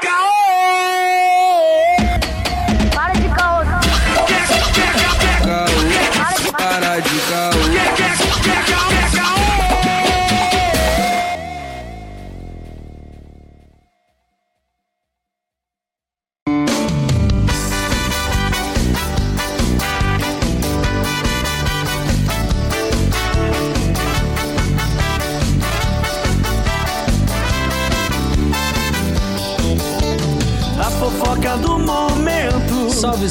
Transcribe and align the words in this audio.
Para 0.00 0.37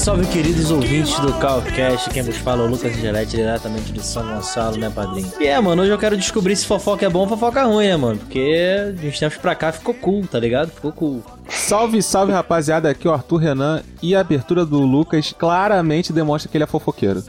Salve, 0.08 0.26
queridos 0.28 0.72
ouvintes 0.72 1.20
do 1.20 1.34
Calcast. 1.34 2.10
Quem 2.12 2.24
vos 2.24 2.38
fala 2.38 2.64
é 2.64 2.66
o 2.66 2.70
Lucas 2.70 2.96
Angelete, 2.96 3.32
diretamente 3.32 3.92
de 3.92 4.02
São 4.02 4.26
Gonçalo, 4.26 4.78
né, 4.78 4.90
padrinho? 4.90 5.30
E 5.38 5.46
é, 5.46 5.60
mano, 5.60 5.82
hoje 5.82 5.92
eu 5.92 5.98
quero 5.98 6.16
descobrir 6.16 6.56
se 6.56 6.66
fofoca 6.66 7.06
é 7.06 7.10
bom 7.10 7.20
ou 7.20 7.28
fofoca 7.28 7.60
é 7.60 7.64
ruim, 7.64 7.88
né, 7.88 7.98
mano? 7.98 8.18
Porque 8.18 8.94
de 8.98 9.06
uns 9.10 9.20
tempos 9.20 9.38
pra 9.38 9.54
cá 9.54 9.70
ficou 9.74 9.94
cool, 9.94 10.26
tá 10.26 10.40
ligado? 10.40 10.70
Ficou 10.70 10.94
cool. 10.94 11.22
Salve, 11.50 12.02
salve 12.02 12.32
rapaziada, 12.32 12.90
aqui 12.90 13.06
é 13.06 13.12
o 13.12 13.14
Arthur 13.14 13.36
Renan 13.36 13.84
e 14.02 14.16
a 14.16 14.22
abertura 14.22 14.66
do 14.66 14.80
Lucas 14.80 15.36
claramente 15.38 16.14
demonstra 16.14 16.50
que 16.50 16.56
ele 16.56 16.64
é 16.64 16.68
fofoqueiro. 16.68 17.22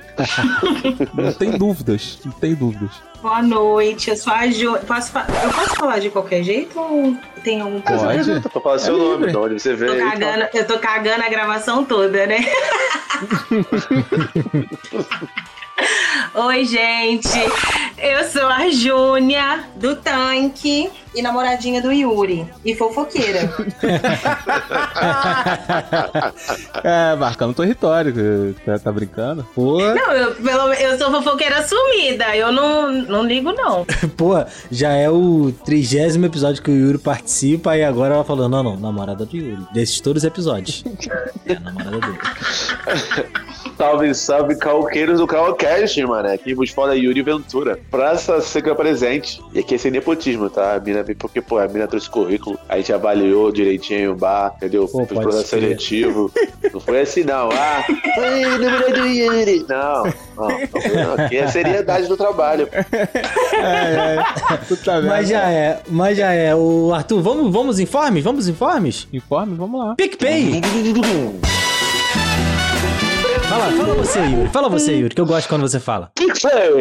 não 1.15 1.33
tem 1.33 1.59
dúvidas, 1.59 2.21
não 2.25 2.31
tem 2.31 2.55
dúvidas. 2.55 2.93
Boa 3.21 3.43
noite, 3.43 4.11
eu 4.11 4.17
sou 4.17 4.33
a 4.33 4.47
Jo. 4.49 4.79
Posso 4.87 5.11
fa- 5.11 5.27
Eu 5.43 5.51
posso 5.53 5.75
falar 5.75 5.99
de 5.99 6.09
qualquer 6.09 6.43
jeito 6.45 6.79
ou 6.79 7.17
tem 7.43 7.61
algum 7.61 7.81
Pode? 7.81 8.41
Tô 8.43 8.61
falando 8.61 8.79
seu 8.79 8.95
É 8.95 8.99
nome, 8.99 9.11
livre. 9.17 9.31
então 9.31 9.43
onde 9.43 9.59
você 9.61 9.75
vê 9.75 9.87
Tô 9.87 9.93
aí. 9.93 9.99
tá. 9.99 10.11
cagando, 10.13 10.47
eu 10.55 10.67
tô 10.67 10.79
cagando 10.79 11.25
a 11.25 11.29
gravação 11.29 11.85
toda, 11.85 12.27
né? 12.27 12.39
Oi, 16.35 16.65
gente. 16.65 17.29
Eu 17.97 18.25
sou 18.25 18.47
a 18.47 18.71
Júnia 18.71 19.65
do 19.77 19.97
Tanque 19.97 20.89
e 21.19 21.23
namoradinha 21.23 21.83
do 21.83 21.93
Yuri. 21.93 22.47
E 22.65 22.75
fofoqueira. 22.75 23.53
É, 26.85 27.17
marcando 27.17 27.55
território, 27.55 28.55
tá, 28.65 28.79
tá 28.79 28.93
brincando? 28.93 29.47
Pô, 29.55 29.79
Não, 29.79 30.13
eu, 30.13 30.35
pelo, 30.37 30.73
eu 30.75 30.97
sou 30.99 31.11
fofoqueira 31.11 31.67
sumida. 31.67 32.37
Eu 32.37 32.53
não, 32.53 32.91
não 32.93 33.25
ligo, 33.25 33.53
não. 33.53 33.85
pô, 34.17 34.45
já 34.71 34.93
é 34.93 35.11
o 35.11 35.53
trigésimo 35.65 36.27
episódio 36.27 36.63
que 36.63 36.71
o 36.71 36.75
Yuri 36.75 36.99
participa 36.99 37.77
e 37.77 37.85
agora 37.85 38.15
ela 38.15 38.25
falou, 38.25 38.49
não, 38.49 38.63
não, 38.63 38.77
namorada 38.77 39.25
do 39.27 39.37
Yuri. 39.37 39.63
Desses 39.73 40.01
todos 40.01 40.23
os 40.23 40.27
episódios. 40.27 40.85
É, 41.47 41.55
a 41.55 41.61
namorada 41.61 41.99
dele. 41.99 42.19
Salve, 43.79 44.13
salve, 44.13 44.57
calqueiros 44.57 45.21
do 45.21 45.27
Calcast, 45.27 46.05
mano. 46.05 46.29
Aqui 46.29 46.53
vos 46.53 46.69
fala 46.71 46.97
Yuri 46.97 47.23
Ventura. 47.23 47.79
Praça 47.89 48.41
Seca 48.41 48.75
presente. 48.75 49.41
E 49.55 49.61
aqui 49.61 49.77
é 49.77 49.79
sem 49.79 49.93
nepotismo, 49.93 50.51
tá? 50.51 50.75
A 50.75 50.81
mina, 50.81 51.05
porque, 51.17 51.41
pô, 51.41 51.59
a 51.59 51.69
mina 51.69 51.87
trouxe 51.87 52.11
currículo. 52.11 52.59
A 52.69 52.77
gente 52.79 52.93
avaliou 52.93 53.53
direitinho 53.53 54.11
o 54.11 54.17
bar, 54.17 54.53
entendeu? 54.57 54.89
Pô, 54.89 55.07
pode 55.07 55.21
processo 55.21 55.51
crer. 55.51 55.61
seletivo. 55.61 56.29
Não 56.73 56.81
foi 56.81 57.03
assim, 57.03 57.23
não. 57.23 57.51
Ah, 57.53 57.85
número 58.59 58.93
do 58.95 59.07
Yuri. 59.07 59.65
Não, 59.69 60.03
não, 60.37 60.49
não. 61.17 61.25
Aqui 61.25 61.37
é 61.37 61.45
a 61.45 61.49
seriedade 61.49 62.09
do 62.09 62.17
trabalho. 62.17 62.69
É, 62.73 64.17
é. 64.17 64.57
Puta 64.67 64.95
merda. 64.95 65.09
Mas 65.09 65.29
já 65.29 65.49
é, 65.49 65.81
mas 65.89 66.19
já 66.19 66.33
é. 66.33 66.53
O 66.53 66.93
Arthur, 66.93 67.23
vamos, 67.23 67.53
vamos 67.53 67.79
informes? 67.79 68.25
Vamos 68.25 68.49
informes? 68.49 69.07
Informe, 69.13 69.55
vamos 69.55 69.79
lá. 69.81 69.95
PicPay! 69.95 70.61
Fala, 73.59 73.73
fala 73.73 73.95
você, 73.95 74.21
Yuri. 74.21 74.49
Fala 74.51 74.69
você, 74.69 74.93
Yuri, 74.95 75.15
que 75.15 75.21
eu 75.21 75.27
gosto 75.27 75.49
quando 75.49 75.63
você 75.63 75.81
fala. 75.81 76.13
Pixel! 76.15 76.79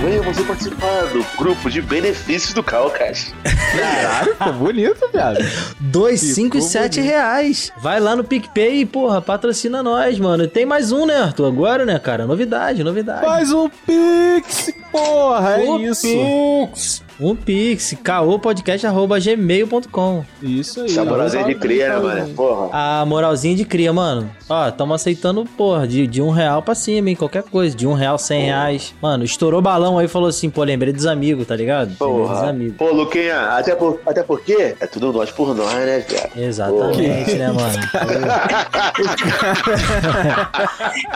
Venha 0.00 0.20
você 0.22 0.42
participar 0.42 1.04
do 1.12 1.24
grupo 1.38 1.70
de 1.70 1.80
benefícios 1.80 2.52
do 2.52 2.62
Calcast. 2.62 3.32
Caralho, 3.44 4.32
ficou 4.32 4.52
bonito, 4.54 5.08
viado. 5.12 5.38
Dois, 5.78 6.20
Ficou 6.20 6.34
cinco 6.34 6.58
e 6.58 6.62
sete 6.62 6.96
bonito. 6.98 7.12
reais. 7.12 7.72
Vai 7.80 8.00
lá 8.00 8.16
no 8.16 8.24
PicPay 8.24 8.80
e, 8.80 8.86
porra, 8.86 9.22
patrocina 9.22 9.80
nós, 9.80 10.18
mano. 10.18 10.48
Tem 10.48 10.66
mais 10.66 10.90
um, 10.90 11.06
né, 11.06 11.18
Arthur? 11.18 11.46
Agora, 11.46 11.84
né, 11.84 11.98
cara? 12.00 12.26
Novidade, 12.26 12.82
novidade. 12.82 13.24
Faz 13.24 13.52
um 13.52 13.68
pix, 13.68 14.72
porra, 14.90 15.60
é 15.60 15.66
isso. 15.82 16.02
Pix. 16.08 17.02
Um 17.20 17.36
Pix, 17.36 17.94
caopodcast.gmail.com 18.02 20.24
Isso 20.42 20.80
aí. 20.80 20.86
Essa 20.86 21.04
moralzinha 21.04 21.44
de 21.44 21.54
cria, 21.54 21.90
né, 21.90 21.98
mano? 21.98 22.28
Porra. 22.34 22.68
A 22.72 23.04
moralzinha 23.06 23.54
de 23.54 23.64
cria, 23.64 23.92
mano. 23.92 24.28
Ó, 24.48 24.68
tamo 24.70 24.94
aceitando, 24.94 25.44
porra, 25.56 25.86
de, 25.86 26.06
de 26.06 26.20
um 26.22 26.30
real 26.30 26.62
pra 26.62 26.74
cima, 26.74 27.10
hein? 27.10 27.16
Qualquer 27.16 27.42
coisa. 27.44 27.76
De 27.76 27.86
um 27.86 27.92
real, 27.92 28.18
cem 28.18 28.46
reais. 28.46 28.94
Mano, 29.00 29.24
estourou 29.24 29.60
balão 29.62 29.98
aí 29.98 30.06
e 30.06 30.08
falou 30.08 30.28
assim, 30.28 30.50
pô, 30.50 30.64
lembrei 30.64 30.92
dos 30.92 31.06
amigos, 31.06 31.46
tá 31.46 31.54
ligado? 31.54 31.90
Lembrei 31.90 32.08
dos 32.08 32.28
Porra. 32.28 32.48
amigos. 32.50 32.76
Pô, 32.76 32.90
Luquinha, 32.92 33.40
até, 33.50 33.74
por, 33.74 34.00
até 34.06 34.22
porque 34.22 34.74
é 34.80 34.86
tudo 34.86 35.12
nós 35.12 35.30
por 35.30 35.54
nós, 35.54 35.72
né, 35.74 36.00
cara? 36.00 36.30
Exatamente, 36.36 37.34
né, 37.34 37.52
mano? 37.52 37.82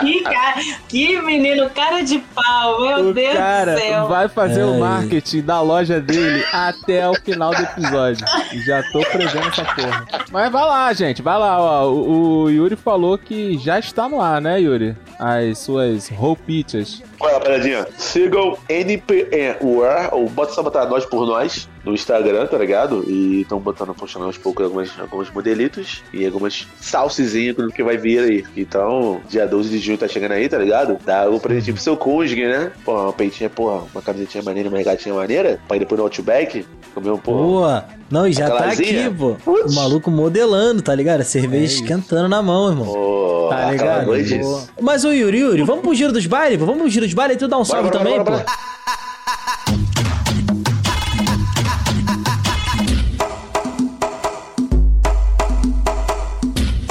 Que, 0.00 0.22
cara, 0.22 0.60
que 0.88 1.20
menino 1.22 1.68
cara 1.70 2.02
de 2.02 2.18
pau, 2.34 2.80
meu 2.80 3.10
O 3.10 3.14
Deus 3.14 3.34
cara 3.34 3.74
do 3.74 3.80
céu. 3.80 4.08
vai 4.08 4.28
fazer 4.28 4.62
Ai. 4.62 4.68
o 4.68 4.80
marketing 4.80 5.42
da 5.42 5.60
loja 5.60 5.85
dele 6.00 6.44
até 6.52 7.08
o 7.08 7.14
final 7.14 7.54
do 7.54 7.62
episódio. 7.62 8.26
Já 8.66 8.82
tô 8.92 9.00
prevendo 9.00 9.48
essa 9.48 9.64
porra. 9.64 10.06
Mas 10.30 10.52
vai 10.52 10.64
lá, 10.64 10.92
gente, 10.92 11.22
vai 11.22 11.38
lá, 11.38 11.60
ó. 11.60 11.90
O, 11.90 12.42
o 12.42 12.50
Yuri 12.50 12.76
falou 12.76 13.16
que 13.16 13.58
já 13.58 13.78
está 13.78 14.08
no 14.08 14.20
ar, 14.20 14.40
né, 14.40 14.60
Yuri? 14.60 14.96
As 15.18 15.58
suas 15.58 16.08
roupitas. 16.08 17.02
Olha, 17.20 17.40
paradinha. 17.40 17.86
Sigam 17.96 18.58
NPN 18.68 19.56
War, 19.62 20.14
ou 20.14 20.28
bota 20.28 20.52
só 20.52 20.62
botar 20.62 20.86
nós 20.86 21.06
por 21.06 21.26
nós 21.26 21.68
no 21.86 21.94
Instagram, 21.94 22.46
tá 22.46 22.58
ligado? 22.58 23.04
E 23.06 23.42
estão 23.42 23.60
botando, 23.60 23.94
postando 23.94 24.26
aos 24.26 24.36
poucos 24.36 24.64
algumas, 24.64 24.90
alguns 24.98 25.30
modelitos 25.30 26.02
e 26.12 26.26
algumas 26.26 26.66
salsizinhas 26.80 27.56
que 27.72 27.82
vai 27.82 27.96
vir 27.96 28.18
aí. 28.18 28.44
Então, 28.56 29.20
dia 29.28 29.46
12 29.46 29.70
de 29.70 29.78
junho 29.78 29.96
tá 29.96 30.08
chegando 30.08 30.32
aí, 30.32 30.48
tá 30.48 30.58
ligado? 30.58 30.98
Dá 31.06 31.30
um 31.30 31.38
presentinho 31.38 31.74
pro 31.74 31.82
seu 31.82 31.96
cônjuge, 31.96 32.44
né? 32.44 32.72
Pô, 32.84 32.92
uma 33.00 33.12
peitinha, 33.12 33.48
porra, 33.48 33.84
uma 33.94 34.02
camisetinha 34.02 34.42
maneira, 34.42 34.68
uma 34.68 34.78
regatinha 34.78 35.14
maneira, 35.14 35.60
pra 35.68 35.76
ir 35.76 35.80
depois 35.80 35.98
no 35.98 36.04
Outback, 36.04 36.66
comer 36.92 37.10
um, 37.10 37.18
porra. 37.18 37.38
Boa. 37.38 37.84
Não, 38.10 38.26
e 38.26 38.32
já 38.32 38.50
tá 38.50 38.66
aqui, 38.66 39.08
pô. 39.10 39.36
Putz. 39.44 39.72
O 39.72 39.76
maluco 39.76 40.10
modelando, 40.10 40.82
tá 40.82 40.94
ligado? 40.94 41.20
A 41.20 41.24
cerveja 41.24 41.74
É 41.74 41.76
esquentando 41.76 42.28
na 42.28 42.42
mão, 42.42 42.68
irmão. 42.68 42.86
Pô, 42.86 43.48
Tá 43.48 43.70
ligado? 43.70 44.10
Mas 44.80 45.04
o 45.04 45.12
Yuri, 45.12 45.38
Yuri, 45.38 45.62
vamos 45.62 45.82
pro 45.82 45.94
giro 45.94 46.12
dos 46.12 46.26
bailes? 46.26 46.58
pô? 46.58 46.66
Vamos 46.66 46.82
pro 46.82 46.90
giro 46.90 47.06
dos 47.06 47.14
bailes 47.14 47.36
e 47.36 47.38
tu 47.38 47.48
dá 47.48 47.56
um 47.56 47.62
Bora, 47.62 47.70
salve 47.70 47.90
bora, 47.90 47.98
também, 47.98 48.18
bora, 48.18 48.44
pô. 48.44 48.52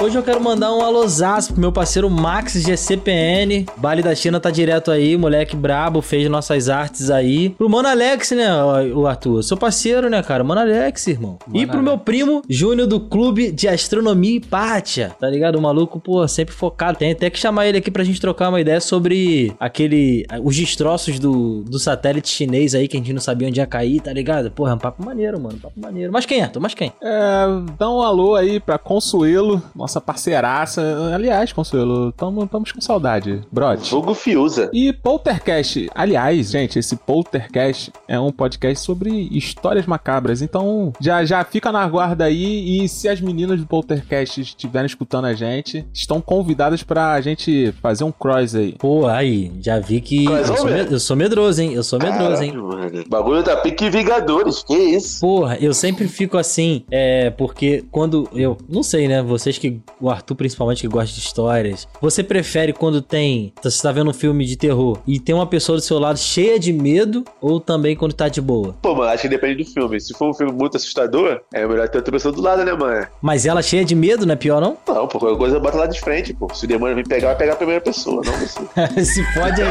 Hoje 0.06 0.20
eu 0.20 0.22
quero 0.22 0.40
mandar 0.40 0.72
um 0.72 0.82
alôzaço 0.82 1.52
pro 1.54 1.60
meu 1.60 1.72
parceiro 1.72 2.08
Max 2.12 2.54
GCPN. 2.54 3.66
Baile 3.76 4.04
da 4.04 4.14
China 4.14 4.40
tá 4.40 4.52
direto 4.52 4.92
aí, 4.92 5.18
moleque 5.18 5.56
brabo, 5.56 6.00
fez 6.00 6.30
nossas 6.30 6.70
artes 6.70 7.10
aí. 7.10 7.50
Pro 7.50 7.68
Mano 7.68 7.88
Alex, 7.88 8.30
né, 8.30 8.48
o 8.94 9.08
Arthur? 9.08 9.42
Seu 9.42 9.58
parceiro, 9.58 10.08
né, 10.08 10.22
cara? 10.22 10.44
Mano 10.44 10.62
Alex, 10.62 11.08
irmão. 11.08 11.40
e 11.52 11.62
Mano 11.62 11.72
pro 11.72 11.82
meu 11.82 11.98
primo 11.98 12.44
Júnior 12.48 12.88
do 12.88 13.00
Clube 13.00 13.52
de 13.52 13.68
Astronomia 13.68 14.36
e 14.38 14.40
Pátia. 14.40 15.16
Tá 15.20 15.28
ligado? 15.28 15.56
O 15.56 15.62
maluco, 15.64 16.00
pô, 16.00 16.28
sempre 16.28 16.54
focado. 16.54 17.00
Tem 17.00 17.12
até 17.12 17.28
que 17.32 17.40
chamar 17.40 17.66
ele 17.66 17.80
aqui 17.80 17.90
pra 17.90 18.04
gente 18.04 18.22
trocar 18.22 18.50
uma 18.50 18.62
ideia 18.62 18.80
sobre 18.80 19.56
aquele. 19.60 20.24
os 20.44 20.56
destroços 20.56 21.18
do, 21.18 21.64
do 21.64 21.80
satélite 21.80 22.30
chinês 22.30 22.76
aí 22.76 22.88
que 22.88 22.96
a 22.96 23.00
gente 23.00 23.12
não 23.12 23.22
sabia 23.22 23.47
onde 23.47 23.59
ia 23.59 23.66
cair, 23.66 24.02
tá 24.02 24.14
ligado? 24.14 24.52
Porra, 24.52 24.70
é 24.70 24.76
um 24.76 24.78
papo 24.78 25.03
maneiro, 25.03 25.40
mano. 25.41 25.58
Papo 25.58 25.79
maneiro. 25.79 26.14
Mas 26.14 26.28
quem, 26.28 26.44
Arthur? 26.44 26.59
Mas 26.59 26.76
quem? 26.76 26.94
É, 27.02 27.46
dá 27.79 27.90
um 27.90 28.03
alô 28.03 28.35
aí 28.35 28.59
pra 28.59 28.78
Consuelo, 28.78 29.64
nossa 29.76 29.95
parceiraça. 30.02 30.82
Aliás, 31.14 31.52
Consuelo, 31.53 32.12
tamo, 32.12 32.44
estamos 32.44 32.72
com 32.72 32.82
saudade, 32.82 33.42
brode. 33.52 33.90
Fogo 33.90 34.14
Fiusa. 34.14 34.70
E 34.74 34.92
Poltercast. 34.94 35.90
Aliás, 35.96 36.52
gente, 36.52 36.80
esse 36.80 36.96
Poltercast 36.96 37.92
é 38.08 38.20
um 38.20 38.32
podcast 38.32 38.84
sobre 38.86 39.09
histórias 39.32 39.86
macabras. 39.86 40.42
Então, 40.42 40.94
já 41.00 41.24
já 41.26 41.44
fica 41.44 41.72
na 41.72 41.88
guarda 41.88 42.26
aí. 42.26 42.84
E 42.84 42.88
se 42.90 43.08
as 43.08 43.20
meninas 43.22 43.59
do 43.59 43.66
Poltercast 43.66 44.42
estiverem 44.42 44.86
escutando 44.86 45.26
a 45.26 45.34
gente, 45.34 45.86
estão 45.94 46.22
convidadas 46.22 46.84
pra 46.84 47.20
gente 47.22 47.74
fazer 47.82 48.03
um 48.03 48.12
cross 48.12 48.56
aí. 48.56 48.74
Pô, 48.78 49.08
aí, 49.08 49.52
já 49.62 49.80
vi 49.80 50.02
que. 50.02 50.26
Eu 50.26 50.46
sou, 50.46 50.66
med- 50.66 50.91
eu 50.91 51.00
sou 51.00 51.16
medroso, 51.16 51.62
hein? 51.62 51.74
Eu 51.74 51.84
sou 51.84 52.00
medroso, 52.00 52.44
hein? 52.44 52.53
Mano. 52.56 53.03
Bagulho 53.08 53.44
da 53.44 53.56
Pique 53.58 53.90
Vingadores, 53.90 54.64
que 54.64 54.76
isso? 54.76 55.20
Porra, 55.22 55.58
eu 55.59 55.74
sempre 55.74 56.08
fico 56.08 56.38
assim, 56.38 56.84
é, 56.91 57.30
porque 57.30 57.84
quando 57.91 58.28
eu, 58.34 58.58
não 58.70 58.84
sei, 58.84 59.08
né, 59.08 59.22
vocês 59.22 59.58
que 59.58 59.80
o 59.99 60.09
Arthur 60.09 60.35
principalmente 60.35 60.82
que 60.82 60.87
gosta 60.87 61.14
de 61.14 61.20
histórias, 61.20 61.87
você 62.02 62.23
prefere 62.23 62.73
quando 62.73 63.02
tem, 63.02 63.53
você 63.61 63.82
tá 63.82 63.91
vendo 63.91 64.09
um 64.09 64.14
filme 64.14 64.46
de 64.46 64.55
terror 64.55 64.99
e 65.08 65.20
tem 65.20 65.34
uma 65.35 65.47
pessoa 65.47 65.78
do 65.78 65.82
seu 65.82 65.99
lado 65.99 66.17
cheia 66.20 66.59
de 66.59 66.72
medo 66.73 67.23
ou 67.41 67.59
também 67.59 67.96
quando 67.96 68.14
tá 68.14 68.28
de 68.28 68.41
boa? 68.41 68.76
Pô, 68.82 68.96
mano, 68.96 69.09
acho 69.11 69.23
que 69.23 69.29
depende 69.29 69.64
do 69.64 69.70
filme. 69.70 69.99
Se 69.99 70.14
for 70.14 70.29
um 70.29 70.34
filme 70.34 70.52
muito 70.52 70.78
assustador, 70.78 71.41
é 71.53 71.66
melhor 71.67 71.87
ter 71.90 71.97
outra 71.97 72.11
pessoa 72.11 72.34
do 72.34 72.41
lado, 72.41 72.64
né, 72.64 72.73
mano? 72.73 73.08
Mas 73.22 73.46
ela 73.46 73.61
cheia 73.61 73.84
de 73.85 73.96
medo, 73.96 74.26
não 74.26 74.34
é 74.34 74.35
pior 74.35 74.59
não? 74.61 74.78
Não, 74.87 75.08
pô, 75.08 75.20
qualquer 75.20 75.37
coisa 75.37 75.59
bota 75.59 75.78
lá 75.78 75.88
de 75.88 75.99
frente, 75.99 76.34
pô. 76.34 76.47
Se 76.53 76.66
o 76.66 76.67
demônio 76.67 76.96
vir 76.96 77.08
pegar, 77.08 77.28
vai 77.29 77.38
pegar 77.38 77.53
a 77.53 77.58
primeira 77.58 77.81
pessoa, 77.81 78.22
não 78.26 78.34
você. 78.34 78.59
Se 79.05 79.23
fode 79.34 79.61
aí. 79.61 79.70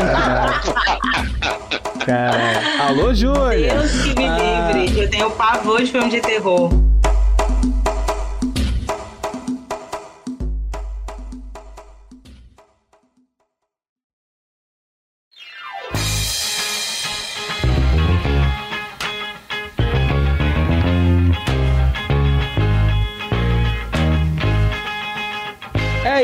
Cara. 2.05 2.87
Alô, 2.89 3.15
Júlia! 3.15 3.75
Deus 3.75 3.93
que 4.03 4.15
me 4.19 4.27
Ah. 4.27 4.73
livre. 4.73 5.01
Eu 5.03 5.11
tenho 5.11 5.31
pavor 5.31 5.81
de 5.83 5.91
filme 5.91 6.11
de 6.11 6.21
terror. 6.21 6.71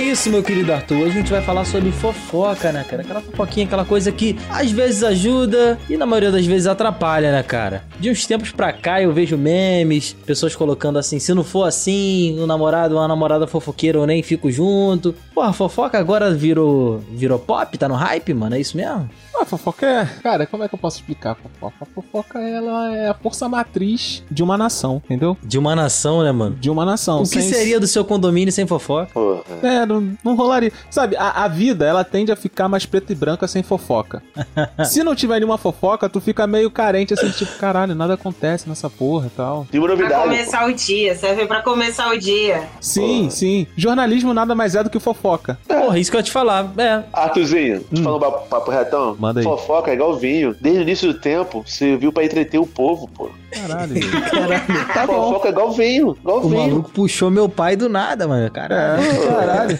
Isso, 0.01 0.31
meu 0.31 0.43
querido 0.43 0.73
Arthur. 0.73 0.97
Hoje 0.97 1.11
a 1.11 1.21
gente 1.21 1.31
vai 1.31 1.43
falar 1.43 1.65
sobre 1.65 1.93
fofoca, 1.93 2.73
né, 2.73 2.85
cara? 2.85 3.03
Aquela 3.03 3.21
fofoquinha, 3.21 3.67
aquela 3.67 3.85
coisa 3.85 4.11
que 4.11 4.37
às 4.49 4.71
vezes 4.71 5.05
ajuda 5.05 5.79
e 5.89 5.97
na 5.97 6.07
maioria 6.07 6.33
das 6.33 6.47
vezes 6.47 6.67
atrapalha, 6.67 7.31
né, 7.31 7.43
cara? 7.43 7.85
De 7.99 8.11
uns 8.11 8.27
tempos 8.27 8.51
pra 8.51 8.73
cá 8.73 9.03
eu 9.03 9.13
vejo 9.13 9.37
memes, 9.37 10.17
pessoas 10.25 10.57
colocando 10.57 10.99
assim: 10.99 11.19
se 11.19 11.35
não 11.35 11.45
for 11.45 11.65
assim, 11.65 12.37
um 12.41 12.47
namorado 12.47 12.95
ou 12.95 13.01
uma 13.01 13.09
namorada 13.09 13.47
fofoqueira, 13.47 13.99
eu 13.99 14.07
nem 14.07 14.23
fico 14.23 14.51
junto. 14.51 15.15
Porra, 15.35 15.53
fofoca 15.53 15.99
agora 15.99 16.33
virou, 16.33 16.99
virou 17.11 17.39
pop? 17.39 17.77
Tá 17.77 17.89
no 17.89 17.95
hype, 17.95 18.33
mano? 18.33 18.57
É 18.57 18.61
isso 18.61 18.77
mesmo? 18.77 19.09
A 19.41 19.45
fofoca 19.45 19.87
é. 19.87 20.05
Cara, 20.23 20.47
como 20.47 20.63
é 20.63 20.69
que 20.69 20.75
eu 20.75 20.79
posso 20.79 20.99
explicar 20.99 21.33
a 21.33 21.35
fofoca? 21.35 21.77
A 21.81 21.87
fofoca, 21.87 22.39
ela 22.39 22.95
é 22.95 23.09
a 23.09 23.15
força 23.15 23.49
matriz 23.49 24.23
de 24.31 24.43
uma 24.43 24.59
nação, 24.59 25.01
entendeu? 25.05 25.37
De 25.43 25.59
uma 25.59 25.75
nação, 25.75 26.23
né, 26.23 26.31
mano? 26.31 26.57
De 26.57 26.69
uma 26.69 26.85
nação. 26.85 27.23
O 27.23 27.29
que 27.29 27.41
seria 27.41 27.81
do 27.81 27.87
seu 27.87 28.05
condomínio 28.05 28.53
sem 28.53 28.67
fofoca? 28.67 29.11
Porra. 29.15 29.43
É, 29.63 29.87
não, 29.91 30.17
não 30.25 30.35
rolaria. 30.35 30.73
Sabe, 30.91 31.17
a, 31.17 31.45
a 31.45 31.49
vida, 31.49 31.85
ela 31.87 32.05
tende 32.05 32.31
a 32.33 32.37
ficar 32.37 32.69
mais 32.69 32.87
preta 32.87 33.13
e 33.13 33.15
branca 33.17 33.47
sem 33.49 33.63
fofoca. 33.63 34.23
Se 34.85 35.03
não 35.03 35.15
tiver 35.15 35.37
nenhuma 35.41 35.59
fofoca, 35.59 36.09
tu 36.09 36.21
fica 36.21 36.47
meio 36.47 36.71
carente, 36.71 37.15
assim, 37.15 37.31
tipo, 37.31 37.57
caralho, 37.59 37.95
nada 37.95 38.15
acontece 38.15 38.69
nessa 38.69 38.89
porra 38.89 39.27
e 39.27 39.31
tal. 39.31 39.67
Tem 39.71 39.81
uma 39.81 39.87
Pra 39.89 39.97
novidade. 39.97 40.23
começar 40.23 40.67
o 40.69 40.73
dia, 40.73 41.15
serve 41.17 41.47
pra 41.47 41.63
começar 41.63 42.09
o 42.13 42.19
dia. 42.19 42.63
Sim, 42.81 43.19
Porra. 43.21 43.31
sim. 43.31 43.67
Jornalismo 43.77 44.33
nada 44.33 44.55
mais 44.55 44.75
é 44.75 44.83
do 44.85 44.91
que 44.91 44.99
fofoca. 45.01 45.59
Porra, 45.67 45.99
isso 45.99 46.11
que 46.11 46.17
eu 46.17 46.21
ia 46.21 46.25
te 46.25 46.31
falar. 46.31 46.73
É. 46.79 47.03
Arthurzinho, 47.13 47.81
te 47.93 48.03
falando 48.03 48.27
um 48.27 48.31
papo 48.49 48.71
retão. 48.71 49.17
Manda 49.19 49.41
aí. 49.41 49.45
Fofoca 49.45 49.91
é 49.91 49.95
igual 49.95 50.17
vinho. 50.17 50.55
Desde 50.61 50.81
o 50.81 50.83
início 50.83 51.13
do 51.13 51.19
tempo, 51.19 51.65
você 51.67 51.97
viu 51.97 52.13
pra 52.13 52.25
entreter 52.25 52.61
o 52.61 52.67
povo, 52.67 53.09
pô. 53.09 53.31
Caralho, 53.51 53.95
velho. 53.95 54.11
Caralho. 54.31 54.87
Tá 54.95 55.07
bom. 55.07 55.29
Fofoca 55.29 55.49
é 55.49 55.51
igual 55.51 55.73
vinho. 55.73 56.17
Igual 56.21 56.39
O 56.39 56.49
vinho. 56.49 56.57
maluco 56.69 56.91
puxou 56.91 57.31
meu 57.31 57.49
pai 57.49 57.77
do 57.77 57.89
nada, 57.89 58.27
mano. 58.29 58.51
Caralho. 58.51 59.03
É, 59.03 59.27
caralho. 59.27 59.79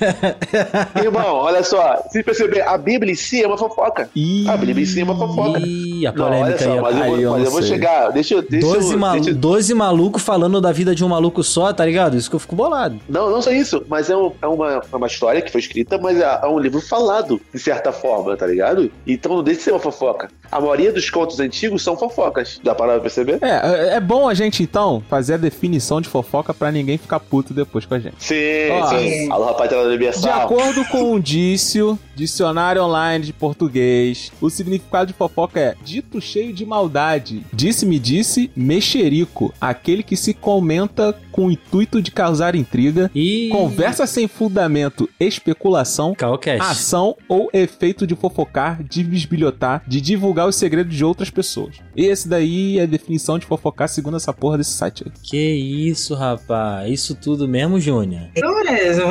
Irmão, 1.05 1.37
olha 1.37 1.63
só. 1.63 2.03
Se 2.11 2.23
perceber, 2.23 2.63
a 2.63 2.77
Bíblia 2.77 3.13
em 3.13 3.17
si 3.17 3.43
é 3.43 3.47
uma 3.47 3.59
fofoca. 3.59 4.09
Ih, 4.15 4.49
A 4.49 4.57
Bíblia 4.57 4.83
em 4.83 4.87
si 4.87 5.01
é 5.01 5.05
uma 5.05 5.17
fofoca. 5.17 5.59
Ih, 5.61 6.07
a 6.07 6.13
Não, 6.13 6.25
olha 6.27 6.37
polêmica 6.39 6.65
só, 6.65 6.73
aí. 6.73 6.81
mas 6.81 6.97
eu 6.97 7.05
vou, 7.05 7.15
Aí 7.15 7.23
eu 7.23 7.31
mas 7.33 7.39
não 7.41 7.47
eu 7.47 7.53
vou 7.53 7.63
chegar. 7.63 8.11
Deixa 8.11 8.35
eu. 8.35 8.43
Deixa 8.43 8.67
12, 8.67 8.93
eu, 8.93 8.99
malu 8.99 9.15
deixa 9.15 9.31
eu- 9.31 9.35
12 9.37 9.75
malucos 9.75 10.23
falando 10.23 10.61
da 10.61 10.73
vida 10.73 10.95
de 10.95 11.05
um 11.05 11.09
maluco 11.09 11.43
só, 11.43 11.73
tá 11.73 11.85
ligado? 11.85 12.17
Isso 12.17 12.29
que 12.29 12.37
eu 12.37 12.41
fico 12.41 12.57
bolado. 12.57 12.99
Não, 13.09 13.31
não 13.31 13.41
só 13.43 13.51
isso, 13.51 13.85
mas 13.89 14.11
é, 14.11 14.17
um- 14.17 14.33
é 14.41 14.47
uma, 14.47 14.83
é 14.93 14.97
uma 14.97 15.07
história 15.07 15.41
que 15.43 15.51
foi 15.51 15.61
escrita, 15.61 15.99
mas 15.99 16.19
é, 16.21 16.41
é 16.43 16.47
um 16.47 16.59
livro 16.59 16.81
falado, 16.81 17.41
de 17.53 17.59
certa 17.61 17.93
forma, 17.93 18.37
tá 18.37 18.47
ligado? 18.47 18.91
Então 19.07 19.35
não 19.37 19.43
deixa 19.43 19.59
de 19.59 19.65
ser 19.65 19.71
uma 19.73 19.81
fofoca. 19.81 20.29
A 20.51 20.61
maioria 20.61 20.93
dos 20.93 21.09
contos 21.11 21.39
antigos 21.41 21.83
são 21.83 21.97
fofocas. 21.97 22.61
Dá 22.65 22.75
para 22.75 22.99
perceber? 22.99 23.39
É, 23.43 23.60
é 23.97 24.01
bom 24.01 24.29
a 24.29 24.35
gente 24.35 24.63
então 24.63 25.03
fazer 25.09 25.35
a 25.35 25.37
definição 25.37 26.01
de 26.01 26.09
fofoca 26.09 26.53
pra 26.55 26.71
ninguém 26.73 26.99
ficar 26.99 27.21
puto 27.21 27.53
depois 27.55 27.85
com 27.87 27.95
a 27.95 27.99
gente. 27.99 28.17
Sim, 28.19 28.35
Ó, 28.73 28.87
sim. 28.87 29.31
Alô, 29.31 29.47
rapaziada 29.47 29.83
da 29.85 29.89
De 29.91 29.97
Universal. 29.97 30.41
acordo 30.43 30.85
com 30.87 31.15
o 31.15 31.21
Dício, 31.21 31.99
dicionário 32.15 32.83
online 32.83 33.25
de 33.27 33.33
português, 33.33 34.31
o 34.41 34.51
significado 34.51 35.09
de 35.09 35.13
fofoca 35.13 35.59
é 35.61 35.75
dito 35.85 36.21
cheio 36.21 36.53
de 36.53 36.65
maldade. 36.67 37.45
Disse-me 37.53 37.99
disse 37.99 38.51
mexerico, 38.57 39.53
aquele 39.61 40.03
que 40.03 40.17
se 40.17 40.35
comenta 40.35 41.15
com 41.31 41.47
o 41.47 41.51
intuito 41.51 42.03
de 42.03 42.11
causar 42.11 42.55
intriga, 42.55 43.11
E. 43.15 43.49
conversa 43.51 44.07
sem 44.07 44.27
fundamento, 44.29 45.09
especulação, 45.19 46.15
ação 46.61 47.17
ou 47.29 47.49
efeito 47.53 48.07
de 48.07 48.15
fofocar, 48.15 48.83
de 48.83 49.03
bisbilhotar, 49.03 49.83
de 49.87 50.01
divulgar 50.01 50.49
os 50.49 50.57
segredos 50.57 50.95
de 50.95 51.05
outras 51.05 51.31
pessoas. 51.31 51.77
Esse 51.97 52.29
daí 52.29 52.79
é 52.79 52.83
a 52.83 52.87
definição 52.87 53.39
de 53.39 53.47
fofocar 53.51 53.89
segundo 53.89 54.17
essa 54.17 54.33
porra 54.33 54.59
desse 54.59 54.71
site 54.73 55.05
aí. 55.05 55.13
Que 55.23 55.37
isso, 55.37 56.15
rapaz. 56.15 56.89
Isso 56.91 57.15
tudo 57.17 57.49
mesmo, 57.49 57.81
Júnior? 57.81 58.29
Eu 58.37 58.63
mesmo. 58.65 59.07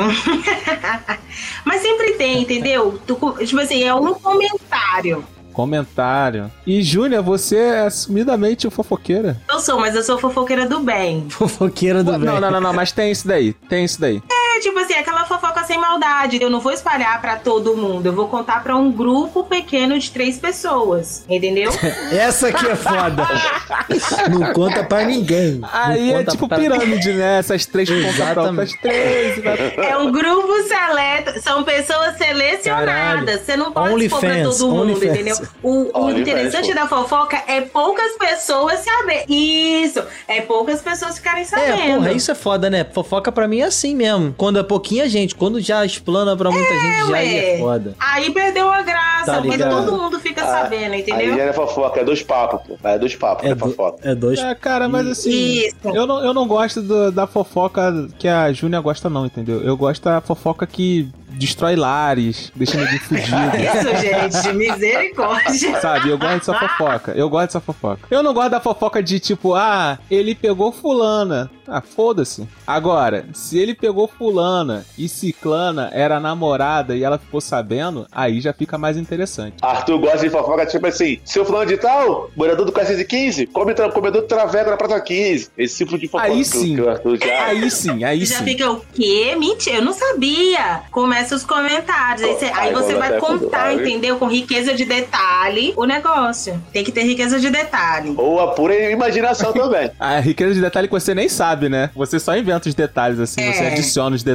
Mas 1.64 1.82
sempre 1.82 2.12
tem, 2.14 2.42
entendeu? 2.42 2.98
Tu- 3.06 3.16
tipo 3.44 3.60
assim, 3.60 3.84
é 3.84 3.94
um 3.94 4.14
comentário. 4.14 5.24
Comentário. 5.52 6.50
E 6.66 6.80
Júnior, 6.82 7.22
você 7.22 7.56
é 7.56 7.80
assumidamente 7.80 8.68
fofoqueira? 8.70 9.36
Eu 9.50 9.58
sou, 9.60 9.78
mas 9.80 9.94
eu 9.94 10.02
sou 10.02 10.16
fofoqueira 10.16 10.66
do 10.66 10.80
bem. 10.80 11.26
Fofoqueira 11.28 12.02
do 12.04 12.12
bem. 12.12 12.20
Não, 12.20 12.40
não, 12.40 12.50
não, 12.52 12.60
não, 12.60 12.72
mas 12.72 12.92
tem 12.92 13.10
isso 13.10 13.26
daí. 13.26 13.52
Tem 13.52 13.84
isso 13.84 14.00
daí. 14.00 14.22
É 14.30 14.39
tipo 14.60 14.78
assim, 14.78 14.94
aquela 14.94 15.24
fofoca 15.24 15.64
sem 15.64 15.78
maldade. 15.78 16.40
Eu 16.40 16.50
não 16.50 16.60
vou 16.60 16.72
espalhar 16.72 17.20
pra 17.20 17.36
todo 17.36 17.76
mundo. 17.76 18.06
Eu 18.06 18.12
vou 18.12 18.28
contar 18.28 18.62
pra 18.62 18.76
um 18.76 18.90
grupo 18.92 19.44
pequeno 19.44 19.98
de 19.98 20.10
três 20.10 20.38
pessoas. 20.38 21.24
Entendeu? 21.28 21.70
Essa 22.12 22.48
aqui 22.48 22.66
é 22.66 22.76
foda. 22.76 23.26
não 24.30 24.52
conta 24.52 24.84
pra 24.84 25.04
ninguém. 25.04 25.54
Não 25.58 25.68
Aí 25.72 26.12
é 26.12 26.24
tipo 26.24 26.48
pra- 26.48 26.58
pirâmide, 26.58 27.12
né? 27.12 27.38
Essas 27.38 27.66
três 27.66 27.88
pra 27.88 27.98
Exatamente. 27.98 28.48
outras 28.48 28.72
três. 28.80 29.42
né? 29.44 29.72
É 29.76 29.96
um 29.96 30.10
grupo 30.10 30.62
seleto. 30.64 31.40
São 31.40 31.62
pessoas 31.64 32.16
selecionadas. 32.16 32.86
Caralho. 32.86 33.38
Você 33.44 33.56
não 33.56 33.72
pode 33.72 34.04
expor 34.04 34.20
pra 34.20 34.28
OnlyFans, 34.30 34.58
todo 34.58 34.70
mundo, 34.70 34.82
OnlyFans. 34.82 35.12
entendeu? 35.14 35.36
O, 35.62 36.04
o 36.06 36.10
interessante 36.10 36.68
pô. 36.68 36.74
da 36.74 36.86
fofoca 36.86 37.42
é 37.46 37.60
poucas 37.62 38.12
pessoas 38.18 38.80
saber. 38.80 39.24
Isso. 39.28 40.02
É 40.28 40.40
poucas 40.40 40.80
pessoas 40.80 41.16
ficarem 41.16 41.42
É, 41.42 41.44
sabendo. 41.44 41.94
porra, 41.96 42.12
isso 42.12 42.30
é 42.30 42.34
foda, 42.34 42.68
né? 42.70 42.84
Fofoca 42.92 43.30
pra 43.32 43.46
mim 43.48 43.60
é 43.60 43.64
assim 43.64 43.94
mesmo. 43.94 44.34
Quando 44.36 44.49
é 44.58 44.62
pouquinha 44.62 45.08
gente, 45.08 45.34
quando 45.34 45.60
já 45.60 45.84
explana 45.84 46.36
pra 46.36 46.50
muita 46.50 46.68
gente, 46.72 47.08
já 47.08 47.16
aí 47.16 47.36
é 47.36 47.58
foda. 47.58 47.94
Aí 47.98 48.30
perdeu 48.32 48.70
a 48.70 48.82
graça, 48.82 49.32
Tá 49.32 49.42
porque 49.42 49.58
todo 49.58 49.92
mundo 49.96 50.18
fica 50.18 50.42
Ah, 50.42 50.46
sabendo, 50.62 50.94
Aí 50.94 51.00
entendeu? 51.02 51.36
já 51.36 51.42
é 51.44 51.52
fofoca, 51.52 52.00
é 52.00 52.04
dois 52.04 52.22
papos, 52.22 52.60
pô. 52.66 52.78
É 52.88 52.98
dois 52.98 53.14
papos, 53.14 53.44
É, 53.46 53.50
é, 53.50 53.54
do- 53.54 53.60
fofoca. 53.60 53.98
é 54.08 54.14
dois. 54.14 54.38
É, 54.38 54.54
cara, 54.54 54.88
mas 54.88 55.06
assim. 55.06 55.30
Isso. 55.30 55.76
Eu 55.84 56.06
não, 56.06 56.24
eu 56.24 56.32
não 56.34 56.46
gosto 56.46 56.80
do- 56.82 57.12
da 57.12 57.26
fofoca 57.26 58.08
que 58.18 58.26
a 58.28 58.52
Júnia 58.52 58.80
gosta, 58.80 59.08
não, 59.10 59.26
entendeu? 59.26 59.60
Eu 59.62 59.76
gosto 59.76 60.02
da 60.04 60.20
fofoca 60.20 60.66
que 60.66 61.08
destrói 61.32 61.76
lares, 61.76 62.52
deixa 62.56 62.76
ninguém 62.76 62.98
fudido. 62.98 63.26
Isso, 63.56 64.42
gente, 64.42 64.52
misericórdia. 64.56 65.80
Sabe, 65.80 66.10
eu 66.10 66.18
gosto 66.18 66.34
dessa 66.38 66.54
fofoca. 66.54 67.12
Eu 67.12 67.28
gosto 67.30 67.46
dessa 67.46 67.60
fofoca. 67.60 68.00
Eu 68.10 68.22
não 68.22 68.34
gosto 68.34 68.50
da 68.50 68.60
fofoca 68.60 69.02
de 69.02 69.18
tipo, 69.20 69.54
ah, 69.54 69.98
ele 70.10 70.34
pegou 70.34 70.72
fulana. 70.72 71.50
Ah, 71.66 71.80
foda-se. 71.80 72.48
Agora, 72.66 73.26
se 73.32 73.56
ele 73.58 73.74
pegou 73.74 74.08
fulana 74.08 74.39
e 74.98 75.08
ciclana 75.08 75.90
era 75.92 76.18
namorada 76.20 76.96
e 76.96 77.02
ela 77.04 77.18
ficou 77.18 77.40
sabendo, 77.40 78.06
aí 78.10 78.40
já 78.40 78.52
fica 78.52 78.76
mais 78.78 78.96
interessante. 78.96 79.54
Arthur 79.62 79.98
gosta 79.98 80.18
de 80.18 80.30
fofoca, 80.30 80.66
tipo 80.66 80.86
assim, 80.86 81.18
seu 81.24 81.44
fulano 81.44 81.66
de 81.66 81.76
tal, 81.76 82.30
morador 82.36 82.64
do 82.66 82.72
415, 82.72 83.46
come 83.46 83.74
tra 83.74 83.90
comedor 83.90 84.22
de 84.22 84.28
traveco 84.28 84.70
na 84.70 84.76
Prata 84.76 85.00
15. 85.00 85.50
Esse 85.56 85.78
tipo 85.84 85.98
de 85.98 86.06
fofoca 86.08 86.30
Aí 86.32 86.38
que, 86.38 86.44
sim. 86.44 86.74
que 86.76 86.80
o 86.80 86.88
Arthur 86.90 87.18
já... 87.18 87.44
Aí 87.46 87.70
sim, 87.70 88.04
aí 88.04 88.24
Já 88.24 88.38
sim. 88.38 88.44
fica 88.44 88.70
o 88.70 88.80
quê? 88.94 89.34
Mentira, 89.38 89.76
eu 89.76 89.84
não 89.84 89.92
sabia. 89.92 90.80
Começa 90.90 91.34
os 91.34 91.44
comentários. 91.44 92.22
Aí, 92.26 92.38
cê- 92.38 92.46
aí 92.46 92.68
Ai, 92.68 92.72
você 92.72 92.94
vai 92.94 93.18
contar, 93.18 93.74
entendeu? 93.74 94.16
Com 94.18 94.26
riqueza 94.26 94.74
de 94.74 94.84
detalhe 94.84 95.72
o 95.76 95.84
negócio. 95.84 96.60
Tem 96.72 96.84
que 96.84 96.92
ter 96.92 97.02
riqueza 97.04 97.38
de 97.40 97.50
detalhe. 97.50 98.14
Ou 98.16 98.40
a 98.40 98.48
pura 98.52 98.74
imaginação 98.90 99.52
também. 99.52 99.90
A 99.98 100.18
riqueza 100.20 100.54
de 100.54 100.60
detalhe 100.60 100.88
que 100.88 100.92
você 100.94 101.14
nem 101.14 101.28
sabe, 101.28 101.68
né? 101.68 101.90
Você 101.94 102.18
só 102.18 102.36
inventa 102.36 102.68
os 102.68 102.74
detalhes, 102.74 103.18
assim, 103.18 103.40
você 103.52 103.64
É. 103.64 103.72
adiciona 103.72 104.16
os 104.16 104.22
detalhes. 104.22 104.29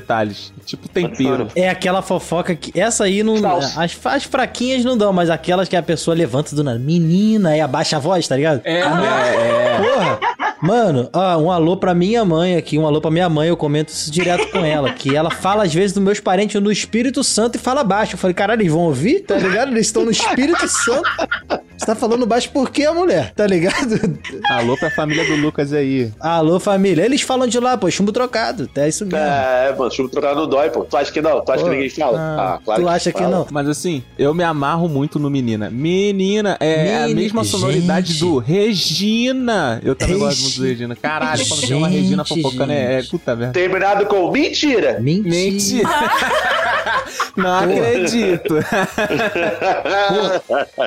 Tipo 0.65 0.87
tempero. 0.87 1.47
É 1.55 1.69
aquela 1.69 2.01
fofoca 2.01 2.55
que. 2.55 2.77
Essa 2.79 3.03
aí 3.05 3.23
não. 3.23 3.35
As, 3.77 3.97
as 4.05 4.23
fraquinhas 4.23 4.83
não 4.83 4.97
dão, 4.97 5.11
mas 5.13 5.29
aquelas 5.29 5.67
que 5.69 5.75
a 5.75 5.83
pessoa 5.83 6.15
levanta 6.15 6.55
do 6.55 6.63
nada. 6.63 6.79
Menina, 6.79 7.55
e 7.55 7.61
abaixa 7.61 7.97
a 7.97 7.99
voz, 7.99 8.27
tá 8.27 8.35
ligado? 8.35 8.61
É, 8.63 8.81
Ah, 8.81 9.27
é, 9.27 9.35
é. 9.35 9.77
Porra! 9.77 10.19
Mano, 10.61 11.09
ó, 11.13 11.37
um 11.37 11.51
alô 11.51 11.77
pra 11.77 11.93
minha 11.93 12.23
mãe 12.25 12.55
aqui, 12.55 12.77
um 12.77 12.87
alô 12.87 12.99
pra 13.01 13.11
minha 13.11 13.29
mãe, 13.29 13.49
eu 13.49 13.57
comento 13.57 13.91
isso 13.91 14.09
direto 14.09 14.49
com 14.51 14.59
ela, 14.65 14.91
que 14.93 15.15
ela 15.15 15.29
fala 15.29 15.63
às 15.63 15.73
vezes 15.73 15.93
dos 15.93 16.01
meus 16.01 16.19
parentes 16.19 16.59
no 16.61 16.71
Espírito 16.71 17.23
Santo 17.23 17.55
e 17.55 17.59
fala 17.59 17.83
baixo. 17.83 18.15
Eu 18.15 18.17
falei, 18.17 18.33
caralho, 18.33 18.61
eles 18.61 18.71
vão 18.71 18.81
ouvir? 18.83 19.19
Tá 19.21 19.35
ligado? 19.35 19.71
Eles 19.71 19.87
estão 19.87 20.03
no 20.05 20.11
Espírito 20.11 20.67
Santo. 20.67 21.03
Você 21.77 21.85
tá 21.85 21.93
falando 21.93 22.25
baixo 22.25 22.49
por 22.51 22.69
quê, 22.71 22.89
mulher? 22.89 23.33
Tá 23.35 23.45
ligado? 23.45 23.99
Alô 24.49 24.77
pra 24.77 24.89
família 24.89 25.25
do 25.25 25.35
Lucas 25.35 25.73
aí. 25.73 26.09
Alô, 26.19 26.59
família. 26.59 27.03
Eles 27.03 27.21
falam 27.21 27.47
de 27.47 27.59
lá, 27.59 27.77
pô, 27.77 27.91
chumbo 27.91 28.11
trocado. 28.13 28.69
É 28.75 28.87
isso 28.87 29.05
mesmo. 29.05 29.19
É, 29.19 29.75
mano, 29.77 29.91
chumbo 29.91 30.09
trocado 30.09 30.39
não 30.39 30.47
dói, 30.47 30.69
pô. 30.69 30.85
Tu 30.85 30.95
acha 30.95 31.11
que 31.11 31.21
não? 31.21 31.41
Tu 31.43 31.51
acha 31.51 31.63
Pô, 31.63 31.69
que 31.69 31.75
ninguém 31.75 31.89
fala? 31.89 32.17
ah, 32.17 32.53
Ah, 32.55 32.59
claro 32.63 32.81
tu 32.81 32.87
acha 32.89 33.11
que 33.11 33.19
fala. 33.19 33.29
não? 33.39 33.47
Mas 33.51 33.67
assim, 33.67 34.01
eu 34.17 34.33
me 34.33 34.43
amarro 34.43 34.87
muito 34.87 35.19
no 35.19 35.29
menina. 35.29 35.69
Menina, 35.69 36.55
é 36.61 37.03
a 37.03 37.07
Meni- 37.07 37.21
mesma 37.23 37.43
sonoridade 37.43 38.13
Gente. 38.13 38.19
do 38.21 38.37
Regina. 38.37 39.79
Eu 39.83 39.95
também 39.95 40.15
Regi- 40.17 40.25
gosto 40.25 40.44
muito 40.45 40.59
do 40.59 40.65
Regina. 40.65 40.95
Caralho, 40.95 41.47
quando 41.47 41.61
tem 41.61 41.75
uma 41.75 41.87
Regina 41.87 42.25
fofocando, 42.25 42.71
é, 42.71 42.95
é 42.95 43.01
gente. 43.01 43.11
puta 43.11 43.35
merda. 43.35 43.53
Terminado 43.53 44.05
com 44.05 44.31
mentira. 44.31 44.99
Mentira. 44.99 45.35
Mentira. 45.35 45.89
Não 47.35 47.53
acredito. 47.53 48.55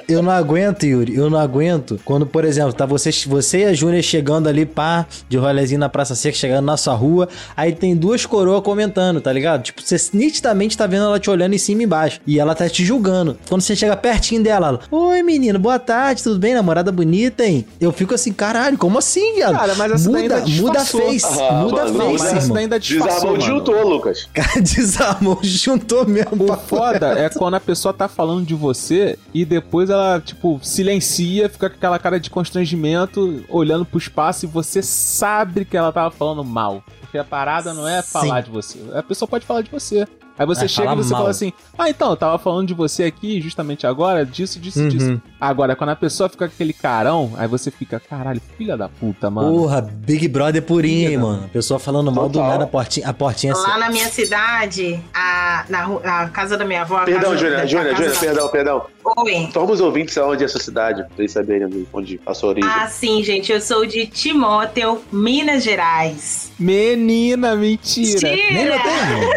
Eu 0.09 0.23
não 0.23 0.33
aguento, 0.33 0.85
Yuri. 0.85 1.15
Eu 1.15 1.29
não 1.29 1.39
aguento. 1.39 2.01
Quando, 2.05 2.27
por 2.27 2.45
exemplo, 2.45 2.73
tá 2.73 2.87
você, 2.87 3.11
você 3.27 3.59
e 3.61 3.65
a 3.67 3.75
Júnia 3.75 4.03
chegando 4.03 4.49
ali, 4.49 4.65
pá, 4.65 5.07
de 5.29 5.37
rolezinho 5.37 5.81
na 5.81 5.89
Praça 5.89 6.15
Seca, 6.15 6.37
chegando 6.37 6.65
na 6.65 6.77
sua 6.77 6.95
rua. 6.95 7.29
Aí 7.57 7.73
tem 7.73 7.95
duas 7.95 8.25
coroas 8.25 8.63
comentando, 8.63 9.21
tá 9.21 9.33
ligado? 9.33 9.63
Tipo, 9.63 9.83
você 9.83 9.97
nitidamente 10.15 10.77
tá 10.77 10.87
vendo 10.87 11.05
ela 11.05 11.21
te 11.21 11.29
olhando 11.29 11.55
em 11.55 11.59
cima 11.59 11.83
e 11.83 11.85
embaixo. 11.85 12.21
E 12.27 12.39
ela 12.39 12.55
tá 12.55 12.69
te 12.69 12.85
julgando. 12.85 13.37
Quando 13.49 13.61
você 13.61 13.77
chega 13.77 13.97
pertinho 13.97 14.43
dela, 14.43 14.69
ela, 14.69 14.81
Oi, 14.91 15.23
menino, 15.23 15.59
boa 15.59 15.79
tarde, 15.79 16.23
tudo 16.23 16.39
bem? 16.39 16.55
Namorada 16.55 16.91
bonita, 16.91 17.45
hein? 17.45 17.67
Eu 17.81 17.93
fico 17.93 18.15
assim, 18.15 18.33
caralho, 18.33 18.79
como 18.79 18.99
assim, 18.99 19.35
viado? 19.35 19.48
Cara, 19.57 19.75
mas 19.77 19.93
essa 19.93 20.11
daí 20.11 20.23
muda, 20.23 20.35
ainda 20.37 20.51
muda 20.63 20.81
a 20.81 20.85
face, 20.85 21.27
Ah, 21.43 21.53
muda 21.63 21.85
mano, 21.85 21.99
a 21.99 22.03
face, 22.05 22.13
mas 22.13 22.23
essa 22.25 22.37
irmão. 22.37 22.55
daí 22.55 22.63
ainda 22.65 22.81
disfarçou, 22.81 23.09
Desarmou 23.09 23.33
mano. 23.33 23.45
juntou, 23.45 23.89
Lucas. 23.89 24.29
Cara, 24.35 24.61
desarmou, 24.63 25.39
juntou 25.43 26.07
mesmo. 26.07 26.53
O 26.53 26.57
foda 26.57 27.19
é 27.19 27.29
quando 27.29 27.55
a 27.55 27.61
pessoa 27.61 27.93
tá 27.95 28.09
falando 28.09 28.45
de 28.45 28.55
você 28.55 29.19
e 29.33 29.45
depois 29.45 29.91
ela, 29.91 30.21
tipo, 30.21 30.59
silencia, 30.63 31.49
fica 31.49 31.69
com 31.71 31.77
aquela 31.77 31.99
cara 31.99 32.19
de 32.21 32.31
constrangimento, 32.31 33.45
olhando 33.49 33.85
pro 33.85 33.99
espaço 33.99 34.45
e 34.45 34.49
você 34.49 34.83
sabe 34.83 35.65
que 35.65 35.77
ela 35.77 35.93
tava 35.93 36.11
falando 36.11 36.45
mal. 36.45 36.83
Porque 37.01 37.17
a 37.19 37.25
parada 37.25 37.73
não 37.73 37.89
é 37.89 38.03
falar 38.03 38.43
Sim. 38.45 38.51
de 38.51 38.51
você. 38.51 38.79
A 38.95 39.03
pessoa 39.03 39.27
pode 39.29 39.47
falar 39.47 39.63
de 39.63 39.71
você. 39.71 40.07
Aí 40.39 40.47
você 40.47 40.61
Vai 40.61 40.69
chega 40.69 40.93
e 40.93 40.97
você 40.97 41.11
mal. 41.11 41.21
fala 41.21 41.31
assim: 41.31 41.53
Ah, 41.77 41.91
então, 41.91 42.11
eu 42.11 42.17
tava 42.17 42.39
falando 42.39 42.69
de 42.69 42.75
você 42.75 43.05
aqui 43.05 43.41
justamente 43.41 43.87
agora, 43.87 44.25
disso, 44.25 44.59
disso, 44.61 44.81
Uhum. 44.81 44.89
disso. 44.89 45.21
Agora, 45.41 45.75
quando 45.77 45.91
a 45.91 45.97
pessoa 45.97 46.29
fica 46.29 46.47
com 46.49 46.55
aquele 46.55 46.73
carão, 46.73 47.33
aí 47.37 47.47
você 47.49 47.71
fica, 47.71 48.01
caralho, 48.01 48.41
filha 48.57 48.77
da 48.77 48.89
puta, 48.89 49.31
mano. 49.31 49.51
Porra, 49.53 49.81
Big 49.83 50.27
Brother 50.29 50.63
purinho, 50.63 51.11
hein, 51.11 51.17
mano. 51.19 51.45
A 51.45 51.49
pessoa 51.49 51.79
falando 51.81 52.11
mal 52.13 52.29
do 52.29 52.35
Total. 52.35 52.51
nada, 52.51 52.65
a 52.65 52.67
portinha, 52.67 53.09
a 53.09 53.13
portinha 53.13 53.53
assim. 53.53 53.63
Lá 53.69 53.79
na 53.79 53.91
minha 53.91 54.09
cidade, 54.09 55.01
a, 55.15 55.65
na, 55.69 56.29
casa 56.31 56.57
da 56.57 56.65
minha 56.65 56.83
avó. 56.83 57.05
Perdão, 57.05 57.31
casa, 57.33 57.37
Júnior, 57.39 57.61
a 57.61 57.67
Júnior, 57.67 57.91
casa 57.97 58.03
Júnior, 58.03 58.15
da- 58.15 58.21
perdão, 58.21 58.49
perdão. 58.49 58.87
Oi. 59.25 59.49
Toma 59.53 59.73
os 59.73 59.81
ouvintes 59.81 60.19
aonde 60.19 60.43
é 60.43 60.47
essa 60.47 60.59
cidade, 60.59 61.03
pra 61.03 61.11
eles 61.19 61.33
saberem 61.33 61.87
onde 61.93 62.21
a 62.27 62.35
sua 62.35 62.51
origem. 62.51 62.71
Ah, 62.71 62.87
sim, 62.89 63.23
gente. 63.25 63.51
Eu 63.51 63.61
sou 63.61 63.87
de 63.87 64.07
Timóteo, 64.07 65.01
Minas 65.11 65.63
Gerais. 65.65 66.53
Menina, 66.59 67.55
mentira. 67.57 68.29
Nem 68.29 68.65
eu 68.65 68.73
tenho. 68.83 69.29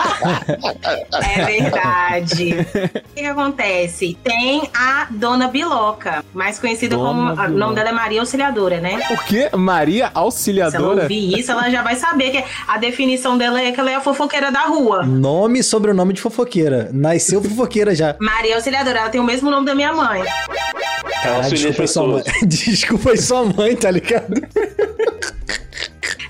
É 1.23 1.45
verdade. 1.45 2.53
o 2.53 3.13
que, 3.13 3.21
que 3.21 3.25
acontece? 3.25 4.17
Tem 4.23 4.69
a 4.73 5.07
Dona 5.09 5.47
Biloca, 5.47 6.23
mais 6.33 6.59
conhecida 6.59 6.95
Dona 6.95 7.07
como. 7.09 7.23
Biloca. 7.35 7.51
O 7.51 7.57
nome 7.57 7.75
dela 7.75 7.89
é 7.89 7.91
Maria 7.91 8.19
Auxiliadora, 8.21 8.79
né? 8.79 8.99
Por 9.07 9.23
quê? 9.25 9.49
Maria 9.55 10.05
Se 10.07 10.11
ela 10.13 10.19
Auxiliadora? 10.25 11.01
ouvir 11.03 11.39
isso, 11.39 11.51
ela 11.51 11.69
já 11.69 11.81
vai 11.83 11.95
saber 11.95 12.31
que 12.31 12.43
a 12.67 12.77
definição 12.77 13.37
dela 13.37 13.61
é 13.61 13.71
que 13.71 13.79
ela 13.79 13.91
é 13.91 13.95
a 13.95 14.01
fofoqueira 14.01 14.51
da 14.51 14.61
rua. 14.61 15.03
Nome 15.05 15.59
e 15.59 15.63
sobrenome 15.63 16.13
de 16.13 16.21
fofoqueira. 16.21 16.89
Nasceu 16.93 17.41
fofoqueira 17.41 17.93
já. 17.95 18.15
Maria 18.19 18.55
Auxiliadora, 18.55 18.99
ela 18.99 19.09
tem 19.09 19.21
o 19.21 19.23
mesmo 19.23 19.49
nome 19.49 19.65
da 19.65 19.75
minha 19.75 19.93
mãe. 19.93 20.21
Ela 20.21 21.21
Caralho, 21.21 21.37
auxilia 21.43 21.71
desculpa 21.71 21.81
aí 21.81 21.87
sua 21.87 22.07
mãe. 22.07 22.23
Desculpa 22.47 23.09
aí 23.11 23.17
sua 23.17 23.45
mãe, 23.45 23.75
tá 23.75 23.91
ligado? 23.91 24.33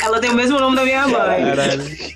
Ela 0.01 0.19
tem 0.19 0.29
o 0.31 0.33
mesmo 0.35 0.59
nome 0.59 0.75
da 0.75 0.83
minha 0.83 1.07
mãe. 1.07 1.45
Caralho. 1.45 2.10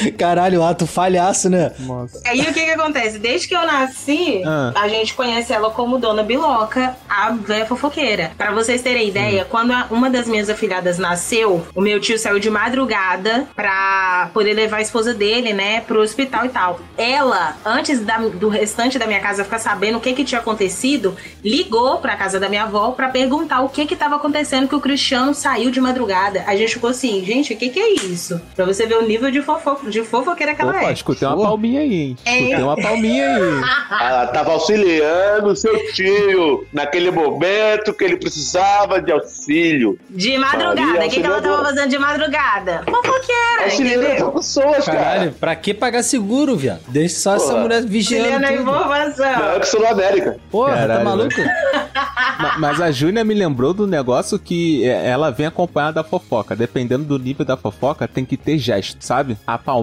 Caralho, 0.18 0.62
ato 0.62 0.86
falhaço, 0.86 1.48
né? 1.50 1.72
Nossa. 1.80 2.20
Aí 2.26 2.40
o 2.40 2.46
que 2.52 2.64
que 2.64 2.70
acontece? 2.70 3.18
Desde 3.18 3.48
que 3.48 3.54
eu 3.56 3.66
nasci, 3.66 4.42
Ah. 4.44 4.72
a 4.74 4.88
gente 4.88 5.14
conhece 5.14 5.52
ela 5.52 5.70
como 5.70 5.98
Dona 5.98 6.22
Biloca, 6.22 6.96
a 7.08 7.30
velha 7.30 7.66
fofoqueira. 7.66 8.32
Pra 8.36 8.52
vocês 8.52 8.82
terem 8.82 9.08
ideia, 9.08 9.44
quando 9.48 9.72
a- 9.72 9.86
uma 9.90 10.08
das 10.10 10.26
minhas 10.26 10.48
afilhadas 10.50 10.98
nasceu, 10.98 11.66
o 11.74 11.80
meu 11.80 12.00
tio 12.00 12.18
saiu 12.18 12.38
de 12.38 12.50
madrugada 12.50 13.46
pra 13.54 14.30
poder 14.32 14.54
levar 14.54 14.78
a 14.78 14.82
esposa 14.82 15.12
dele, 15.14 15.52
né, 15.52 15.80
pro 15.80 16.00
hospital 16.00 16.44
e 16.46 16.48
tal. 16.48 16.80
Ela, 16.96 17.56
antes 17.64 18.00
da- 18.00 18.18
do 18.18 18.48
restante 18.48 18.98
da 18.98 19.06
minha 19.06 19.20
casa 19.20 19.44
ficar 19.44 19.58
sabendo 19.58 19.98
o 19.98 20.00
que 20.00 20.12
que 20.12 20.24
tinha 20.24 20.40
acontecido, 20.40 21.16
ligou 21.44 21.98
pra 21.98 22.16
casa 22.16 22.38
da 22.38 22.48
minha 22.48 22.64
avó 22.64 22.90
pra 22.92 23.08
perguntar 23.08 23.60
o 23.62 23.68
que 23.68 23.86
que 23.86 23.96
tava 23.96 24.16
acontecendo 24.16 24.68
que 24.68 24.74
o 24.74 24.80
Cristiano 24.80 25.34
saiu 25.34 25.70
de 25.70 25.80
madrugada. 25.80 26.44
A 26.46 26.56
gente 26.56 26.74
ficou 26.74 26.90
assim, 26.90 27.24
gente, 27.24 27.52
o 27.52 27.56
que 27.56 27.68
que 27.70 27.78
é 27.80 27.94
isso? 27.94 28.40
Pra 28.54 28.64
você 28.64 28.86
ver 28.86 28.96
o 28.96 29.06
nível 29.06 29.30
de, 29.30 29.40
fofo, 29.42 29.89
de 29.90 30.02
fofoqueira 30.02 30.54
que 30.54 30.62
ela 30.62 30.70
Opa, 30.72 30.90
é. 30.90 30.92
escutei 30.92 31.26
uma 31.28 31.36
palminha 31.42 31.80
aí, 31.80 31.94
hein? 31.94 32.16
Escutei 32.24 32.62
uma 32.62 32.76
palminha 32.76 33.36
aí. 33.36 33.60
Ela 34.00 34.26
tava 34.32 34.52
auxiliando 34.52 35.54
seu 35.56 35.92
tio 35.92 36.66
naquele 36.72 37.10
momento 37.10 37.92
que 37.92 38.04
ele 38.04 38.16
precisava 38.16 39.00
de 39.02 39.12
auxílio. 39.12 39.98
De 40.08 40.38
madrugada. 40.38 41.04
O 41.06 41.08
que, 41.08 41.20
que 41.20 41.26
ela 41.26 41.40
tava 41.40 41.64
fazendo 41.64 41.88
de 41.90 41.98
madrugada? 41.98 42.82
Fofoqueira, 42.88 43.64
Auxiliando 43.64 44.32
pessoas, 44.32 44.84
Caralho, 44.84 45.18
cara. 45.20 45.34
pra 45.38 45.56
que 45.56 45.74
pagar 45.74 46.02
seguro, 46.02 46.56
viado? 46.56 46.80
Deixa 46.88 47.16
só 47.20 47.36
essa 47.36 47.46
Porra. 47.48 47.60
mulher 47.60 47.82
vigiando 47.84 48.30
tudo. 48.30 48.40
Não, 48.40 48.52
informação. 48.62 49.26
é 49.54 49.60
que 49.60 49.66
sou 49.66 49.80
da 49.80 49.90
América. 49.90 50.36
Porra, 50.50 50.70
tá 50.72 50.76
Caralho, 50.78 51.04
maluco? 51.04 51.34
Ma- 52.40 52.58
Mas 52.58 52.80
a 52.80 52.90
Júnia 52.90 53.22
me 53.24 53.34
lembrou 53.34 53.74
do 53.74 53.86
negócio 53.86 54.38
que 54.38 54.84
é, 54.88 55.08
ela 55.10 55.30
vem 55.30 55.46
acompanhada 55.46 56.02
da 56.02 56.04
fofoca. 56.04 56.56
Dependendo 56.56 57.04
do 57.04 57.18
nível 57.18 57.44
da 57.44 57.56
fofoca, 57.56 58.08
tem 58.08 58.24
que 58.24 58.36
ter 58.36 58.56
gesto, 58.58 58.96
sabe? 59.04 59.36
A 59.46 59.58
palminha 59.58 59.79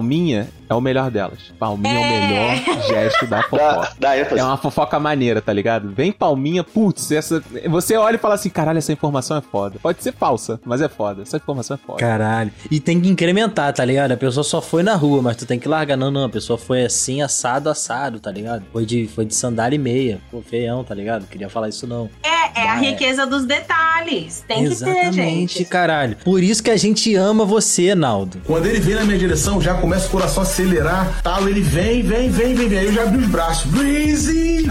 é 0.68 0.74
o 0.74 0.80
melhor 0.80 1.10
delas. 1.10 1.52
Palminha 1.58 1.94
é, 1.94 1.98
o 1.98 2.28
melhor 2.28 2.86
gesto 2.86 3.26
da 3.26 3.42
fofoca. 3.48 3.96
É 4.36 4.44
uma 4.44 4.56
fofoca 4.56 5.00
maneira, 5.00 5.40
tá 5.40 5.52
ligado? 5.52 5.90
Vem 5.90 6.12
palminha, 6.12 6.62
putz, 6.62 7.10
essa. 7.10 7.42
Você 7.68 7.96
olha 7.96 8.16
e 8.16 8.18
fala 8.18 8.34
assim: 8.34 8.50
caralho, 8.50 8.78
essa 8.78 8.92
informação 8.92 9.36
é 9.36 9.40
foda. 9.40 9.78
Pode 9.82 10.02
ser 10.02 10.12
falsa, 10.12 10.60
mas 10.64 10.80
é 10.80 10.88
foda. 10.88 11.22
Essa 11.22 11.38
informação 11.38 11.74
é 11.74 11.86
foda. 11.86 11.98
Caralho. 11.98 12.52
E 12.70 12.78
tem 12.80 13.00
que 13.00 13.08
incrementar, 13.08 13.72
tá 13.72 13.84
ligado? 13.84 14.12
A 14.12 14.16
pessoa 14.16 14.44
só 14.44 14.60
foi 14.60 14.82
na 14.82 14.94
rua, 14.94 15.22
mas 15.22 15.36
tu 15.36 15.46
tem 15.46 15.58
que 15.58 15.68
largar. 15.68 15.96
Não, 15.96 16.10
não. 16.10 16.24
A 16.24 16.28
pessoa 16.28 16.58
foi 16.58 16.84
assim, 16.84 17.22
assado, 17.22 17.70
assado, 17.70 18.20
tá 18.20 18.30
ligado? 18.30 18.64
Foi 18.72 18.84
de, 18.84 19.06
foi 19.06 19.24
de 19.24 19.34
sandália 19.34 19.76
e 19.76 19.78
meia. 19.78 20.20
Pô, 20.30 20.42
feião, 20.42 20.84
tá 20.84 20.94
ligado? 20.94 21.26
Queria 21.26 21.48
falar 21.48 21.68
isso 21.68 21.86
não. 21.86 22.10
É, 22.22 22.37
é 22.54 22.68
a 22.68 22.74
riqueza 22.76 23.26
dos 23.26 23.44
detalhes. 23.44 24.44
Tem 24.46 24.58
que 24.64 24.68
ter, 24.68 24.72
Exatamente, 24.72 25.14
gente. 25.58 25.64
caralho. 25.64 26.16
Por 26.24 26.42
isso 26.42 26.62
que 26.62 26.70
a 26.70 26.76
gente 26.76 27.14
ama 27.14 27.44
você, 27.44 27.94
Naldo. 27.94 28.40
Quando 28.46 28.66
ele 28.66 28.80
vem 28.80 28.94
na 28.94 29.04
minha 29.04 29.18
direção, 29.18 29.60
já 29.60 29.74
começa 29.74 30.06
o 30.06 30.10
coração 30.10 30.42
a 30.42 30.46
acelerar, 30.46 31.20
tal. 31.22 31.48
Ele 31.48 31.60
vem, 31.60 32.02
vem, 32.02 32.30
vem, 32.30 32.54
vem, 32.54 32.68
vem. 32.68 32.78
Aí 32.78 32.86
eu 32.86 32.92
já 32.92 33.02
abri 33.04 33.18
os 33.18 33.28
braços. 33.28 33.70
Breezy! 33.70 34.66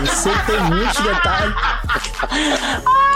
Você 0.00 0.30
tem 0.46 0.60
muitos 0.64 1.02
detalhes. 1.02 1.54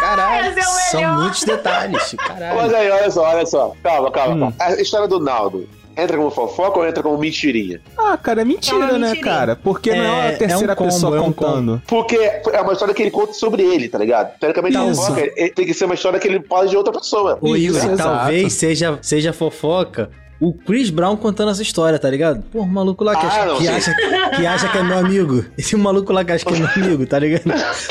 Caralho, 0.00 0.58
é 0.58 0.62
são 0.62 1.14
muitos 1.20 1.44
detalhes. 1.44 2.14
Mas 2.18 2.28
Caralho. 2.28 2.76
aí, 2.76 2.90
olha 2.90 3.10
só, 3.10 3.22
olha 3.24 3.46
só. 3.46 3.72
Calma, 3.82 4.10
calma, 4.10 4.34
Hum. 4.48 4.52
calma. 4.58 4.74
A 4.76 4.80
história 4.80 5.08
do 5.08 5.18
Naldo. 5.20 5.68
Entra 5.96 6.16
como 6.16 6.30
fofoca 6.30 6.80
ou 6.80 6.86
entra 6.86 7.02
como 7.02 7.16
mentirinha? 7.18 7.80
Ah, 7.96 8.16
cara, 8.16 8.42
é 8.42 8.44
mentira, 8.44 8.76
É 8.76 8.78
uma 8.78 8.92
né, 8.98 9.08
mentirinha. 9.10 9.24
cara? 9.24 9.56
Porque 9.56 9.90
não 9.94 9.98
é 9.98 10.06
É- 10.06 10.10
uma 10.10 10.24
é 10.24 10.34
um 10.34 10.38
terceira 10.38 10.74
combo, 10.76 10.90
pessoa 10.90 11.16
é 11.16 11.20
um 11.20 11.32
contando. 11.32 11.82
Porque 11.86 12.16
é 12.16 12.60
uma 12.60 12.72
história 12.72 12.92
que 12.94 13.02
ele 13.02 13.10
conta 13.10 13.32
sobre 13.32 13.62
ele, 13.62 13.88
tá 13.88 13.98
ligado? 13.98 14.36
Teoricamente, 14.38 14.76
a 14.76 14.94
fofoca 14.94 15.22
tem 15.54 15.66
que 15.66 15.72
ser 15.74 15.84
uma 15.84 15.94
história 15.94 16.18
que 16.18 16.26
ele 16.26 16.42
fala 16.48 16.66
de 16.66 16.76
outra 16.76 16.92
pessoa. 16.92 17.38
Ô, 17.40 17.54
Isso, 17.54 17.78
exato. 17.78 17.96
talvez 18.02 18.52
seja, 18.54 18.98
seja 19.00 19.32
fofoca 19.32 20.10
o 20.48 20.52
Chris 20.52 20.90
Brown 20.90 21.16
contando 21.16 21.50
essa 21.50 21.62
história, 21.62 21.98
tá 21.98 22.08
ligado? 22.10 22.42
Pô, 22.52 22.60
o 22.60 22.66
maluco 22.66 23.02
lá 23.04 23.16
que, 23.16 23.24
Ah, 23.26 23.28
acha, 23.28 23.44
não, 23.46 23.56
que, 23.58 23.68
acha, 23.68 23.94
que 24.36 24.46
acha 24.46 24.68
que 24.68 24.78
é 24.78 24.82
meu 24.82 24.98
amigo. 24.98 25.44
Esse 25.56 25.76
maluco 25.76 26.12
lá 26.12 26.24
que 26.24 26.32
acha 26.32 26.44
que 26.44 26.54
é 26.54 26.58
meu 26.58 26.68
amigo, 26.68 27.06
tá 27.06 27.18
ligado? 27.18 27.42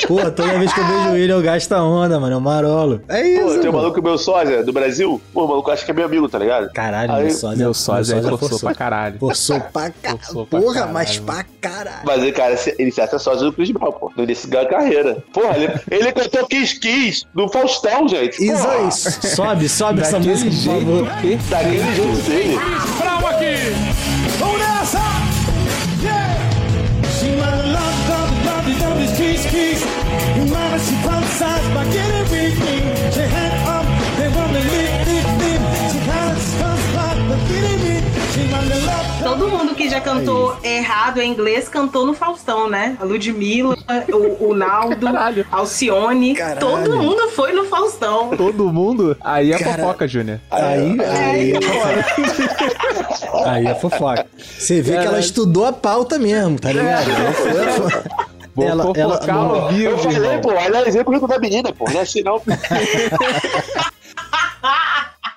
Pô, 0.08 0.20
toda 0.32 0.58
vez 0.60 0.72
que 0.74 0.80
eu 0.80 0.86
vejo 0.86 1.16
ele, 1.16 1.32
eu 1.34 1.42
gasto 1.42 1.72
a 1.74 1.84
onda, 1.84 2.20
mano. 2.20 2.34
É 2.34 2.38
um 2.38 2.42
marolo. 2.42 3.02
É 3.08 3.28
isso. 3.28 3.56
Pô, 3.56 3.60
tem 3.60 3.70
um 3.70 3.74
maluco 3.74 4.02
meu 4.02 4.18
sósia 4.18 4.64
do 4.64 4.72
Brasil. 4.74 5.22
Pô, 5.34 5.46
o 5.46 5.48
maluco 5.48 5.72
acha 5.72 5.84
que 5.86 5.92
é 5.92 5.94
meu 5.94 6.06
amigo, 6.06 6.28
tá 6.30 6.38
ligado? 6.40 6.72
Caralho, 6.74 7.12
Aí- 7.14 7.24
meu 7.26 7.32
sósia. 7.34 7.58
Meu 7.58 7.74
sósia 7.74 8.16
aí 8.18 8.22
meu 8.22 8.38
forçou 8.38 8.60
pra 8.60 8.76
caralho. 8.76 9.20
Forçou 9.20 9.60
pra 9.60 9.90
caralho. 9.90 10.20
Forçou 10.24 10.46
pra 10.46 10.60
Porra, 10.60 10.74
caralho, 10.76 10.94
mas 10.94 11.20
mano. 11.20 11.26
pra 11.26 11.46
caralho. 11.70 11.98
Mas 12.06 12.22
ele, 12.24 12.32
cara, 12.32 12.56
ele 12.78 12.92
se 12.92 13.02
acha 13.02 13.18
sósia 13.20 13.46
do 13.46 13.54
Chris 13.54 13.72
Brown, 13.72 13.92
pô. 13.92 14.12
No 14.16 14.24
início 14.24 14.50
da 14.50 14.66
carreira. 14.66 15.24
Porra, 15.34 15.58
ele, 15.58 15.74
ele 15.90 16.12
cantou 16.12 16.46
Kiss 16.48 16.80
Kiss 16.80 17.26
do 17.34 17.48
Faustão, 17.50 18.08
gente. 18.08 18.44
Isso 18.44 18.68
aí. 18.68 18.92
Sobe, 18.92 19.70
sobe 19.70 20.02
essa 20.02 20.20
música, 20.20 20.50
por 20.52 20.80
favor. 20.80 21.04
Daquele 21.50 21.96
jeito 21.96 22.30
dele. 22.30 22.43
Vamos 24.40 24.60
nessa! 24.60 25.00
Yeah! 26.02 26.38
She 27.10 27.34
Todo 39.24 39.48
mundo 39.48 39.76
que 39.76 39.88
já 39.90 40.02
cantou 40.02 40.58
errado 40.64 41.20
em 41.22 41.30
inglês 41.32 41.70
cantou 41.70 42.06
no 42.06 42.14
Faustão, 42.16 42.68
né? 42.70 42.98
A 43.00 43.04
Ludmilla, 43.04 43.76
o, 44.12 44.50
o 44.50 44.56
Naldo, 44.56 45.06
Caralho. 45.06 45.46
Alcione. 45.52 46.34
Caralho. 46.36 46.60
Todo 46.60 46.98
mundo 46.98 47.30
foi 47.30 47.52
no 47.54 47.66
Faustão. 47.66 48.36
Todo 48.36 48.72
mundo? 48.74 49.16
Aí 49.22 49.54
é 49.54 49.60
Cara- 49.60 49.76
fofoca, 49.84 50.08
Júnior. 50.08 50.40
Aí, 50.50 50.98
aí 51.02 51.52
é 51.54 51.62
fofoca. 51.62 53.50
Aí 53.50 53.68
é 53.68 53.76
fofoca. 53.76 54.26
Você 54.38 54.82
vê 54.82 54.92
que 54.92 54.96
ela 54.98 55.04
Caralho. 55.06 55.24
estudou 55.24 55.66
a 55.66 55.74
pauta 55.74 56.18
mesmo, 56.18 56.60
tá 56.60 56.72
ligado? 56.72 57.10
Aí 57.12 57.34
foi- 57.34 58.02
Vou 58.56 58.68
Ela- 58.68 58.94
ela- 58.96 59.20
ao 59.34 59.70
vivo, 59.70 59.90
Eu 59.92 59.98
falei, 59.98 60.18
irmão. 60.18 60.42
pô, 60.42 60.54
olha 60.54 60.84
o 60.84 60.88
exemplo 60.88 61.28
da 61.28 61.40
menina, 61.40 61.74
pô. 61.74 61.86
Não 61.90 62.00
é 62.00 62.04
assim 62.04 62.22
não. 62.22 62.40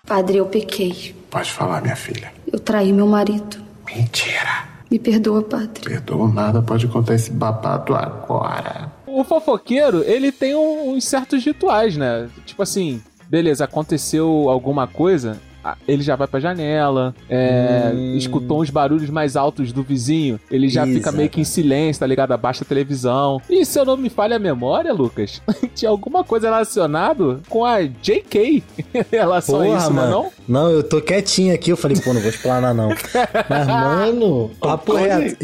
Padre, 0.06 0.36
eu 0.36 0.44
pequei. 0.46 1.14
Pode 1.30 1.50
falar, 1.50 1.80
minha 1.80 1.96
filha. 1.96 2.30
Eu 2.52 2.58
traí 2.58 2.92
meu 2.92 3.06
marido. 3.06 3.56
Mentira. 3.86 4.66
Me 4.90 4.98
perdoa, 4.98 5.42
padre. 5.42 5.82
Perdoa 5.84 6.28
nada, 6.32 6.62
pode 6.62 6.86
contar 6.86 7.14
esse 7.14 7.30
babado 7.30 7.94
agora. 7.94 8.92
O 9.06 9.24
fofoqueiro, 9.24 10.02
ele 10.04 10.30
tem 10.30 10.54
um- 10.54 10.90
uns 10.94 11.04
certos 11.04 11.44
rituais, 11.44 11.96
né? 11.96 12.28
Tipo 12.44 12.62
assim, 12.62 13.00
beleza, 13.28 13.64
aconteceu 13.64 14.48
alguma 14.48 14.86
coisa, 14.86 15.40
ele 15.86 16.02
já 16.02 16.16
vai 16.16 16.26
pra 16.26 16.38
janela, 16.40 17.14
é, 17.28 17.92
escutou 18.16 18.62
uns 18.62 18.70
barulhos 18.70 19.10
mais 19.10 19.36
altos 19.36 19.72
do 19.72 19.82
vizinho, 19.82 20.38
ele 20.50 20.68
já 20.68 20.86
fica 20.86 21.10
meio 21.12 21.28
que 21.28 21.40
em 21.40 21.44
silêncio, 21.44 22.00
tá 22.00 22.06
ligado? 22.06 22.32
Abaixa 22.32 22.64
a 22.64 22.66
televisão. 22.66 23.40
E 23.48 23.64
se 23.64 23.78
eu 23.78 23.84
não 23.84 23.96
me 23.96 24.08
falha 24.10 24.36
a 24.36 24.38
memória, 24.38 24.92
Lucas, 24.92 25.40
tinha 25.74 25.90
alguma 25.90 26.22
coisa 26.22 26.48
relacionado 26.48 27.40
com 27.48 27.64
a 27.64 27.82
JK 27.82 28.62
em 28.94 29.04
relação 29.10 29.60
a 29.60 29.68
isso, 29.76 29.92
mano. 29.92 30.10
não? 30.10 30.32
Não, 30.48 30.70
eu 30.70 30.82
tô 30.82 31.00
quietinho 31.00 31.54
aqui. 31.54 31.70
Eu 31.70 31.76
falei, 31.76 31.98
pô, 32.00 32.12
não 32.12 32.20
vou 32.20 32.30
explanar, 32.30 32.74
não. 32.74 32.88
Mas, 33.48 33.66
mano, 33.66 34.50
papo 34.60 34.94
reto. 34.94 35.36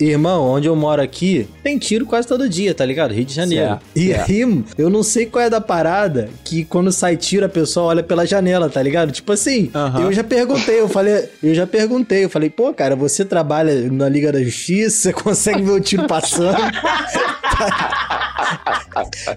Ir- 0.00 0.08
Irmão, 0.18 0.44
onde 0.48 0.66
eu 0.68 0.74
moro 0.76 1.00
aqui, 1.02 1.46
tem 1.62 1.78
tiro 1.78 2.04
quase 2.06 2.26
todo 2.26 2.48
dia, 2.48 2.74
tá 2.74 2.84
ligado? 2.84 3.12
Rio 3.14 3.24
de 3.24 3.34
Janeiro. 3.34 3.66
Certo, 3.66 3.82
e 3.96 4.08
certo. 4.08 4.30
aí, 4.30 4.64
eu 4.76 4.90
não 4.90 5.02
sei 5.02 5.26
qual 5.26 5.44
é 5.44 5.50
da 5.50 5.60
parada 5.60 6.28
que 6.44 6.64
quando 6.64 6.90
sai 6.92 7.16
tiro 7.16 7.46
a 7.46 7.48
pessoa 7.48 7.86
olha 7.86 8.02
pela 8.02 8.26
janela, 8.26 8.68
tá 8.68 8.82
ligado? 8.82 9.12
Tipo 9.12 9.32
assim, 9.32 9.70
eu 10.00 10.12
já 10.12 10.24
perguntei, 10.24 10.80
eu 10.80 10.88
falei, 10.88 11.28
eu 11.42 11.54
já 11.54 11.66
perguntei, 11.66 12.24
eu 12.24 12.30
falei, 12.30 12.50
pô, 12.50 12.72
cara, 12.72 12.94
você 12.96 13.24
trabalha 13.24 13.90
na 13.90 14.08
Liga 14.08 14.32
da 14.32 14.42
Justiça, 14.42 14.96
você 15.00 15.12
consegue 15.12 15.62
ver 15.62 15.72
o 15.72 15.80
tiro 15.80 16.06
passando? 16.06 16.56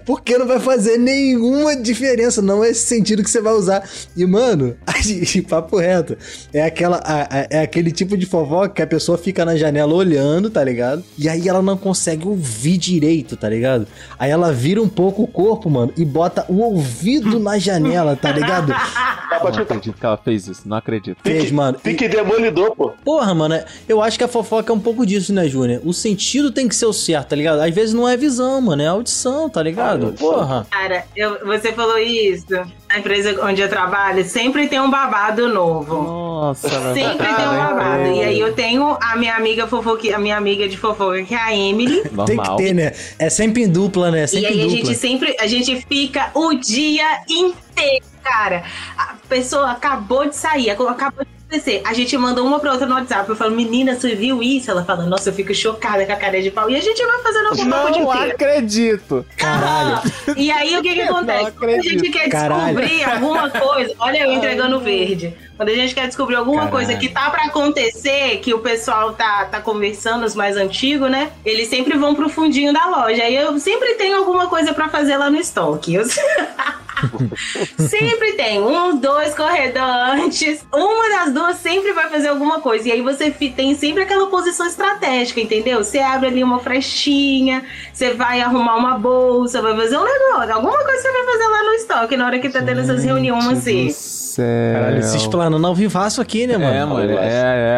Porque 0.06 0.36
não 0.38 0.46
vai 0.46 0.58
fazer 0.58 0.96
nenhuma 0.98 1.76
diferença, 1.76 2.40
não 2.42 2.64
é 2.64 2.70
esse 2.70 2.86
sentido 2.86 3.22
que 3.22 3.30
você 3.30 3.40
vai 3.40 3.52
usar. 3.52 3.86
E, 4.16 4.24
mano, 4.26 4.76
papo 5.48 5.76
reto, 5.78 6.16
é, 6.52 6.62
aquela, 6.64 6.96
a- 6.98 7.22
a- 7.42 7.46
é 7.50 7.60
aquele 7.60 7.90
tipo 7.92 8.16
de 8.16 8.26
fofoca 8.26 8.68
que 8.70 8.82
a 8.82 8.86
pessoa 8.86 9.18
fica 9.18 9.44
na 9.44 9.56
janela 9.56 9.92
olhando, 9.94 10.50
tá 10.52 10.62
ligado? 10.62 11.02
E 11.18 11.28
aí 11.28 11.48
ela 11.48 11.62
não 11.62 11.76
consegue 11.76 12.26
ouvir 12.28 12.76
direito, 12.78 13.36
tá 13.36 13.48
ligado? 13.48 13.86
Aí 14.18 14.30
ela 14.30 14.52
vira 14.52 14.80
um 14.80 14.88
pouco 14.88 15.22
o 15.22 15.26
corpo, 15.26 15.68
mano, 15.70 15.92
e 15.96 16.04
bota 16.04 16.44
o 16.48 16.60
ouvido 16.60 17.38
na 17.40 17.58
janela, 17.58 18.14
tá 18.14 18.30
ligado? 18.30 18.72
Não 19.32 19.48
acredito 19.48 19.96
que 19.98 20.06
ela 20.06 20.16
fez 20.18 20.46
isso, 20.46 20.62
não 20.66 20.76
acredito. 20.76 21.16
Fez, 21.24 21.50
mano. 21.50 21.76
E- 21.78 21.80
Pique 21.80 22.06
demolidor, 22.06 22.76
pô. 22.76 22.92
Porra, 23.04 23.34
mano, 23.34 23.58
eu 23.88 24.00
acho 24.00 24.16
que 24.16 24.22
a 24.22 24.28
fofoca 24.28 24.70
é 24.72 24.76
um 24.76 24.78
pouco 24.78 25.04
disso, 25.04 25.32
né, 25.32 25.48
Júnior? 25.48 25.80
O 25.84 25.92
sentido 25.92 26.52
tem 26.52 26.68
que 26.68 26.76
ser 26.76 26.86
o 26.86 26.92
certo, 26.92 27.30
tá 27.30 27.36
ligado? 27.36 27.58
Às 27.60 27.74
vezes 27.74 27.92
não 27.92 28.06
é 28.08 28.16
visão, 28.16 28.60
mano, 28.60 28.82
é 28.82 28.86
audição, 28.86 29.48
tá 29.48 29.60
ligado? 29.62 30.12
Porra. 30.12 30.66
Cara, 30.70 31.04
eu- 31.16 31.44
você 31.44 31.72
falou 31.72 31.98
isso. 31.98 32.46
Na 32.92 32.98
empresa 32.98 33.38
onde 33.42 33.62
eu 33.62 33.68
trabalho, 33.70 34.22
sempre 34.24 34.68
tem 34.68 34.78
um 34.78 34.90
babado 34.90 35.48
novo. 35.48 36.02
Nossa, 36.02 36.68
velho. 36.68 36.94
Sempre 36.94 37.26
tem 37.26 37.48
um 37.48 37.56
babado. 37.56 38.06
E 38.12 38.22
aí 38.22 38.38
eu 38.38 38.52
tenho 38.52 38.98
a 39.00 39.16
minha 39.16 39.34
amiga 39.34 39.66
fofoque, 39.66 40.12
a 40.12 40.18
minha 40.18 40.36
amiga 40.36 40.68
de 40.68 40.76
fofoca, 40.76 41.22
que 41.22 41.34
é 41.34 41.38
a 41.40 41.56
Emily. 41.56 42.02
Tem 42.26 42.36
que 42.38 42.56
ter, 42.58 42.74
né? 42.74 42.92
É 43.18 43.30
sempre 43.30 43.62
em 43.62 43.68
dupla, 43.68 44.10
né? 44.10 44.20
É 44.20 44.24
E 44.24 44.28
sempre 44.28 44.46
aí 44.48 44.60
em 44.60 44.66
a 44.66 44.68
gente 44.68 44.94
sempre, 44.94 45.36
a 45.40 45.46
gente 45.46 45.86
fica 45.88 46.30
o 46.34 46.52
dia 46.52 47.22
inteiro, 47.30 48.04
cara. 48.22 48.64
A 48.98 49.14
pessoa 49.26 49.70
acabou 49.70 50.28
de 50.28 50.36
sair, 50.36 50.68
ac- 50.70 50.82
acabou 50.86 51.24
de 51.24 51.30
acontecer. 51.52 51.82
A 51.84 51.92
gente 51.92 52.16
mandou 52.16 52.46
uma 52.46 52.58
pra 52.58 52.72
outra 52.72 52.86
no 52.86 52.94
WhatsApp. 52.94 53.28
Eu 53.28 53.36
falo, 53.36 53.54
menina, 53.54 53.94
você 53.94 54.14
viu 54.14 54.42
isso? 54.42 54.70
Ela 54.70 54.84
fala, 54.84 55.04
nossa, 55.04 55.28
eu 55.28 55.34
fico 55.34 55.54
chocada 55.54 56.04
com 56.06 56.12
a 56.12 56.16
cara 56.16 56.40
de 56.40 56.50
pau. 56.50 56.70
E 56.70 56.76
a 56.76 56.80
gente 56.80 57.04
vai 57.04 57.22
fazendo 57.22 57.46
a 57.46 57.54
fofoca 57.54 57.88
o 57.88 57.92
dia 57.92 58.02
Não 58.02 58.10
acredito. 58.12 59.26
Caralho. 59.36 60.00
E 60.36 60.50
aí 60.50 60.76
o 60.78 60.82
que 60.82 60.94
que 60.94 61.02
acontece? 61.02 61.52
Quando 61.52 61.70
a 61.70 61.82
gente 61.82 62.10
quer 62.10 62.28
Caralho. 62.28 62.76
descobrir 62.76 63.04
alguma 63.04 63.50
coisa, 63.50 63.94
olha 63.98 64.24
eu 64.24 64.32
entregando 64.32 64.80
verde. 64.80 65.36
Quando 65.62 65.68
a 65.68 65.74
gente 65.76 65.94
quer 65.94 66.08
descobrir 66.08 66.34
alguma 66.34 66.62
Caralho. 66.66 66.72
coisa 66.72 66.96
que 66.96 67.08
tá 67.08 67.30
pra 67.30 67.44
acontecer, 67.44 68.38
que 68.38 68.52
o 68.52 68.58
pessoal 68.58 69.12
tá, 69.12 69.44
tá 69.44 69.60
conversando, 69.60 70.24
os 70.24 70.34
mais 70.34 70.56
antigos, 70.56 71.08
né? 71.08 71.30
Eles 71.44 71.68
sempre 71.68 71.96
vão 71.96 72.16
pro 72.16 72.28
fundinho 72.28 72.72
da 72.72 72.84
loja. 72.86 73.22
Aí 73.22 73.36
eu 73.36 73.56
sempre 73.60 73.94
tenho 73.94 74.16
alguma 74.18 74.48
coisa 74.48 74.74
pra 74.74 74.88
fazer 74.88 75.16
lá 75.16 75.30
no 75.30 75.36
estoque. 75.36 75.94
Eu- 75.94 76.04
sempre 77.78 78.32
tem 78.32 78.60
um, 78.60 78.96
dois 78.96 79.34
corredor 79.34 79.82
antes. 79.82 80.64
Uma 80.72 81.08
das 81.10 81.32
duas 81.32 81.56
sempre 81.58 81.92
vai 81.92 82.08
fazer 82.08 82.28
alguma 82.28 82.60
coisa. 82.60 82.88
E 82.88 82.92
aí 82.92 83.00
você 83.00 83.30
tem 83.30 83.74
sempre 83.76 84.02
aquela 84.02 84.26
posição 84.26 84.66
estratégica, 84.66 85.40
entendeu? 85.40 85.82
Você 85.82 85.98
abre 86.00 86.26
ali 86.28 86.42
uma 86.42 86.58
frestinha, 86.58 87.64
você 87.92 88.14
vai 88.14 88.40
arrumar 88.40 88.76
uma 88.76 88.98
bolsa, 88.98 89.62
vai 89.62 89.76
fazer 89.76 89.96
um 89.96 90.04
negócio. 90.04 90.54
Alguma 90.54 90.76
coisa 90.82 91.02
você 91.02 91.12
vai 91.12 91.24
fazer 91.24 91.46
lá 91.46 91.62
no 91.62 91.72
estoque 91.74 92.16
na 92.16 92.26
hora 92.26 92.38
que 92.38 92.48
tá 92.48 92.62
tendo 92.62 92.80
essas 92.80 93.04
reuniões 93.04 93.46
assim. 93.58 93.86
Céu. 94.32 94.74
Caralho, 94.74 95.02
se 95.02 95.16
explanando 95.16 95.66
ao 95.66 95.74
vivaço 95.74 96.20
aqui, 96.20 96.46
né, 96.46 96.56
mano? 96.56 96.74
É, 96.74 96.84
mano, 96.84 97.18
é, 97.18 97.24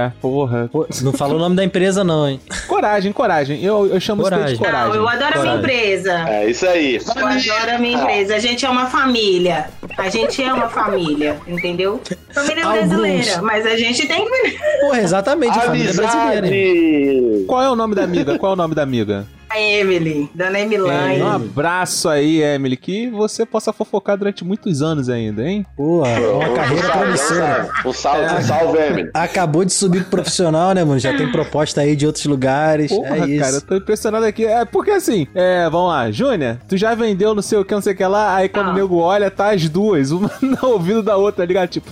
é, 0.06 0.12
porra. 0.20 0.70
Não 1.02 1.12
falou 1.12 1.36
o 1.36 1.38
nome 1.40 1.56
da 1.56 1.64
empresa, 1.64 2.04
não, 2.04 2.28
hein? 2.28 2.40
Coragem, 2.68 3.12
coragem. 3.12 3.62
Eu, 3.62 3.86
eu 3.86 4.00
chamo 4.00 4.22
isso 4.22 4.30
Coragem. 4.30 4.56
de 4.56 4.62
coragem. 4.64 4.88
Não, 4.88 4.94
eu 4.94 5.08
adoro 5.08 5.24
a 5.38 5.42
minha 5.42 5.56
Coragem. 5.56 5.58
empresa. 5.58 6.24
É 6.28 6.46
isso 6.50 6.66
aí. 6.66 6.96
Eu 6.96 7.26
adoro 7.26 7.70
a 7.74 7.78
minha 7.78 7.98
empresa. 8.00 8.36
A 8.36 8.38
gente 8.38 8.64
é 8.64 8.68
uma 8.70 8.86
família. 8.86 9.66
A 9.98 10.08
gente 10.08 10.42
é 10.42 10.52
uma 10.52 10.68
família, 10.68 11.36
entendeu? 11.46 12.00
Família 12.32 12.64
Alguns. 12.66 12.88
brasileira. 12.88 13.42
Mas 13.42 13.66
a 13.66 13.76
gente 13.76 14.06
tem 14.06 14.24
que. 14.24 14.58
Porra, 14.80 15.00
exatamente, 15.00 15.58
a 15.58 15.62
família 15.62 15.92
brasileira. 15.92 16.46
hein? 16.48 17.44
Qual 17.46 17.62
é 17.62 17.70
o 17.70 17.76
nome 17.76 17.94
da 17.94 18.04
amiga? 18.04 18.38
Qual 18.38 18.52
é 18.52 18.54
o 18.54 18.56
nome 18.56 18.74
da 18.74 18.82
amiga? 18.82 19.26
A 19.54 19.60
Emily, 19.60 20.28
Dona 20.34 20.58
Emilane. 20.58 21.22
Um 21.22 21.28
abraço 21.28 22.08
aí, 22.08 22.42
Emily, 22.42 22.76
que 22.76 23.08
você 23.08 23.46
possa 23.46 23.72
fofocar 23.72 24.16
durante 24.16 24.44
muitos 24.44 24.82
anos 24.82 25.08
ainda, 25.08 25.48
hein? 25.48 25.64
Porra, 25.76 26.08
é 26.08 26.28
uma 26.28 26.54
carreira 26.56 26.88
promissora. 26.90 27.70
Um 27.86 27.92
salve, 27.92 28.34
um 28.34 28.42
salve, 28.42 28.78
Emily. 28.78 29.10
Acabou 29.14 29.64
de 29.64 29.72
subir 29.72 30.00
pro 30.02 30.24
profissional, 30.24 30.74
né, 30.74 30.82
mano? 30.82 30.98
Já 30.98 31.16
tem 31.16 31.30
proposta 31.30 31.82
aí 31.82 31.94
de 31.94 32.04
outros 32.04 32.24
lugares. 32.26 32.90
Porra, 32.90 33.16
é 33.18 33.28
isso. 33.28 33.40
cara, 33.44 33.56
eu 33.56 33.60
tô 33.62 33.76
impressionado 33.76 34.24
aqui. 34.26 34.44
É, 34.44 34.64
porque 34.64 34.90
assim, 34.90 35.26
é, 35.34 35.68
vamos 35.70 35.88
lá, 35.88 36.10
Júnior, 36.10 36.58
tu 36.68 36.76
já 36.76 36.94
vendeu 36.94 37.32
não 37.34 37.42
sei 37.42 37.58
o 37.58 37.64
que, 37.64 37.74
não 37.74 37.82
sei 37.82 37.92
o 37.92 37.96
que 37.96 38.04
lá, 38.04 38.34
aí 38.34 38.48
quando 38.48 38.70
Ah. 38.70 38.72
o 38.72 38.74
nego 38.74 38.96
olha, 38.96 39.30
tá 39.30 39.52
as 39.52 39.68
duas, 39.68 40.10
uma 40.10 40.30
no 40.42 40.68
ouvido 40.68 41.00
da 41.02 41.16
outra, 41.16 41.42
tá 41.44 41.46
ligado? 41.46 41.68
Tipo. 41.68 41.90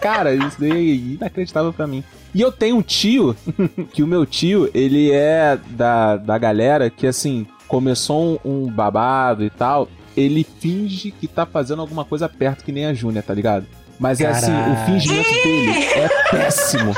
Cara, 0.00 0.34
isso 0.34 0.60
daí 0.60 0.70
é 0.70 0.94
inacreditável 1.14 1.72
pra 1.72 1.86
mim. 1.86 2.02
E 2.34 2.40
eu 2.40 2.52
tenho 2.52 2.76
um 2.76 2.82
tio, 2.82 3.36
que 3.92 4.02
o 4.02 4.06
meu 4.06 4.26
tio, 4.26 4.70
ele 4.74 5.10
é 5.10 5.58
da, 5.70 6.16
da 6.16 6.36
galera 6.36 6.90
que, 6.90 7.06
assim, 7.06 7.46
começou 7.66 8.40
um, 8.44 8.64
um 8.64 8.70
babado 8.70 9.44
e 9.44 9.50
tal, 9.50 9.88
ele 10.16 10.46
finge 10.60 11.10
que 11.10 11.26
tá 11.26 11.44
fazendo 11.44 11.80
alguma 11.80 12.04
coisa 12.04 12.28
perto 12.28 12.64
que 12.64 12.72
nem 12.72 12.86
a 12.86 12.94
Júnia, 12.94 13.22
tá 13.22 13.34
ligado? 13.34 13.66
Mas 13.98 14.20
é 14.20 14.26
assim, 14.26 14.52
o 14.52 14.86
fingimento 14.86 15.30
dele 15.30 15.84
é 15.84 16.08
péssimo. 16.30 16.94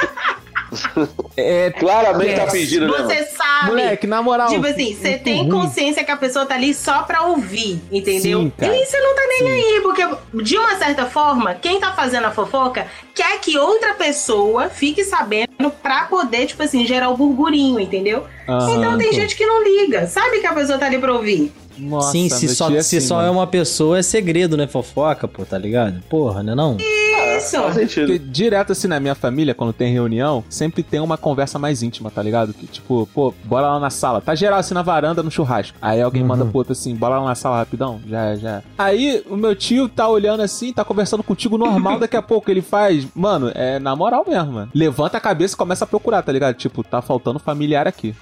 É 1.37 1.70
Claramente 1.70 2.35
tá 2.35 2.44
péssimo. 2.44 2.61
fingindo, 2.62 2.87
né? 2.88 2.98
Você 3.04 3.24
sabe. 3.26 3.66
Moleque, 3.68 4.07
na 4.07 4.22
moral. 4.22 4.48
Tipo 4.48 4.66
assim, 4.66 4.94
você 4.94 5.16
tem 5.18 5.38
ruim. 5.38 5.50
consciência 5.50 6.04
que 6.04 6.11
a 6.11 6.16
pessoa 6.16 6.44
tá 6.46 6.54
ali 6.54 6.74
só 6.74 7.02
pra 7.02 7.22
ouvir, 7.22 7.81
entendeu? 7.90 8.42
Sim. 8.42 8.52
E 8.61 8.87
você 8.87 9.00
não 9.00 9.14
tá 9.14 9.22
nem 9.40 9.48
aí, 9.52 9.81
porque 9.83 10.07
de 10.42 10.57
uma 10.59 10.76
certa 10.76 11.07
forma, 11.07 11.54
quem 11.54 11.81
tá 11.81 11.92
fazendo 11.92 12.26
a 12.26 12.31
fofoca 12.31 12.87
quer 13.14 13.38
que 13.40 13.57
outra 13.59 13.94
pessoa 13.94 14.68
fique 14.68 15.04
sabendo 15.04 15.70
pra 15.83 16.02
poder, 16.04 16.46
tipo 16.46 16.62
assim, 16.62 16.87
gerar 16.87 17.09
o 17.11 17.16
burburinho, 17.16 17.81
entendeu? 17.81 18.24
Aham, 18.48 18.70
então 18.76 18.98
tem 18.98 19.09
pô. 19.11 19.14
gente 19.14 19.37
que 19.37 19.46
não 19.46 19.62
liga, 19.62 20.07
sabe 20.07 20.40
que 20.40 20.46
a 20.46 20.52
pessoa 20.52 20.78
tá 20.78 20.87
ali 20.87 20.98
pra 20.98 21.12
ouvir. 21.12 21.52
Nossa, 21.79 22.12
Sim, 22.12 22.29
se 22.29 22.49
só, 22.49 22.71
é 22.71 22.83
se 22.83 22.97
assim, 22.97 23.07
só 23.07 23.17
mano. 23.17 23.29
é 23.29 23.31
uma 23.31 23.47
pessoa, 23.47 23.99
é 23.99 24.03
segredo, 24.03 24.57
né? 24.57 24.67
Fofoca, 24.67 25.27
pô, 25.29 25.45
tá 25.45 25.57
ligado? 25.59 26.03
Porra, 26.09 26.43
né 26.43 26.55
não? 26.55 26.77
Isso. 26.77 27.57
Faz 27.57 27.75
sentido. 27.75 28.19
Direto 28.19 28.73
assim 28.73 28.88
na 28.88 28.99
minha 28.99 29.14
família, 29.14 29.55
quando 29.55 29.73
tem 29.73 29.93
reunião, 29.93 30.45
sempre 30.49 30.83
tem 30.83 31.01
uma 31.01 31.17
conversa 31.17 31.59
mais 31.59 31.83
íntima, 31.83 32.11
tá 32.11 32.23
ligado? 32.23 32.53
Que 32.53 32.67
tipo, 32.67 33.09
pô, 33.14 33.33
bora 33.45 33.69
lá 33.69 33.81
na 33.81 33.91
sala. 33.91 34.21
Tá 34.21 34.35
geral 34.35 34.59
assim 34.59 34.75
na 34.75 34.83
varanda, 34.83 35.23
no 35.23 35.31
churrasco. 35.31 35.79
Aí 35.81 36.03
alguém 36.03 36.25
manda 36.25 36.45
pro 36.45 36.59
outro 36.59 36.73
assim, 36.73 36.95
bora 36.95 37.19
lá 37.19 37.27
na 37.27 37.35
sala 37.35 37.59
rapidão. 37.59 38.01
Já, 38.07 38.35
já. 38.37 38.62
Aí 38.77 39.23
o 39.29 39.37
meu 39.37 39.55
tio 39.55 39.88
tá 39.88 40.09
olhando 40.09 40.43
assim, 40.43 40.73
tá 40.73 40.85
conversando 40.85 41.23
contigo 41.23 41.57
normal, 41.57 41.99
daqui 41.99 42.17
a 42.17 42.23
pouco 42.23 42.51
ele 42.51 42.62
faz. 42.62 43.07
Mano, 43.14 43.53
é 43.55 43.79
na 43.79 43.95
moral 43.95 44.25
mesmo, 44.27 44.53
mano. 44.53 44.71
Levanta 44.75 45.17
a 45.17 45.21
cabeça 45.21 45.55
e 45.55 45.59
começa 45.59 45.85
a 45.85 45.88
procurar, 45.88 46.23
tá 46.23 46.33
ligado? 46.33 46.57
Tipo, 46.57 46.83
tá 46.83 47.01
faltando 47.01 47.38
familiar 47.38 47.87
aqui. 47.87 48.14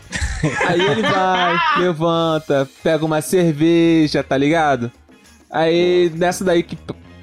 Aí 0.66 0.80
ele 0.80 1.02
vai, 1.02 1.56
levanta, 1.78 2.68
pega 2.82 3.04
uma 3.04 3.20
cerveja, 3.20 3.45
tá 4.22 4.36
ligado? 4.36 4.90
Aí 5.50 6.10
nessa 6.14 6.44
daí 6.44 6.62
que 6.62 6.76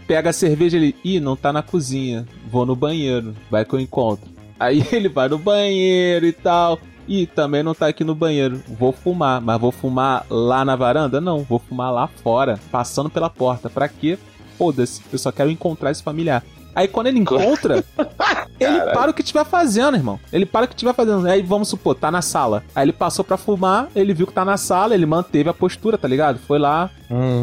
pega 0.07 0.29
a 0.29 0.33
cerveja 0.33 0.77
ele, 0.77 0.95
ih, 1.03 1.19
não 1.19 1.35
tá 1.35 1.51
na 1.53 1.61
cozinha, 1.61 2.25
vou 2.49 2.65
no 2.65 2.75
banheiro, 2.75 3.35
vai 3.49 3.65
que 3.65 3.73
eu 3.73 3.79
encontro. 3.79 4.29
Aí 4.59 4.85
ele 4.91 5.09
vai 5.09 5.27
no 5.27 5.37
banheiro 5.37 6.25
e 6.25 6.31
tal. 6.31 6.79
E 7.05 7.27
também 7.27 7.63
não 7.63 7.73
tá 7.73 7.87
aqui 7.87 8.03
no 8.03 8.15
banheiro. 8.15 8.63
Vou 8.65 8.93
fumar, 8.93 9.41
mas 9.41 9.59
vou 9.59 9.73
fumar 9.73 10.25
lá 10.29 10.63
na 10.63 10.75
varanda? 10.75 11.19
Não, 11.19 11.43
vou 11.43 11.59
fumar 11.59 11.91
lá 11.91 12.07
fora, 12.07 12.57
passando 12.71 13.09
pela 13.09 13.29
porta. 13.29 13.69
Pra 13.69 13.89
quê? 13.89 14.17
Foda-se, 14.57 15.01
eu 15.11 15.19
só 15.19 15.31
quero 15.31 15.49
encontrar 15.49 15.91
esse 15.91 16.01
familiar. 16.01 16.43
Aí 16.75 16.87
quando 16.87 17.07
ele 17.07 17.19
encontra, 17.19 17.83
ele 18.59 18.79
para 18.93 19.11
o 19.11 19.13
que 19.13 19.21
estiver 19.21 19.45
fazendo, 19.45 19.95
irmão. 19.95 20.19
Ele 20.31 20.45
para 20.45 20.65
o 20.65 20.67
que 20.67 20.73
estiver 20.73 20.93
fazendo. 20.93 21.27
Aí 21.27 21.41
vamos 21.41 21.69
supor, 21.69 21.95
tá 21.95 22.11
na 22.11 22.21
sala. 22.21 22.63
Aí 22.75 22.85
ele 22.85 22.93
passou 22.93 23.23
pra 23.23 23.37
fumar, 23.37 23.87
ele 23.95 24.13
viu 24.13 24.27
que 24.27 24.33
tá 24.33 24.45
na 24.45 24.57
sala, 24.57 24.93
ele 24.93 25.05
manteve 25.05 25.49
a 25.49 25.53
postura, 25.53 25.97
tá 25.97 26.07
ligado? 26.07 26.39
Foi 26.39 26.59
lá, 26.59 26.89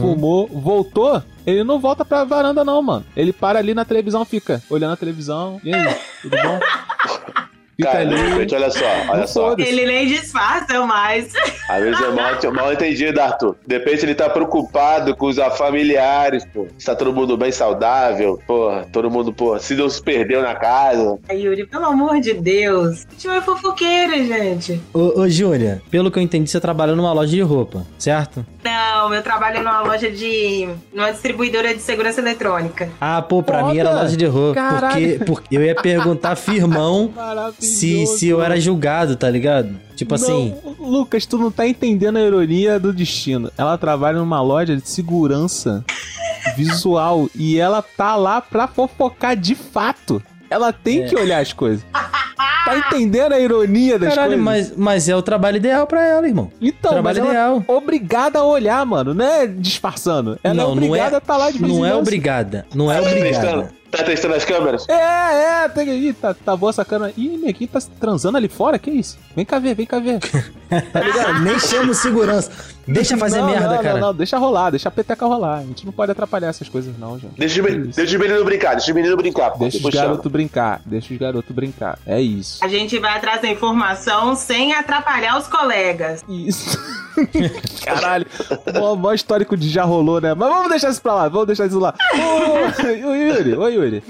fumou, 0.01 0.49
voltou. 0.49 1.23
Ele 1.47 1.65
não 1.65 1.81
volta 1.81 2.05
pra 2.05 2.25
varanda, 2.25 2.65
não, 2.65 2.83
mano. 2.83 3.05
Ele 3.17 3.33
para 3.33 3.59
ali 3.59 3.75
na 3.75 3.85
televisão, 3.85 4.25
fica 4.25 4.63
olhando 4.69 4.93
a 4.93 4.97
televisão. 4.97 5.61
E 5.65 5.75
aí, 5.75 5.97
tudo 6.23 6.37
bom? 6.37 6.61
Fica 7.81 7.93
Cara, 7.93 8.05
de 8.07 8.15
ali. 8.15 8.29
repente, 8.31 8.55
olha 8.55 8.71
só, 8.71 8.85
olha 9.09 9.27
só. 9.27 9.55
Ele 9.57 9.87
nem 9.87 10.07
disfarça 10.07 10.85
mais. 10.85 11.33
Às 11.69 11.83
vezes 11.83 12.01
é 12.01 12.11
mal, 12.11 12.53
mal 12.53 12.73
entendido, 12.73 13.19
Arthur. 13.21 13.57
De 13.67 13.79
repente 13.79 14.05
ele 14.05 14.15
tá 14.15 14.29
preocupado 14.29 15.17
com 15.17 15.27
os 15.27 15.37
familiares, 15.57 16.45
pô. 16.53 16.67
Se 16.79 16.85
tá 16.85 16.95
todo 16.95 17.13
mundo 17.13 17.39
bem 17.39 17.51
saudável, 17.51 18.39
porra. 18.47 18.87
Todo 18.93 19.11
mundo, 19.11 19.33
pô, 19.33 19.59
se 19.59 19.81
se 19.89 20.03
perdeu 20.03 20.43
na 20.43 20.55
casa. 20.55 21.19
Ai, 21.29 21.39
Yuri, 21.41 21.67
pelo 21.67 21.87
amor 21.87 22.21
de 22.21 22.35
Deus. 22.35 23.07
A 23.09 23.13
gente 23.13 23.29
é 23.29 23.41
fofoqueira, 23.41 24.17
gente. 24.23 24.81
Ô, 24.93 25.21
ô 25.21 25.29
Júlia, 25.29 25.81
pelo 25.91 26.11
que 26.11 26.19
eu 26.19 26.23
entendi, 26.23 26.51
você 26.51 26.61
trabalha 26.61 26.95
numa 26.95 27.13
loja 27.13 27.31
de 27.31 27.41
roupa, 27.41 27.87
certo? 27.99 28.45
Não, 28.63 29.15
eu 29.15 29.23
trabalho 29.23 29.61
numa 29.63 29.81
loja 29.81 30.11
de. 30.11 30.69
numa 30.93 31.11
distribuidora 31.11 31.75
de 31.75 31.81
segurança 31.81 32.21
eletrônica. 32.21 32.91
Ah, 33.01 33.23
pô, 33.23 33.43
pra 33.43 33.61
Foda. 33.61 33.73
mim 33.73 33.79
era 33.79 33.91
loja 33.91 34.17
de 34.17 34.27
roupa. 34.27 34.55
Caralho. 34.55 35.19
Porque, 35.19 35.25
porque 35.25 35.57
eu 35.57 35.63
ia 35.63 35.75
perguntar 35.75 36.37
firmão. 36.37 37.11
Se, 37.71 38.07
se 38.07 38.29
eu 38.29 38.43
era 38.43 38.61
julgado, 38.61 39.17
tá 39.17 39.29
ligado? 39.31 39.75
Tipo 39.97 40.15
assim. 40.15 40.55
Não, 40.65 40.91
Lucas, 40.91 41.27
tu 41.27 41.37
não 41.39 41.51
tá 41.51 41.67
entendendo 41.67 42.17
a 42.17 42.23
ironia 42.23 42.79
do 42.81 42.93
destino. 42.93 43.51
Ela 43.57 43.77
trabalha 43.79 44.19
numa 44.19 44.41
loja 44.41 44.77
de 44.77 44.89
segurança 44.89 45.85
visual 46.57 47.29
e 47.35 47.59
ela 47.59 47.83
tá 47.83 48.17
lá 48.17 48.41
pra 48.41 48.67
fofocar 48.67 49.37
de 49.37 49.55
fato. 49.55 50.23
Ela 50.49 50.73
tem 50.73 51.03
É. 51.03 51.07
que 51.07 51.15
olhar 51.17 51.41
as 51.41 51.53
coisas. 51.53 51.85
Tá 52.65 52.77
entendendo 52.77 53.33
a 53.33 53.41
ironia 53.41 53.99
das 53.99 54.15
Caralho, 54.15 54.43
coisas? 54.43 54.71
mas, 54.71 54.77
mas 54.77 55.09
é 55.09 55.17
o 55.17 55.23
trabalho 55.23 55.57
ideal 55.57 55.87
pra 55.87 56.05
ela, 56.07 56.27
irmão. 56.29 56.51
Então, 56.61 56.91
trabalho 56.93 57.05
mas 57.05 57.19
ela 57.19 57.29
ideal. 57.31 57.65
é 57.67 57.73
obrigada 57.73 58.39
a 58.41 58.45
olhar, 58.45 58.85
mano. 58.85 59.15
Não 59.15 59.25
é 59.25 59.47
disfarçando. 59.47 60.39
Ela 60.43 60.55
não, 60.55 60.65
é 60.65 60.67
não 60.67 60.73
obrigada 60.73 61.13
é, 61.13 61.15
a 61.17 61.19
estar 61.19 61.37
lá 61.37 61.51
de 61.51 61.63
não 61.63 61.87
é 61.87 61.95
obrigada. 61.95 62.67
Não 62.75 62.93
é 62.93 63.01
Tá 63.01 63.09
obrigada. 63.09 63.73
Tá 63.91 64.05
testando 64.05 64.35
as 64.35 64.45
câmeras? 64.45 64.89
É, 64.89 65.65
é, 65.65 65.69
tem 65.69 65.85
que 65.85 65.93
ir, 65.93 66.15
tá, 66.15 66.35
tá 66.35 66.57
boa 66.57 66.71
essa 66.71 66.85
câmera. 66.85 67.13
Ih, 67.17 67.37
neguinho 67.37 67.69
tá 67.69 67.81
transando 67.99 68.37
ali 68.37 68.49
fora, 68.49 68.79
que 68.79 68.91
isso? 68.91 69.19
Vem 69.35 69.45
cá 69.45 69.59
ver, 69.59 69.75
vem 69.75 69.87
cá 69.87 69.99
ver. 69.99 70.21
Tá 70.93 71.01
ligado? 71.01 71.41
Nem 71.41 71.59
chama 71.59 71.91
o 71.91 71.95
segurança. 71.95 72.49
Deixa 72.87 73.17
fazer 73.17 73.41
Não, 73.41 73.47
merda, 73.47 73.69
não, 73.75 73.83
cara. 73.83 73.95
Não, 73.95 74.07
não, 74.09 74.15
deixa 74.15 74.39
rolar, 74.39 74.71
deixa 74.71 74.89
a 74.89 74.93
peteca 74.93 75.27
rolar. 75.27 75.59
A 75.59 75.63
gente 75.65 75.85
não 75.85 75.93
pode 75.93 76.13
atrapalhar 76.13 76.49
essas 76.49 76.69
coisas, 76.69 76.97
não, 76.97 77.19
gente. 77.19 77.35
Deixa, 77.37 77.61
deixa 77.61 78.17
os 78.17 78.21
meninos 78.21 78.45
brincar, 78.45 78.71
deixa 78.77 78.91
os 78.91 78.95
meninos 78.95 79.17
brincar. 79.17 79.59
Deixa 79.59 79.79
os 79.79 79.95
garotos 79.95 80.31
brincar, 80.31 80.81
deixa 80.87 81.13
os 81.13 81.19
garotos 81.19 81.55
brincar. 81.55 81.99
É 82.07 82.21
isso. 82.21 82.65
A 82.65 82.69
gente 82.69 82.99
vai 83.01 83.17
atrás 83.17 83.43
da 83.43 83.49
informação 83.49 84.37
sem 84.37 84.73
atrapalhar 84.73 85.39
os 85.39 85.49
colegas. 85.49 86.25
Isso. 86.29 86.79
Caralho, 87.85 88.27
mó, 88.75 88.95
mó 88.95 89.13
histórico 89.13 89.57
de 89.57 89.69
já 89.69 89.83
rolou, 89.85 90.21
né? 90.21 90.35
Mas 90.35 90.49
vamos 90.49 90.71
deixar 90.71 90.91
isso 90.91 91.03
pra 91.03 91.15
lá, 91.15 91.29
vamos 91.29 91.49
deixar 91.49 91.67
isso 91.67 91.79
lá. 91.79 91.95
Ô, 92.15 93.15
Yuri, 93.15 93.57
ô 93.57 93.69
Yuri. 93.69 93.80
Yuri, 93.89 94.03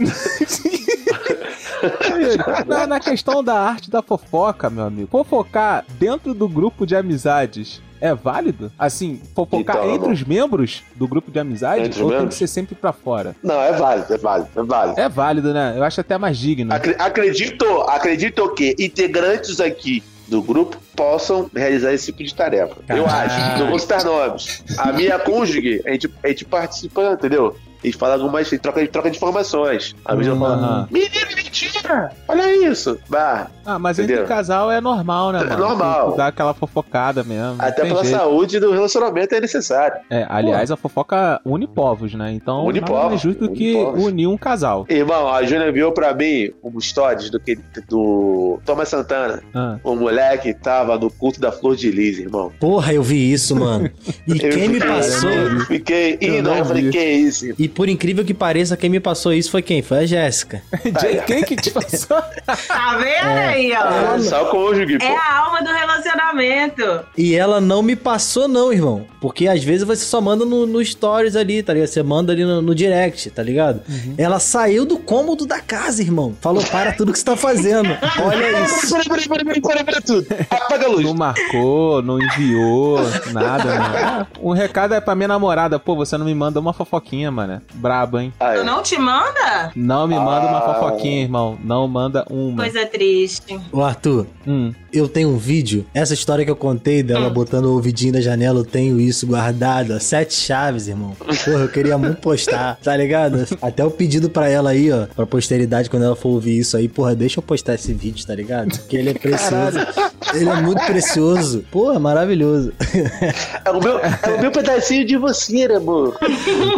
na, 2.66 2.86
na 2.86 3.00
questão 3.00 3.42
da 3.42 3.54
arte 3.58 3.90
da 3.90 4.02
fofoca, 4.02 4.68
meu 4.68 4.84
amigo, 4.84 5.08
fofocar 5.10 5.84
dentro 5.98 6.34
do 6.34 6.48
grupo 6.48 6.86
de 6.86 6.94
amizades 6.94 7.80
é 8.00 8.14
válido? 8.14 8.72
Assim, 8.78 9.20
fofocar 9.34 9.76
Então, 9.76 9.90
entre 9.90 10.06
não. 10.06 10.14
os 10.14 10.22
membros 10.24 10.82
do 10.94 11.06
grupo 11.06 11.30
de 11.30 11.38
amizade 11.38 11.84
Entre 11.84 12.02
ou 12.02 12.10
tem 12.10 12.28
que 12.28 12.34
ser 12.34 12.46
sempre 12.46 12.74
pra 12.74 12.92
fora? 12.92 13.36
Não, 13.42 13.60
é 13.60 13.72
válido, 13.72 14.14
é 14.14 14.18
válido, 14.18 14.48
é 14.56 14.62
válido. 14.62 15.00
É 15.00 15.08
válido, 15.08 15.52
né? 15.54 15.74
Eu 15.76 15.84
acho 15.84 16.00
até 16.00 16.16
mais 16.16 16.38
digno. 16.38 16.72
Acre- 16.72 16.96
Acredito, 16.98 17.64
acredito 17.82 18.48
que 18.54 18.74
integrantes 18.78 19.60
aqui 19.60 20.02
do 20.28 20.40
grupo 20.42 20.78
possam 20.96 21.50
realizar 21.54 21.92
esse 21.92 22.06
tipo 22.06 22.22
de 22.24 22.34
tarefa. 22.34 22.76
Eu 22.88 23.04
Caralho. 23.04 23.30
acho. 23.32 23.58
Não 23.58 23.68
vou 23.70 23.78
citar 23.78 24.02
nomes. 24.04 24.62
A 24.78 24.92
minha 24.92 25.18
cônjuge, 25.20 25.82
a 25.84 25.90
gente, 25.90 26.10
a 26.24 26.28
gente 26.28 26.44
participa, 26.46 27.12
entendeu? 27.12 27.54
A 27.82 27.86
gente 27.86 27.96
fala 27.96 28.14
algumas, 28.14 28.48
gente 28.48 28.60
troca, 28.60 28.86
troca 28.88 29.10
de 29.10 29.16
informações. 29.16 29.94
A 30.04 30.14
mesma 30.14 30.34
Hum, 30.34 30.38
fala, 30.40 30.88
menino, 30.90 31.10
mentira! 31.36 32.12
Olha 32.28 32.68
isso! 32.70 32.98
Bah, 33.08 33.46
Ah, 33.64 33.78
mas 33.78 33.98
Entendeu? 33.98 34.16
entre 34.22 34.28
casal 34.28 34.70
é 34.70 34.80
normal, 34.80 35.32
né, 35.32 35.40
É 35.40 35.44
mano? 35.44 35.58
normal. 35.58 36.02
Tem 36.02 36.10
que 36.12 36.16
Dar 36.18 36.26
aquela 36.26 36.54
fofocada 36.54 37.22
mesmo. 37.24 37.56
até 37.58 37.84
pela 37.84 38.02
jeito. 38.04 38.16
saúde 38.18 38.58
do 38.60 38.70
relacionamento 38.72 39.34
é 39.34 39.40
necessário. 39.40 39.98
É, 40.10 40.26
aliás, 40.28 40.70
a 40.70 40.76
fofoca 40.76 41.40
une 41.44 41.66
povos, 41.66 42.14
né? 42.14 42.32
Então, 42.32 42.64
Une 42.66 42.80
nada 42.80 42.92
povos, 42.92 43.08
mais 43.10 43.20
justo 43.22 43.40
do 43.44 43.50
une 43.50 43.56
que 43.56 43.72
povos. 43.74 44.04
unir 44.04 44.26
um 44.26 44.36
casal. 44.36 44.84
Irmão, 44.88 45.28
a 45.32 45.42
Júlia 45.44 45.68
enviou 45.68 45.92
pra 45.92 46.12
mim 46.14 46.50
um 46.62 46.78
stories 46.80 47.30
do, 47.30 47.38
que, 47.40 47.56
do 47.88 48.58
Thomas 48.66 48.88
Santana. 48.88 49.42
Ah. 49.54 49.78
O 49.84 49.94
moleque 49.94 50.52
tava 50.52 50.98
no 50.98 51.10
culto 51.10 51.40
da 51.40 51.50
Flor 51.52 51.76
de 51.76 51.90
Lis, 51.90 52.18
irmão. 52.18 52.52
Porra, 52.60 52.92
eu 52.92 53.02
vi 53.02 53.32
isso, 53.32 53.54
mano. 53.56 53.90
E 54.26 54.32
Eu 54.44 54.50
quem 54.50 54.68
me 54.68 54.74
fiquei- 54.80 54.88
passou. 54.88 55.30
Fiquei 55.70 56.18
Eu 56.20 56.34
indo, 56.38 56.50
não 56.50 56.56
eu 56.58 56.64
falei, 56.64 56.90
que 56.90 57.04
isso? 57.04 57.44
irmão? 57.46 57.56
E 57.58 57.68
por 57.74 57.88
incrível 57.88 58.24
que 58.24 58.34
pareça, 58.34 58.76
quem 58.76 58.90
me 58.90 59.00
passou 59.00 59.32
isso 59.32 59.50
foi 59.50 59.62
quem? 59.62 59.82
Foi 59.82 59.98
a 59.98 60.06
Jéssica. 60.06 60.62
Quem 61.26 61.42
que 61.42 61.56
te 61.56 61.70
passou? 61.70 62.20
Tá 62.66 62.96
vendo 62.96 63.28
aí, 63.28 63.72
ó? 63.72 64.14
É, 64.16 64.18
só 64.20 64.44
o 64.44 64.50
cônjuge, 64.50 64.98
pô. 64.98 65.04
É 65.04 65.16
a 65.16 65.38
alma 65.38 65.62
do 65.62 65.70
relacionamento. 65.70 67.00
E 67.16 67.34
ela 67.34 67.60
não 67.60 67.82
me 67.82 67.94
passou, 67.94 68.48
não, 68.48 68.72
irmão. 68.72 69.06
Porque 69.20 69.46
às 69.46 69.62
vezes 69.62 69.86
você 69.86 70.04
só 70.04 70.20
manda 70.20 70.44
no, 70.44 70.66
no 70.66 70.84
stories 70.84 71.36
ali, 71.36 71.62
tá 71.62 71.72
ligado? 71.72 71.88
Você 71.88 72.02
manda 72.02 72.32
ali 72.32 72.44
no, 72.44 72.60
no 72.62 72.74
direct, 72.74 73.30
tá 73.30 73.42
ligado? 73.42 73.82
Ela 74.18 74.40
saiu 74.40 74.84
do 74.84 74.98
cômodo 74.98 75.46
da 75.46 75.60
casa, 75.60 76.02
irmão. 76.02 76.34
Falou, 76.40 76.64
para 76.64 76.92
tudo 76.92 77.12
que 77.12 77.18
você 77.18 77.24
tá 77.24 77.36
fazendo. 77.36 77.90
Olha 78.22 78.64
isso. 78.64 78.90
Peraí, 78.90 79.08
peraí, 79.08 79.28
peraí, 79.28 79.44
peraí, 79.44 79.60
peraí, 79.60 79.84
peraí, 79.84 80.02
tudo. 80.02 80.26
Apaga 80.50 80.86
a 80.86 80.88
luz. 80.88 81.04
Não 81.04 81.14
marcou, 81.14 82.02
não 82.02 82.18
enviou, 82.20 82.98
nada, 83.32 83.78
né? 83.78 84.26
Um 84.40 84.52
recado 84.52 84.94
é 84.94 85.00
pra 85.00 85.14
minha 85.14 85.28
namorada. 85.28 85.78
Pô, 85.78 85.94
você 85.94 86.16
não 86.16 86.24
me 86.26 86.34
manda 86.34 86.58
uma 86.58 86.72
fofoquinha, 86.72 87.30
mano. 87.30 87.59
Brabo, 87.74 88.18
hein? 88.18 88.32
Aí. 88.40 88.58
Tu 88.58 88.64
não 88.64 88.82
te 88.82 88.98
manda? 88.98 89.72
Não 89.74 90.06
me 90.06 90.14
manda 90.16 90.46
uma 90.46 90.58
Ah. 90.58 90.74
fofoquinha, 90.74 91.22
irmão. 91.22 91.58
Não 91.62 91.86
manda 91.88 92.24
uma. 92.30 92.62
Coisa 92.62 92.84
triste. 92.86 93.58
Ô, 93.72 93.82
Arthur, 93.82 94.26
Hum. 94.46 94.72
eu 94.92 95.08
tenho 95.08 95.28
um 95.30 95.36
vídeo. 95.38 95.84
Essa 95.94 96.14
história 96.14 96.44
que 96.44 96.50
eu 96.50 96.56
contei 96.56 97.02
dela 97.02 97.30
botando 97.30 97.66
o 97.66 97.72
ouvidinho 97.74 98.14
na 98.14 98.20
janela, 98.20 98.60
eu 98.60 98.64
tenho 98.64 99.00
isso 99.00 99.26
guardado. 99.26 99.94
ó, 99.94 99.98
Sete 99.98 100.34
chaves, 100.34 100.88
irmão. 100.88 101.12
Porra, 101.18 101.60
eu 101.64 101.68
queria 101.68 101.96
muito 101.98 102.20
postar, 102.20 102.76
tá 102.82 102.96
ligado? 102.96 103.46
Até 103.62 103.84
o 103.84 103.90
pedido 103.90 104.28
pra 104.30 104.48
ela 104.48 104.70
aí, 104.70 104.90
ó, 104.92 105.06
pra 105.14 105.26
posteridade, 105.26 105.88
quando 105.90 106.04
ela 106.04 106.16
for 106.16 106.30
ouvir 106.30 106.58
isso 106.58 106.76
aí, 106.76 106.88
porra, 106.88 107.14
deixa 107.14 107.38
eu 107.38 107.42
postar 107.42 107.74
esse 107.74 107.92
vídeo, 107.92 108.26
tá 108.26 108.34
ligado? 108.34 108.76
Porque 108.78 108.96
ele 108.96 109.10
é 109.10 109.14
precioso. 109.14 109.78
Ele 110.34 110.48
é 110.48 110.60
muito 110.60 110.84
precioso. 110.86 111.64
Porra, 111.70 111.98
maravilhoso. 111.98 112.72
É 113.64 113.70
o 113.70 113.80
meu, 113.80 113.98
é 113.98 114.36
o 114.36 114.40
meu 114.40 114.50
pedacinho 114.52 115.04
de 115.06 115.16
você, 115.16 115.66
né, 115.68 115.76
amor? 115.76 116.16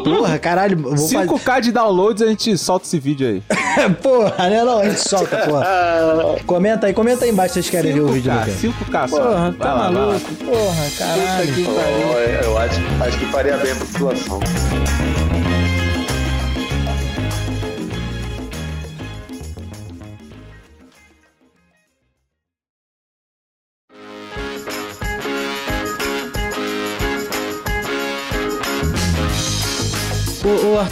Porra, 0.04 0.38
caralho, 0.38 0.71
eu 0.74 0.82
vou 0.82 0.96
fazer. 0.96 1.16
5k 1.18 1.60
de 1.60 1.72
downloads, 1.72 2.22
a 2.22 2.26
gente 2.26 2.56
solta 2.58 2.86
esse 2.86 2.98
vídeo 2.98 3.26
aí. 3.28 3.42
Porra, 4.02 4.48
né? 4.48 4.64
Não, 4.64 4.78
a 4.78 4.84
gente 4.88 5.00
solta, 5.00 5.36
porra. 5.38 5.66
Comenta 6.46 6.86
aí, 6.86 6.92
comenta 6.92 7.24
aí 7.24 7.30
embaixo 7.30 7.54
se 7.54 7.62
vocês 7.62 7.70
querem 7.70 7.92
ver 7.94 8.00
o 8.00 8.08
vídeo 8.08 8.30
do 8.32 8.38
5k, 8.38 8.40
cara. 8.40 9.06
5k 9.06 9.08
só. 9.08 9.16
Porra, 9.16 9.40
Vai 9.40 9.52
tá 9.52 9.74
lá, 9.74 9.90
maluco? 9.90 10.34
Porra, 10.44 10.90
caralho. 10.98 11.64
pô, 11.64 12.18
é, 12.18 12.40
eu 12.44 12.58
acho, 12.58 12.80
acho 13.06 13.18
que 13.18 13.26
faria 13.26 13.56
bem 13.56 13.74
pra 13.74 13.86
situação. 13.86 14.40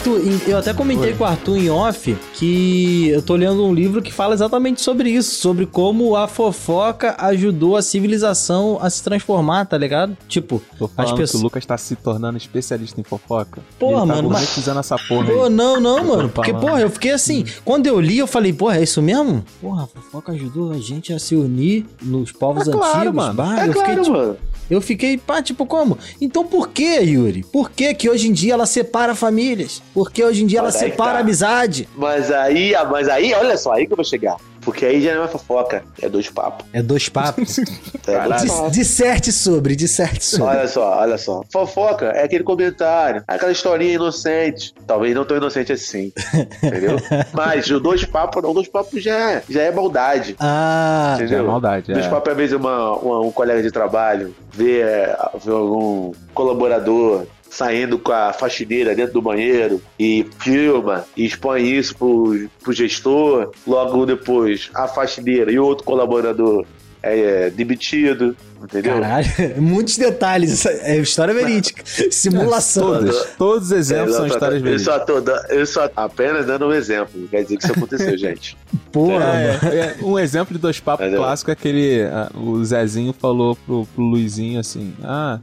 Arthur, 0.01 0.19
eu 0.47 0.57
até 0.57 0.73
comentei 0.73 1.13
com 1.13 1.23
o 1.23 1.27
Arthur 1.27 1.57
em 1.57 1.69
off 1.69 2.17
que 2.33 3.09
eu 3.09 3.21
tô 3.21 3.35
lendo 3.35 3.63
um 3.63 3.71
livro 3.71 4.01
que 4.01 4.11
fala 4.11 4.33
exatamente 4.33 4.81
sobre 4.81 5.11
isso, 5.11 5.35
sobre 5.35 5.67
como 5.67 6.15
a 6.15 6.27
fofoca 6.27 7.15
ajudou 7.19 7.77
a 7.77 7.83
civilização 7.83 8.79
a 8.81 8.89
se 8.89 9.03
transformar, 9.03 9.65
tá 9.65 9.77
ligado? 9.77 10.17
Tipo, 10.27 10.59
Tô 10.79 10.89
as 10.97 11.05
que 11.09 11.13
o 11.13 11.17
pessoas. 11.17 11.43
Lucas 11.43 11.63
tá 11.67 11.77
se 11.77 11.95
tornando 11.95 12.35
especialista 12.35 12.99
em 12.99 13.03
fofoca. 13.03 13.61
Porra, 13.77 13.99
tá 13.99 14.05
mano, 14.07 14.29
mas- 14.29 14.39
gourmetizando 14.39 14.79
essa 14.79 14.97
porra 14.97 15.25
Pô, 15.31 15.43
aí. 15.43 15.49
não, 15.51 15.79
não, 15.79 16.03
mano. 16.03 16.29
Porque, 16.29 16.51
porra, 16.51 16.81
eu 16.81 16.89
fiquei 16.89 17.11
assim. 17.11 17.45
Quando 17.63 17.85
eu 17.85 18.01
li, 18.01 18.17
eu 18.17 18.25
falei, 18.27 18.51
porra, 18.53 18.77
é 18.77 18.83
isso 18.83 19.03
mesmo? 19.03 19.45
Porra, 19.61 19.83
a 19.83 19.87
fofoca 19.87 20.31
ajudou 20.31 20.71
a 20.71 20.77
gente 20.79 21.13
a 21.13 21.19
se 21.19 21.35
unir 21.35 21.85
nos 22.01 22.31
povos 22.31 22.67
É 22.67 22.71
claro, 22.71 22.97
antigos. 23.01 23.15
mano. 23.15 23.33
Bah, 23.35 23.59
É 23.63 23.67
eu 23.67 23.73
fiquei, 23.73 23.83
claro, 23.83 24.03
tipo, 24.03 24.17
mano. 24.17 24.37
Eu 24.71 24.79
fiquei, 24.79 25.17
pá, 25.17 25.41
tipo, 25.43 25.65
como? 25.65 25.97
Então 26.21 26.45
por 26.45 26.69
que, 26.69 27.01
Yuri? 27.01 27.43
Por 27.43 27.69
que 27.69 27.93
que 27.93 28.09
hoje 28.09 28.29
em 28.29 28.31
dia 28.31 28.53
ela 28.53 28.65
separa 28.65 29.13
famílias? 29.13 29.83
Por 29.93 30.09
que 30.09 30.23
hoje 30.23 30.43
em 30.43 30.47
dia 30.47 30.59
ela 30.59 30.69
Mas 30.69 30.81
aí 30.81 30.89
separa 30.89 31.13
tá. 31.15 31.19
amizade? 31.19 31.89
Mas 31.93 32.31
aí, 32.31 32.73
mas 32.89 33.09
aí, 33.09 33.33
olha 33.33 33.57
só, 33.57 33.73
aí 33.73 33.85
que 33.85 33.91
eu 33.91 33.97
vou 33.97 34.05
chegar. 34.05 34.37
Porque 34.61 34.85
aí 34.85 35.01
já 35.01 35.15
não 35.15 35.23
é 35.23 35.27
fofoca, 35.27 35.83
é 36.01 36.07
dois 36.07 36.29
papos. 36.29 36.65
É 36.73 36.81
dois 36.81 37.09
papos. 37.09 37.57
É 38.07 38.27
dois 38.27 38.41
Dis- 38.41 38.51
papos. 38.51 38.71
Disserte 38.71 39.31
sobre, 39.31 39.75
disserte 39.75 40.23
sobre. 40.25 40.45
Olha 40.57 40.67
só, 40.67 40.97
olha 40.99 41.17
só. 41.17 41.41
Fofoca 41.51 42.05
é 42.07 42.23
aquele 42.23 42.43
comentário, 42.43 43.23
aquela 43.27 43.51
historinha 43.51 43.93
inocente. 43.93 44.73
Talvez 44.87 45.13
não 45.15 45.23
tão 45.23 45.37
inocente 45.37 45.71
assim. 45.71 46.11
Entendeu? 46.63 46.97
Mas 47.33 47.69
o 47.69 47.79
dois 47.79 48.03
papos 48.05 48.41
não, 48.43 48.53
dois 48.53 48.67
papos 48.67 49.01
já, 49.03 49.31
é- 49.33 49.43
já 49.49 49.61
é 49.61 49.71
maldade. 49.71 50.35
Ah, 50.39 51.15
Já 51.17 51.23
é 51.23 51.27
Entendeu? 51.27 51.45
maldade, 51.47 51.93
Dois 51.93 52.05
é. 52.05 52.09
papos, 52.09 52.31
às 52.31 52.37
vezes, 52.37 52.55
uma, 52.55 52.95
uma- 52.97 53.19
um 53.21 53.31
colega 53.31 53.61
de 53.61 53.71
trabalho 53.71 54.33
é, 54.59 55.15
vê 55.43 55.51
algum 55.51 56.11
colaborador 56.33 57.25
saindo 57.51 57.99
com 57.99 58.13
a 58.13 58.31
faxineira 58.31 58.95
dentro 58.95 59.13
do 59.13 59.21
banheiro 59.21 59.81
e 59.99 60.25
filma 60.39 61.05
e 61.17 61.25
expõe 61.25 61.69
isso 61.69 61.95
pro, 61.97 62.49
pro 62.63 62.71
gestor. 62.71 63.51
Logo 63.67 64.05
depois, 64.05 64.69
a 64.73 64.87
faxineira 64.87 65.51
e 65.51 65.59
outro 65.59 65.83
colaborador 65.83 66.65
é, 67.03 67.49
demitido. 67.49 68.35
Entendeu? 68.63 68.93
caralho. 68.93 69.27
Muitos 69.57 69.97
detalhes. 69.97 70.65
É 70.65 70.95
história 70.97 71.33
verídica. 71.33 71.83
Simulação. 72.11 72.83
Todos, 72.93 73.25
todos 73.37 73.65
os 73.67 73.71
exemplos 73.71 74.15
são 74.15 74.25
Exatamente. 74.27 74.33
histórias 74.33 74.57
eu 74.59 74.63
verídicas. 74.63 74.93
só, 74.93 74.99
tô, 75.47 75.53
eu 75.53 75.65
só 75.65 75.91
apenas 75.95 76.45
dando 76.45 76.67
um 76.67 76.71
exemplo. 76.71 77.09
Não 77.15 77.27
quer 77.27 77.41
dizer 77.43 77.57
que 77.57 77.63
isso 77.63 77.73
aconteceu, 77.73 78.15
gente. 78.17 78.55
Porra, 78.91 79.25
É, 79.25 79.75
é, 79.75 79.95
um 80.03 80.17
exemplo 80.17 80.55
de 80.55 80.61
dois 80.61 80.79
papos 80.79 81.07
clássico 81.13 81.49
é 81.49 81.53
aquele. 81.53 82.03
ah, 82.03 82.31
o 82.35 82.63
Zezinho 82.63 83.13
falou 83.13 83.55
pro, 83.55 83.85
pro 83.95 84.03
Luizinho 84.03 84.59
assim: 84.59 84.93
Ah, 85.03 85.39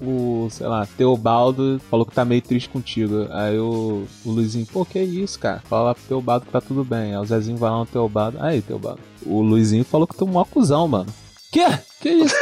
o, 0.00 0.48
sei 0.50 0.66
lá, 0.66 0.86
Teobaldo 0.96 1.80
falou 1.90 2.06
que 2.06 2.14
tá 2.14 2.24
meio 2.24 2.42
triste 2.42 2.68
contigo. 2.68 3.26
Aí 3.30 3.58
o, 3.58 4.06
o 4.24 4.30
Luizinho, 4.30 4.66
pô, 4.66 4.84
que 4.84 4.98
isso, 4.98 5.38
cara? 5.38 5.62
Fala 5.68 5.88
lá 5.88 5.94
pro 5.94 6.04
Teobaldo 6.04 6.46
que 6.46 6.52
tá 6.52 6.60
tudo 6.60 6.84
bem. 6.84 7.14
Aí 7.14 7.18
o 7.18 7.24
Zezinho 7.24 7.58
vai 7.58 7.70
lá 7.70 7.78
no 7.78 7.86
Teobaldo. 7.86 8.38
Aí, 8.40 8.62
Teobaldo. 8.62 9.00
O 9.26 9.42
Luizinho 9.42 9.84
falou 9.84 10.06
que 10.06 10.16
tu 10.16 10.24
é 10.24 10.28
um 10.28 10.32
mó 10.32 10.44
cuzão, 10.44 10.88
mano. 10.88 11.12
Que? 11.52 11.66
Que 12.00 12.08
isso? 12.08 12.34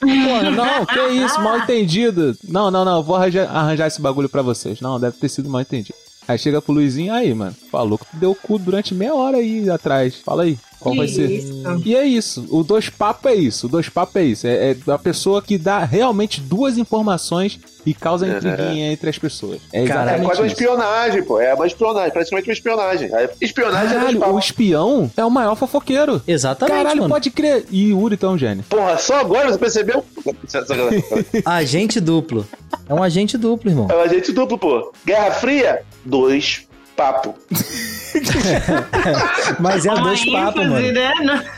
Porra, 0.00 0.50
não, 0.50 0.86
que 0.86 1.00
isso, 1.08 1.40
mal 1.40 1.58
entendido. 1.58 2.36
Não, 2.48 2.70
não, 2.70 2.84
não, 2.84 3.02
vou 3.02 3.16
arranjar, 3.16 3.48
arranjar 3.54 3.86
esse 3.86 4.00
bagulho 4.00 4.28
pra 4.28 4.42
vocês. 4.42 4.80
Não, 4.80 4.98
deve 4.98 5.16
ter 5.18 5.28
sido 5.28 5.48
mal 5.48 5.60
entendido. 5.60 5.98
Aí 6.26 6.38
chega 6.38 6.62
pro 6.62 6.72
Luizinho, 6.72 7.12
aí, 7.12 7.34
mano, 7.34 7.54
falou 7.70 7.98
que 7.98 8.06
tu 8.06 8.16
deu 8.16 8.34
cu 8.34 8.58
durante 8.58 8.94
meia 8.94 9.14
hora 9.14 9.38
aí 9.38 9.68
atrás. 9.68 10.16
Fala 10.16 10.44
aí, 10.44 10.58
qual 10.80 10.96
vai 10.96 11.06
ser? 11.06 11.30
Isso. 11.30 11.82
E 11.84 11.94
é 11.94 12.04
isso, 12.04 12.46
o 12.50 12.64
dois 12.64 12.88
papo 12.88 13.28
é 13.28 13.34
isso, 13.34 13.66
o 13.66 13.68
dois 13.68 13.88
papo 13.88 14.18
é 14.18 14.24
isso. 14.24 14.46
É, 14.46 14.70
é 14.72 14.76
a 14.92 14.98
pessoa 14.98 15.40
que 15.42 15.56
dá 15.58 15.84
realmente 15.84 16.40
duas 16.40 16.78
informações 16.78 17.60
e 17.86 17.94
causa 17.94 18.26
intriguinha 18.28 18.92
entre 18.92 19.08
as 19.08 19.18
pessoas. 19.18 19.60
É 19.72 19.84
Cara, 19.86 20.12
É 20.12 20.18
quase 20.20 20.40
uma 20.40 20.46
espionagem, 20.46 21.22
pô. 21.22 21.40
É 21.40 21.54
uma 21.54 21.66
espionagem, 21.66 22.10
praticamente 22.12 22.48
uma 22.48 22.52
espionagem. 22.52 23.14
É- 23.14 23.30
Espionagem 23.40 23.86
é 23.86 23.90
dois 23.90 24.00
Caralho, 24.00 24.18
o 24.18 24.20
papos. 24.20 24.44
espião 24.44 25.10
é 25.16 25.24
o 25.24 25.30
maior 25.30 25.54
fofoqueiro. 25.54 26.20
Exatamente, 26.26 26.76
Caralho, 26.76 27.00
mano. 27.02 27.14
pode 27.14 27.30
crer. 27.30 27.64
E 27.70 27.90
Yuri, 27.90 28.18
é 28.20 28.26
um 28.26 28.36
gênio. 28.36 28.64
Porra, 28.68 28.98
só 28.98 29.20
agora 29.20 29.50
você 29.50 29.58
percebeu? 29.58 30.04
Agente 31.44 32.00
duplo. 32.00 32.46
É 32.88 32.94
um 32.94 33.02
agente 33.02 33.38
duplo, 33.38 33.70
irmão. 33.70 33.86
É 33.90 33.94
um 33.96 34.00
agente 34.00 34.32
duplo, 34.32 34.58
pô. 34.58 34.92
Guerra 35.06 35.30
Fria, 35.32 35.82
dois 36.04 36.66
papo. 37.00 37.34
Mas 39.58 39.86
é 39.86 39.92
Uma 39.92 40.02
dois 40.02 40.30
papos, 40.30 40.66
mano. 40.66 40.92
né? 40.92 41.12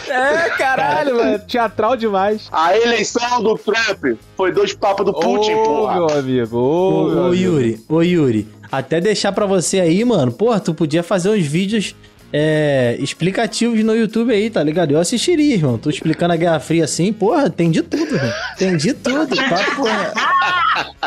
É, 0.08 0.50
caralho, 0.50 1.16
mano. 1.16 1.38
Teatral 1.40 1.96
demais. 1.96 2.48
A 2.52 2.76
eleição 2.76 3.42
do 3.42 3.56
Trump 3.58 4.16
foi 4.36 4.52
dois 4.52 4.72
papos 4.72 5.04
do 5.04 5.12
Putin, 5.12 5.54
Ô, 5.54 5.62
porra. 5.64 5.94
meu 5.94 6.10
amigo. 6.18 6.56
Ô, 6.56 6.60
Ô, 6.60 7.08
meu 7.08 7.18
ô 7.22 7.26
amigo. 7.26 7.42
Yuri, 7.42 7.80
ô 7.88 8.02
Yuri, 8.02 8.46
até 8.70 9.00
deixar 9.00 9.32
pra 9.32 9.46
você 9.46 9.80
aí, 9.80 10.04
mano, 10.04 10.30
porra, 10.30 10.60
tu 10.60 10.72
podia 10.74 11.02
fazer 11.02 11.30
uns 11.30 11.44
vídeos 11.44 11.96
é, 12.32 12.96
explicativos 12.98 13.82
no 13.84 13.94
YouTube 13.94 14.32
aí, 14.32 14.48
tá 14.48 14.62
ligado? 14.62 14.92
Eu 14.92 14.98
assistiria, 14.98 15.54
irmão. 15.54 15.76
Tu 15.76 15.90
explicando 15.90 16.32
a 16.32 16.36
Guerra 16.36 16.60
Fria 16.60 16.84
assim, 16.84 17.12
porra, 17.12 17.50
tem 17.50 17.70
de 17.70 17.82
tudo, 17.82 18.14
irmão. 18.14 18.32
Tem 18.56 18.76
de 18.76 18.94
tudo, 18.94 19.36
tá, 19.36 19.74
porra. 19.76 20.12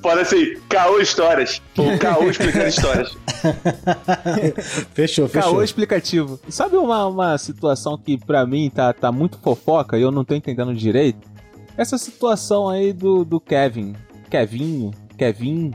Pode 0.00 0.20
assim, 0.20 0.56
caô 0.68 0.98
histórias. 0.98 1.60
O 1.76 1.98
caô 1.98 2.30
explicando 2.30 2.66
histórias. 2.66 3.12
Fechou, 4.94 5.28
fechou. 5.28 5.52
Caô 5.52 5.62
explicativo. 5.62 6.40
Sabe 6.48 6.76
uma, 6.76 7.06
uma 7.06 7.38
situação 7.38 7.98
que 7.98 8.16
pra 8.16 8.46
mim 8.46 8.70
tá, 8.70 8.92
tá 8.92 9.12
muito 9.12 9.38
fofoca 9.38 9.98
e 9.98 10.02
eu 10.02 10.10
não 10.10 10.24
tô 10.24 10.34
entendendo 10.34 10.74
direito? 10.74 11.28
Essa 11.76 11.98
situação 11.98 12.68
aí 12.68 12.92
do, 12.92 13.24
do 13.24 13.40
Kevin. 13.40 13.94
Kevinho, 14.30 14.90
Kevin. 15.16 15.72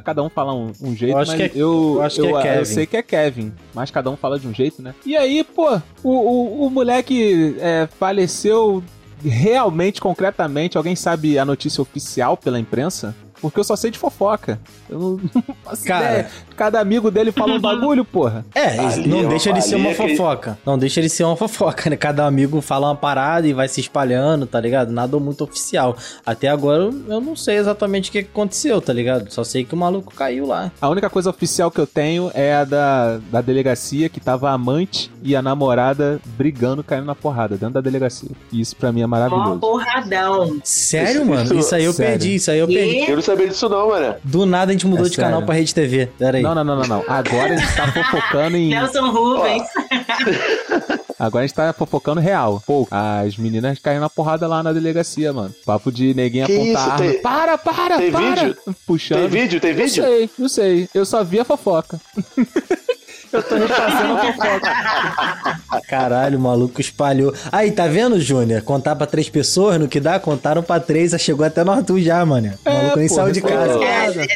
Cada 0.00 0.22
um 0.22 0.28
fala 0.30 0.54
um, 0.54 0.72
um 0.80 0.94
jeito, 0.96 1.12
Eu 1.14 1.18
acho 1.18 1.30
mas 1.32 1.40
que 1.40 1.42
é- 1.46 1.52
eu, 1.60 1.92
eu 1.96 2.02
acho 2.02 2.16
que 2.20 2.26
é 2.26 2.30
eu, 2.30 2.36
eu 2.36 2.42
Kevin. 2.42 2.64
sei 2.64 2.86
que 2.86 2.96
é 2.96 3.02
Kevin, 3.02 3.52
mas 3.74 3.90
cada 3.90 4.08
um 4.10 4.16
fala 4.16 4.38
de 4.38 4.46
um 4.46 4.54
jeito, 4.54 4.80
né? 4.80 4.94
E 5.04 5.16
aí, 5.16 5.44
pô, 5.44 5.76
o, 6.02 6.10
o, 6.10 6.66
o 6.66 6.70
moleque 6.70 7.56
é, 7.60 7.88
faleceu 7.98 8.82
realmente, 9.24 10.00
concretamente. 10.00 10.76
Alguém 10.76 10.96
sabe 10.96 11.38
a 11.38 11.44
notícia 11.44 11.80
oficial 11.82 12.36
pela 12.36 12.58
imprensa? 12.58 13.14
Porque 13.42 13.58
eu 13.60 13.64
só 13.64 13.76
sei 13.76 13.90
de 13.90 13.98
fofoca. 13.98 14.58
Eu 14.88 14.98
não, 14.98 15.10
não 15.34 15.42
faço 15.64 15.84
Cara. 15.84 16.04
ideia. 16.10 16.30
Cada 16.56 16.80
amigo 16.80 17.10
dele 17.10 17.32
fala 17.32 17.54
um 17.54 17.60
bagulho, 17.60 18.04
porra. 18.04 18.46
É, 18.54 18.78
Ali, 18.78 19.08
não 19.08 19.26
ó, 19.26 19.28
deixa 19.28 19.52
de 19.52 19.60
ser 19.62 19.74
uma 19.74 19.90
é 19.90 19.94
que- 19.94 20.08
fofoca. 20.16 20.58
Não 20.64 20.78
deixa 20.78 21.02
de 21.02 21.08
ser 21.10 21.24
uma 21.24 21.36
fofoca, 21.36 21.90
né? 21.90 21.96
Cada 21.96 22.24
amigo 22.26 22.60
fala 22.60 22.86
uma 22.88 22.94
parada 22.96 23.46
e 23.46 23.52
vai 23.52 23.66
se 23.68 23.80
espalhando, 23.80 24.46
tá 24.46 24.60
ligado? 24.60 24.92
Nada 24.92 25.18
muito 25.18 25.42
oficial. 25.44 25.96
Até 26.24 26.48
agora 26.48 26.84
eu- 27.08 27.20
não 27.20 27.34
sei 27.36 27.56
exatamente 27.56 28.08
o 28.08 28.12
que 28.12 28.18
aconteceu, 28.20 28.80
tá 28.80 28.92
ligado? 28.92 29.28
Só 29.32 29.42
sei 29.44 29.64
que 29.64 29.74
o 29.74 29.76
maluco 29.76 30.14
caiu 30.14 30.46
lá. 30.46 30.70
A 30.80 30.88
única 30.88 31.10
coisa 31.10 31.28
oficial 31.30 31.70
que 31.70 31.80
eu 31.80 31.86
tenho 31.86 32.30
é 32.34 32.54
a 32.54 32.64
da, 32.64 33.18
da 33.30 33.40
delegacia 33.40 34.08
que 34.08 34.20
tava 34.20 34.50
a 34.50 34.52
amante 34.52 35.10
e 35.22 35.34
a 35.34 35.42
namorada 35.42 36.20
brigando, 36.38 36.84
caindo 36.84 37.06
na 37.06 37.14
porrada 37.14 37.56
dentro 37.56 37.74
da 37.74 37.80
delegacia. 37.80 38.30
E 38.52 38.60
isso 38.60 38.76
pra 38.76 38.92
mim 38.92 39.00
é 39.02 39.06
Mó 39.06 39.16
maravilhoso. 39.16 39.58
porradão. 39.58 40.60
Sério, 40.64 41.26
mano? 41.26 41.54
Isso 41.58 41.74
aí 41.74 41.84
eu 41.84 41.92
Sério. 41.92 42.10
perdi, 42.18 42.34
isso 42.36 42.50
aí 42.50 42.58
eu 42.58 42.70
E? 42.70 42.74
perdi. 42.74 43.10
Eu 43.10 43.16
não 43.16 43.22
sabia 43.32 43.48
disso 43.48 43.68
não, 43.68 43.88
mano. 43.88 44.14
Do 44.22 44.46
nada 44.46 44.70
a 44.70 44.72
gente 44.72 44.86
mudou 44.86 45.06
É 45.06 45.08
de 45.08 45.16
canal 45.16 45.42
pra 45.42 45.54
Rede 45.54 45.74
TV. 45.74 46.06
Pera 46.18 46.36
aí. 46.38 46.42
Não, 46.42 46.54
não, 46.54 46.64
não, 46.64 46.76
não, 46.76 46.86
não. 46.86 47.04
Agora 47.08 47.54
a 47.54 47.56
gente 47.56 47.74
tá 47.76 47.86
fofocando 47.92 48.56
em. 48.56 48.68
Nelson 48.70 49.10
Rubens. 49.10 49.62
Agora 51.18 51.44
a 51.44 51.46
gente 51.46 51.54
tá 51.54 51.72
fofocando 51.72 52.20
real. 52.20 52.62
Pô, 52.66 52.86
as 52.90 53.36
meninas 53.36 53.78
caíram 53.78 54.00
na 54.00 54.10
porrada 54.10 54.46
lá 54.48 54.62
na 54.62 54.72
delegacia, 54.72 55.32
mano. 55.32 55.54
Papo 55.64 55.92
de 55.92 56.12
neguinha 56.14 56.46
Que 56.46 56.54
apontar 56.56 56.88
isso? 57.00 57.12
Tem- 57.12 57.22
Para, 57.22 57.56
para, 57.58 57.96
tem 57.98 58.10
para! 58.10 58.20
vídeo? 58.44 58.56
Puxando. 58.86 59.18
Tem 59.20 59.28
vídeo? 59.28 59.60
Tem 59.60 59.70
Eu 59.70 59.76
vídeo? 59.76 60.02
sei, 60.02 60.30
eu 60.38 60.48
sei. 60.48 60.88
Eu 60.94 61.04
só 61.06 61.22
vi 61.22 61.38
a 61.40 61.44
fofoca. 61.44 62.00
eu 63.32 63.42
tô 63.42 63.54
repassando 63.56 64.14
a 64.14 64.32
fofoca. 64.32 65.82
Caralho, 65.88 66.38
o 66.38 66.40
maluco 66.40 66.80
espalhou. 66.80 67.34
Aí, 67.50 67.70
tá 67.70 67.86
vendo, 67.86 68.20
Júnior? 68.20 68.62
Contar 68.62 68.96
pra 68.96 69.06
três 69.06 69.28
pessoas 69.28 69.78
no 69.78 69.88
que 69.88 70.00
dá? 70.00 70.18
Contaram 70.18 70.62
pra 70.62 70.80
três, 70.80 71.12
chegou 71.20 71.44
até 71.44 71.64
no 71.64 71.72
Arthur 71.72 72.00
já, 72.00 72.24
mano. 72.24 72.52
O 72.64 72.70
maluco 72.70 72.98
nem 72.98 73.08
pô, 73.08 73.14
saiu 73.14 73.32
de 73.32 73.38
isso 73.38 73.48
é 73.48 73.50
casa. 73.50 73.72
foda. 73.72 74.26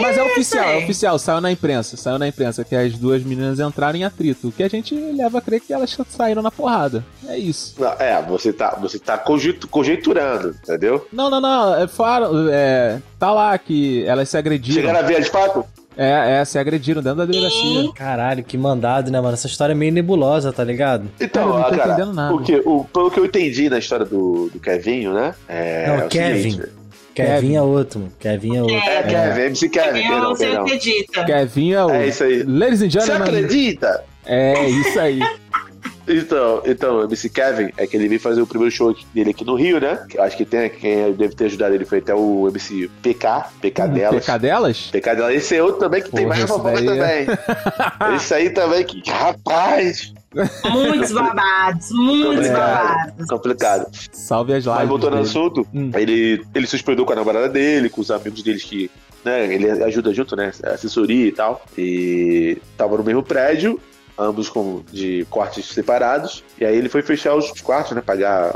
Mas 0.00 0.18
é 0.18 0.22
oficial, 0.22 0.64
é 0.64 0.76
oficial, 0.78 1.18
saiu 1.18 1.40
na 1.40 1.50
imprensa, 1.50 1.96
saiu 1.96 2.18
na 2.18 2.28
imprensa 2.28 2.64
que 2.64 2.74
as 2.74 2.94
duas 2.94 3.22
meninas 3.22 3.60
entraram 3.60 3.98
em 3.98 4.04
atrito, 4.04 4.48
o 4.48 4.52
que 4.52 4.62
a 4.62 4.68
gente 4.68 4.94
leva 4.94 5.38
a 5.38 5.40
crer 5.40 5.60
que 5.60 5.72
elas 5.72 5.96
saíram 6.08 6.42
na 6.42 6.50
porrada. 6.50 7.04
É 7.28 7.36
isso. 7.36 7.74
Não, 7.78 7.92
é, 7.92 8.22
você 8.22 8.52
tá, 8.52 8.76
você 8.80 8.98
tá 8.98 9.18
conjeiturando, 9.18 10.54
entendeu? 10.62 11.06
Não, 11.12 11.30
não, 11.30 11.40
não, 11.40 11.74
é, 11.74 11.88
falaram, 11.88 12.48
é, 12.50 13.00
tá 13.18 13.32
lá 13.32 13.56
que 13.58 14.04
elas 14.06 14.28
se 14.28 14.36
agrediram. 14.36 14.80
Chegaram 14.80 14.98
a 15.00 15.02
ver 15.02 15.22
de 15.22 15.30
fato? 15.30 15.64
É, 15.96 16.40
é, 16.40 16.44
se 16.44 16.58
agrediram 16.58 17.02
dentro 17.02 17.18
da 17.18 17.24
delegacia. 17.24 17.90
Caralho, 17.94 18.44
que 18.44 18.58
mandado, 18.58 19.10
né, 19.10 19.20
mano? 19.20 19.32
Essa 19.34 19.46
história 19.46 19.72
é 19.72 19.74
meio 19.74 19.92
nebulosa, 19.92 20.52
tá 20.52 20.62
ligado? 20.62 21.08
Então, 21.20 21.44
Cara, 21.50 21.54
eu 21.56 21.62
não 21.62 21.70
tô 21.70 21.76
cara, 21.76 21.92
entendendo 21.92 22.14
nada. 22.14 22.34
o 22.34 22.42
que, 22.42 22.62
o, 22.64 22.84
pelo 22.84 23.10
que 23.10 23.18
eu 23.20 23.24
entendi 23.24 23.70
na 23.70 23.78
história 23.78 24.04
do, 24.04 24.50
do 24.52 24.60
Kevinho, 24.60 25.14
né? 25.14 25.34
É, 25.48 25.86
Não, 25.86 25.94
é 25.94 26.04
o 26.04 26.08
Kevin. 26.08 26.50
seguinte, 26.50 26.68
Kevin 27.14 27.54
é 27.54 27.62
outro, 27.62 28.00
mano. 28.00 28.12
Kevin 28.20 28.56
é 28.56 28.60
outro. 28.62 28.76
É, 28.76 29.02
Kevin, 29.04 29.40
MC 29.40 29.68
Kevin, 29.70 30.00
Eu 30.02 30.08
perdão, 30.10 30.34
perdão. 30.36 30.62
acredita. 30.64 31.24
Kevin 31.24 31.72
é 31.72 31.84
o... 31.84 31.90
É 31.90 32.06
isso 32.08 32.24
aí. 32.24 32.42
Ladies 32.42 32.82
and 32.82 32.90
Você 32.90 33.00
gentlemen. 33.00 33.22
acredita? 33.28 34.04
É, 34.26 34.68
isso 34.68 35.00
aí. 35.00 35.20
Então, 36.08 36.62
então, 36.64 36.96
o 36.98 37.04
MC 37.04 37.28
Kevin 37.28 37.70
é 37.76 37.86
que 37.86 37.96
ele 37.96 38.08
veio 38.08 38.20
fazer 38.20 38.40
o 38.40 38.46
primeiro 38.46 38.72
show 38.74 38.94
dele 39.12 39.30
aqui 39.30 39.44
no 39.44 39.54
Rio, 39.54 39.80
né? 39.80 40.04
Que 40.08 40.18
eu 40.18 40.22
acho 40.22 40.36
que 40.36 40.44
tem, 40.44 40.68
quem 40.70 41.12
deve 41.12 41.34
ter 41.34 41.46
ajudado 41.46 41.74
ele 41.74 41.84
foi 41.84 41.98
até 41.98 42.14
o 42.14 42.46
MC 42.48 42.88
PK, 43.02 43.46
PK 43.60 43.88
delas. 43.88 44.24
PK 44.24 44.38
delas? 44.38 44.78
PK 44.92 45.14
delas. 45.16 45.34
Esse 45.34 45.56
é 45.56 45.62
outro 45.62 45.80
também 45.80 46.02
que 46.02 46.10
tem 46.10 46.24
Porra, 46.24 46.28
mais 46.28 46.40
esse 46.44 46.52
fofoca 46.52 46.80
daí 46.82 46.86
é- 46.98 47.24
também. 47.26 48.14
esse 48.16 48.34
aí 48.34 48.50
também 48.50 48.84
que, 48.84 49.10
rapaz, 49.10 50.12
Muitos 50.70 51.12
babados, 51.12 51.88
muitos 51.92 52.46
É. 52.46 52.52
babados. 52.52 53.26
complicado. 53.26 53.86
Salve 54.12 54.52
as 54.52 54.64
lives 54.64 54.78
Mas 54.80 54.88
voltando 54.88 55.16
ao 55.16 55.22
assunto, 55.22 55.66
Hum. 55.74 55.90
ele, 55.94 56.44
ele 56.54 56.66
se 56.66 56.76
hospedou 56.76 57.06
com 57.06 57.12
a 57.14 57.16
namorada 57.16 57.48
dele, 57.48 57.88
com 57.88 58.02
os 58.02 58.10
amigos 58.10 58.42
deles 58.42 58.62
que, 58.62 58.90
né, 59.24 59.46
ele 59.54 59.70
ajuda 59.82 60.12
junto, 60.12 60.36
né, 60.36 60.52
assessoria 60.64 61.26
e 61.28 61.32
tal. 61.32 61.64
E 61.78 62.58
tava 62.76 62.98
no 62.98 63.02
mesmo 63.04 63.22
prédio, 63.22 63.80
ambos 64.18 64.48
com 64.48 64.82
de 64.90 65.26
quartos 65.30 65.66
separados. 65.66 66.44
E 66.60 66.64
aí 66.64 66.76
ele 66.76 66.88
foi 66.88 67.02
fechar 67.02 67.34
os 67.34 67.50
quartos, 67.60 67.92
né, 67.92 68.00
pagar 68.00 68.54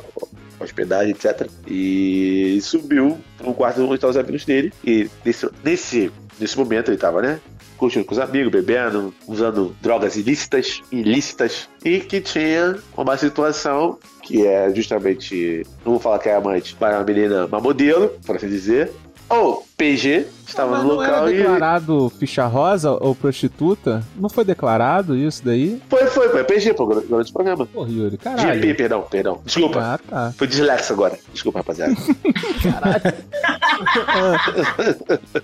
hospedagem, 0.58 1.12
etc. 1.12 1.48
E 1.66 2.58
subiu 2.62 3.18
no 3.42 3.54
quarto 3.54 3.82
onde 3.82 3.94
estavam 3.94 4.10
os 4.10 4.16
amigos 4.16 4.44
dele. 4.44 4.72
E 4.84 5.08
nesse, 5.24 5.48
nesse 5.64 6.12
nesse 6.40 6.58
momento 6.58 6.90
ele 6.90 6.96
tava, 6.96 7.20
né? 7.20 7.38
Curtindo 7.76 8.04
com 8.04 8.12
os 8.12 8.18
amigos, 8.18 8.50
bebendo, 8.50 9.14
usando 9.26 9.74
drogas 9.80 10.16
ilícitas, 10.16 10.82
ilícitas, 10.90 11.68
e 11.84 12.00
que 12.00 12.20
tinha 12.20 12.76
uma 12.96 13.16
situação 13.16 13.98
que 14.22 14.46
é 14.46 14.72
justamente, 14.74 15.66
não 15.84 15.92
vou 15.92 16.00
falar 16.00 16.18
que 16.18 16.28
é 16.28 16.34
amante, 16.34 16.76
mas 16.78 16.94
uma 16.94 17.04
menina, 17.04 17.46
uma 17.46 17.60
modelo, 17.60 18.10
por 18.26 18.36
assim 18.36 18.48
dizer, 18.48 18.92
ou 19.30 19.64
PG, 19.76 20.26
estava 20.46 20.72
Mas 20.72 20.82
no 20.82 20.94
não 20.94 21.02
era 21.02 21.12
local 21.12 21.30
e. 21.30 21.36
declarado 21.36 22.12
ficha 22.18 22.44
rosa 22.46 22.90
ou 22.90 23.14
prostituta? 23.14 24.04
Não 24.16 24.28
foi 24.28 24.44
declarado 24.44 25.16
isso 25.16 25.42
daí? 25.44 25.80
Foi, 25.88 26.04
foi, 26.06 26.28
foi 26.28 26.42
PG, 26.44 26.74
pô, 26.74 26.86
durante 26.86 27.30
o 27.30 27.32
programa. 27.32 27.64
Porra, 27.64 27.88
Yuri, 27.88 28.18
caralho. 28.18 28.60
GP, 28.60 28.74
perdão, 28.74 29.02
perdão. 29.02 29.40
Desculpa. 29.44 29.80
Ah, 29.80 29.98
tá. 29.98 30.34
Foi 30.36 30.46
dislexo 30.48 30.92
agora. 30.92 31.16
Desculpa, 31.32 31.60
rapaziada. 31.60 31.94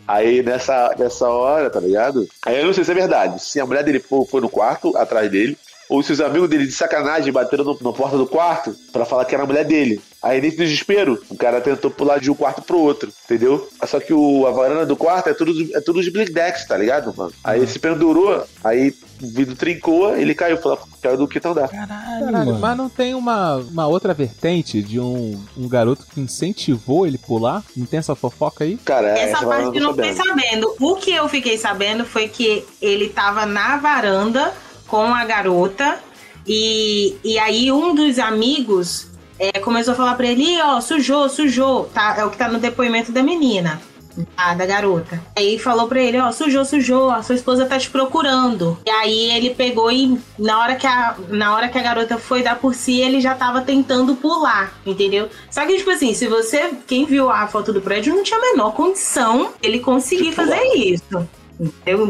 Aí 0.07 0.43
nessa, 0.43 0.95
nessa 0.99 1.29
hora, 1.29 1.71
tá 1.71 1.81
ligado? 1.81 2.27
Aí 2.45 2.59
eu 2.59 2.67
não 2.67 2.73
sei 2.73 2.85
se 2.85 2.91
é 2.91 2.95
verdade. 2.95 3.41
Se 3.41 3.61
a 3.61 3.67
mulher 3.67 3.85
dele 3.85 4.01
foi, 4.01 4.41
no 4.41 4.49
quarto, 4.49 4.97
atrás 4.97 5.31
dele, 5.31 5.57
ou 5.89 6.03
se 6.03 6.13
os 6.13 6.21
amigos 6.21 6.49
dele 6.49 6.67
de 6.67 6.73
sacanagem 6.73 7.33
bateram 7.33 7.65
no, 7.65 7.79
na 7.81 7.93
porta 7.93 8.17
do 8.17 8.27
quarto 8.27 8.75
pra 8.93 9.05
falar 9.05 9.25
que 9.25 9.35
era 9.35 9.45
a 9.45 9.47
mulher 9.47 9.65
dele. 9.65 10.01
Aí 10.23 10.41
nesse 10.41 10.57
desespero, 10.57 11.23
o 11.29 11.37
cara 11.37 11.61
tentou 11.61 11.91
pular 11.91 12.19
de 12.19 12.31
um 12.31 12.35
quarto 12.35 12.63
pro 12.63 12.81
outro, 12.81 13.13
entendeu? 13.25 13.69
Só 13.87 14.01
que 14.01 14.13
o, 14.13 14.47
a 14.47 14.51
varanda 14.51 14.87
do 14.87 14.97
quarto 14.97 15.29
é 15.29 15.35
tudo, 15.35 15.53
é 15.75 15.81
tudo 15.81 16.03
de 16.03 16.11
blindex, 16.11 16.67
tá 16.67 16.77
ligado, 16.77 17.15
mano? 17.17 17.33
Aí 17.45 17.61
ele 17.61 17.67
se 17.67 17.79
pendurou, 17.79 18.45
aí 18.65 18.95
o 19.23 19.29
vidro 19.29 19.55
trincou, 19.55 20.17
ele 20.17 20.35
caiu, 20.35 20.57
falou, 20.59 20.79
caiu 21.03 21.17
do 21.17 21.29
quinto 21.29 21.49
andar. 21.49 21.69
Caralho, 21.69 22.33
mano. 22.33 22.59
mas 22.59 22.77
não 22.77 22.89
tem 22.89 23.15
uma, 23.15 23.57
uma 23.57 23.87
outra 23.87 24.13
vertente 24.13 24.83
de 24.83 24.99
um, 24.99 25.41
um 25.57 25.69
garoto 25.69 26.07
que 26.07 26.21
incentivou 26.21 27.07
ele 27.07 27.19
pular? 27.19 27.63
Não 27.77 27.87
tem 27.87 27.99
essa 27.99 28.15
fofoca 28.15 28.65
aí? 28.65 28.77
Cara, 28.79 29.09
Essa 29.19 29.45
varanda 29.45 29.65
parte 29.65 29.79
eu 29.79 29.85
não 29.85 29.95
fiquei 29.95 30.13
sabendo. 30.15 30.75
O 30.81 30.97
que 30.97 31.13
eu 31.13 31.29
fiquei 31.29 31.59
sabendo 31.59 32.05
foi 32.05 32.29
que 32.29 32.65
ele 32.81 33.09
tava 33.09 33.47
na 33.47 33.77
varanda 33.77 34.53
com 34.87 35.15
a 35.15 35.25
garota 35.25 35.99
e, 36.47 37.17
e 37.25 37.39
aí 37.39 37.71
um 37.73 37.95
dos 37.95 38.19
amigos 38.19 39.09
é, 39.39 39.59
começou 39.61 39.93
a 39.93 39.97
falar 39.97 40.15
pra 40.15 40.27
ele, 40.27 40.43
"Ih, 40.43 40.63
ó, 40.63 40.81
sujou, 40.81 41.29
sujou. 41.29 41.85
Tá, 41.93 42.17
é 42.19 42.25
o 42.25 42.31
que 42.31 42.37
tá 42.39 42.49
no 42.49 42.59
depoimento 42.59 43.13
da 43.13 43.23
menina. 43.23 43.81
Ah, 44.37 44.55
da 44.55 44.65
garota. 44.65 45.21
Aí 45.37 45.59
falou 45.59 45.89
pra 45.89 46.01
ele, 46.01 46.19
ó, 46.19 46.33
sujou, 46.33 46.65
sujou, 46.65 47.11
a 47.11 47.23
sua 47.23 47.35
esposa 47.35 47.67
tá 47.67 47.79
te 47.79 47.91
procurando. 47.91 48.79
E 48.87 48.91
aí 48.91 49.31
ele 49.31 49.51
pegou 49.51 49.93
e 49.93 50.19
na 50.39 50.59
hora 50.59 50.75
que 50.75 50.87
a, 50.87 51.17
na 51.29 51.55
hora 51.55 51.69
que 51.69 51.79
a 51.79 51.83
garota 51.83 52.17
foi 52.17 52.43
dar 52.43 52.57
por 52.57 52.75
si, 52.75 53.01
ele 53.01 53.21
já 53.21 53.35
tava 53.35 53.61
tentando 53.61 54.17
pular, 54.17 54.73
entendeu? 54.87 55.29
Só 55.51 55.67
que, 55.67 55.77
tipo 55.77 55.91
assim, 55.91 56.15
se 56.15 56.27
você, 56.27 56.71
quem 56.87 57.05
viu 57.05 57.29
a 57.31 57.47
foto 57.47 57.73
do 57.73 57.81
prédio, 57.83 58.15
não 58.15 58.23
tinha 58.23 58.39
a 58.39 58.43
menor 58.43 58.73
condição 58.73 59.51
ele 59.63 59.81
conseguir 59.81 60.33
fazer 60.33 60.63
isso. 60.75 61.29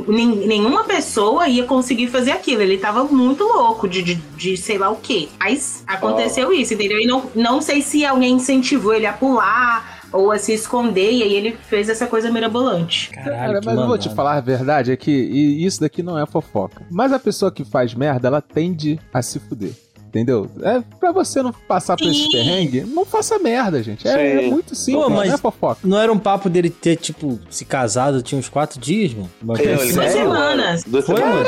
Nen- 0.09 0.47
nenhuma 0.47 0.85
pessoa 0.85 1.49
ia 1.49 1.65
conseguir 1.65 2.09
fazer 2.09 2.33
aquilo. 2.33 2.63
Ele 2.63 2.79
tava 2.79 3.05
muito 3.05 3.45
louco 3.45 3.89
de, 3.89 4.03
de, 4.03 4.15
de 4.15 4.57
sei 4.57 4.79
lá 4.79 4.91
o 4.91 4.97
quê. 4.97 5.29
Mas 5.39 5.85
aconteceu 5.87 6.53
isso, 6.53 6.75
entendeu? 6.75 6.99
E 7.01 7.07
não, 7.07 7.31
não 7.35 7.61
sei 7.61 7.81
se 7.83 8.05
alguém 8.05 8.35
incentivou 8.35 8.95
ele 8.95 9.07
a 9.07 9.13
pular 9.13 9.97
ou 10.13 10.31
a 10.33 10.39
se 10.39 10.53
esconder, 10.55 11.13
e 11.13 11.23
aí 11.23 11.35
ele 11.35 11.57
fez 11.69 11.89
essa 11.89 12.07
coisa 12.07 12.31
mirabolante. 12.31 13.11
Caralho, 13.11 13.37
Cara, 13.37 13.61
mas 13.65 13.79
eu 13.79 13.87
vou 13.87 13.99
te 13.99 14.09
falar 14.15 14.37
a 14.37 14.41
verdade, 14.41 14.93
é 14.93 14.97
que 14.97 15.11
e 15.11 15.65
isso 15.67 15.81
daqui 15.81 16.03
não 16.03 16.19
é 16.19 16.25
fofoca. 16.25 16.87
Mas 16.91 17.13
a 17.13 17.19
pessoa 17.19 17.51
que 17.53 17.65
faz 17.65 17.93
merda, 17.93 18.29
ela 18.29 18.41
tende 18.41 18.99
a 19.13 19.21
se 19.21 19.39
fuder. 19.41 19.73
Entendeu? 20.09 20.49
É 20.63 20.83
pra 20.99 21.13
você 21.13 21.43
não 21.43 21.53
passar 21.53 21.97
por 21.97 22.07
esse 22.09 22.31
perrengue, 22.31 22.83
não 22.83 23.05
faça 23.05 23.39
merda, 23.39 23.83
gente. 23.83 24.07
É, 24.09 24.37
é 24.37 24.41
Sim. 24.41 24.51
muito 24.51 24.75
simples, 24.75 25.05
Pô, 25.05 25.11
mas- 25.11 25.29
não 25.29 25.35
é 25.35 25.39
fofoca. 25.39 25.81
Não 25.85 25.99
era 25.99 26.13
um 26.13 26.19
papo 26.19 26.49
dele 26.49 26.71
ter, 26.71 26.97
tipo, 26.97 27.39
se 27.51 27.65
casado 27.65 28.23
tinha 28.23 28.39
uns 28.39 28.49
quatro 28.49 28.81
dias, 28.81 29.13
mano? 29.13 29.31
Duas 29.43 30.13
semanas. 30.13 30.85
Duas 30.85 31.05
semanas. 31.05 31.29
mano? 31.29 31.47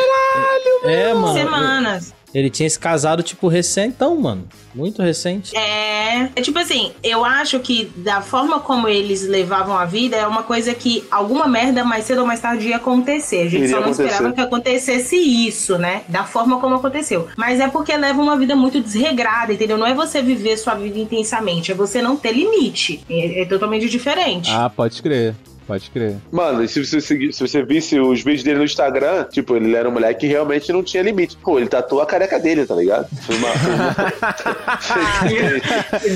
É, 0.84 1.14
mano. 1.14 1.32
Semanas. 1.38 2.14
Ele 2.34 2.50
tinha 2.50 2.68
se 2.68 2.78
casado, 2.78 3.22
tipo, 3.22 3.48
recentão, 3.48 4.16
mano. 4.16 4.46
Muito 4.74 5.02
recente. 5.02 5.56
É, 5.56 6.28
é 6.36 6.40
tipo 6.42 6.58
assim, 6.58 6.92
eu 7.02 7.24
acho 7.24 7.58
que 7.60 7.90
da 7.96 8.20
forma 8.20 8.60
como 8.60 8.86
eles 8.86 9.26
levavam 9.26 9.76
a 9.76 9.84
vida 9.84 10.14
é 10.16 10.26
uma 10.26 10.42
coisa 10.42 10.74
que 10.74 11.04
alguma 11.10 11.48
merda 11.48 11.82
mais 11.82 12.04
cedo 12.04 12.20
ou 12.20 12.26
mais 12.26 12.38
tarde 12.40 12.68
ia 12.68 12.76
acontecer. 12.76 13.38
A 13.40 13.44
gente 13.44 13.56
Iria 13.56 13.68
só 13.68 13.76
não 13.76 13.82
acontecer. 13.84 14.04
esperava 14.04 14.34
que 14.34 14.40
acontecesse 14.40 15.16
isso, 15.16 15.78
né? 15.78 16.02
Da 16.08 16.24
forma 16.24 16.60
como 16.60 16.76
aconteceu. 16.76 17.28
Mas 17.36 17.60
é 17.60 17.68
porque 17.68 17.96
leva 17.96 18.20
uma 18.20 18.36
vida 18.36 18.54
muito 18.54 18.80
desregrada, 18.80 19.52
entendeu? 19.52 19.78
Não 19.78 19.86
é 19.86 19.94
você 19.94 20.22
viver 20.22 20.56
sua 20.58 20.74
vida 20.74 20.98
intensamente, 20.98 21.72
é 21.72 21.74
você 21.74 22.02
não 22.02 22.16
ter 22.16 22.32
limite. 22.32 23.02
É, 23.08 23.42
é 23.42 23.44
totalmente 23.46 23.88
diferente. 23.88 24.50
Ah, 24.52 24.68
pode 24.70 25.02
crer. 25.02 25.34
Pode 25.68 25.90
crer. 25.90 26.16
Mano, 26.32 26.64
e 26.64 26.68
se 26.68 26.84
você, 26.84 26.98
se 27.00 27.30
você 27.38 27.62
visse 27.62 28.00
os 28.00 28.22
vídeos 28.24 28.42
dele 28.42 28.58
no 28.58 28.64
Instagram, 28.64 29.24
tipo, 29.30 29.54
ele 29.54 29.76
era 29.76 29.86
um 29.88 29.92
moleque 29.92 30.20
que 30.20 30.26
realmente 30.26 30.72
não 30.72 30.82
tinha 30.82 31.02
limite. 31.02 31.36
Pô, 31.36 31.58
ele 31.58 31.68
tatuou 31.68 32.00
a 32.00 32.06
careca 32.06 32.38
dele, 32.40 32.64
tá 32.66 32.74
ligado? 32.74 33.06
Foi 33.26 33.36
uma- 33.36 33.50
foi 33.52 33.74
uma- 33.74 33.94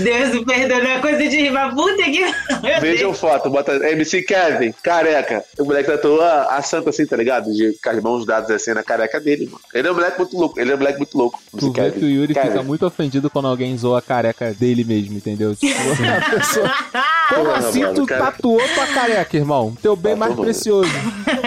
Deus 0.02 0.30
me 0.34 0.44
perdoe, 0.44 0.86
é 0.86 0.98
coisa 1.00 1.18
de 1.18 1.28
rir, 1.36 1.52
puta 1.74 2.02
que. 2.04 2.80
Vejam 2.80 3.12
foto, 3.12 3.50
bota 3.50 3.72
MC 3.90 4.22
Kevin, 4.22 4.72
careca. 4.82 5.44
O 5.58 5.64
moleque 5.64 5.90
tatuou 5.90 6.22
a, 6.22 6.56
a 6.56 6.62
santa 6.62 6.88
assim, 6.90 7.04
tá 7.06 7.16
ligado? 7.16 7.52
De, 7.52 7.76
com 7.82 7.90
as 7.90 8.02
mãos 8.02 8.24
dadas 8.26 8.50
assim 8.50 8.72
na 8.72 8.82
careca 8.82 9.20
dele, 9.20 9.46
mano. 9.46 9.60
Ele 9.74 9.86
é 9.86 9.90
um 9.90 9.94
moleque 9.94 10.18
muito 10.18 10.36
louco, 10.38 10.58
ele 10.58 10.72
é 10.72 10.74
um 10.74 10.78
moleque 10.78 10.98
muito 10.98 11.16
louco. 11.18 11.38
Tu 11.58 11.70
vê 11.72 11.90
que 11.90 12.04
o 12.04 12.08
Yuri 12.08 12.34
fica 12.34 12.62
muito 12.62 12.86
ofendido 12.86 13.28
quando 13.28 13.48
alguém 13.48 13.76
zoa 13.76 13.98
a 13.98 14.02
careca 14.02 14.52
dele 14.54 14.84
mesmo, 14.84 15.16
entendeu? 15.16 15.54
Tipo, 15.62 15.78
a 16.08 16.30
pessoa... 16.38 16.70
Como 17.28 17.44
Porra, 17.44 17.58
assim 17.58 17.94
tu 17.94 18.04
cara. 18.06 18.24
tatuou 18.26 18.61
tua 18.74 18.87
careca, 18.88 19.37
irmão? 19.37 19.74
Teu 19.80 19.94
bem 19.96 20.14
mais 20.16 20.30
Tatuou. 20.30 20.44
precioso. 20.44 20.90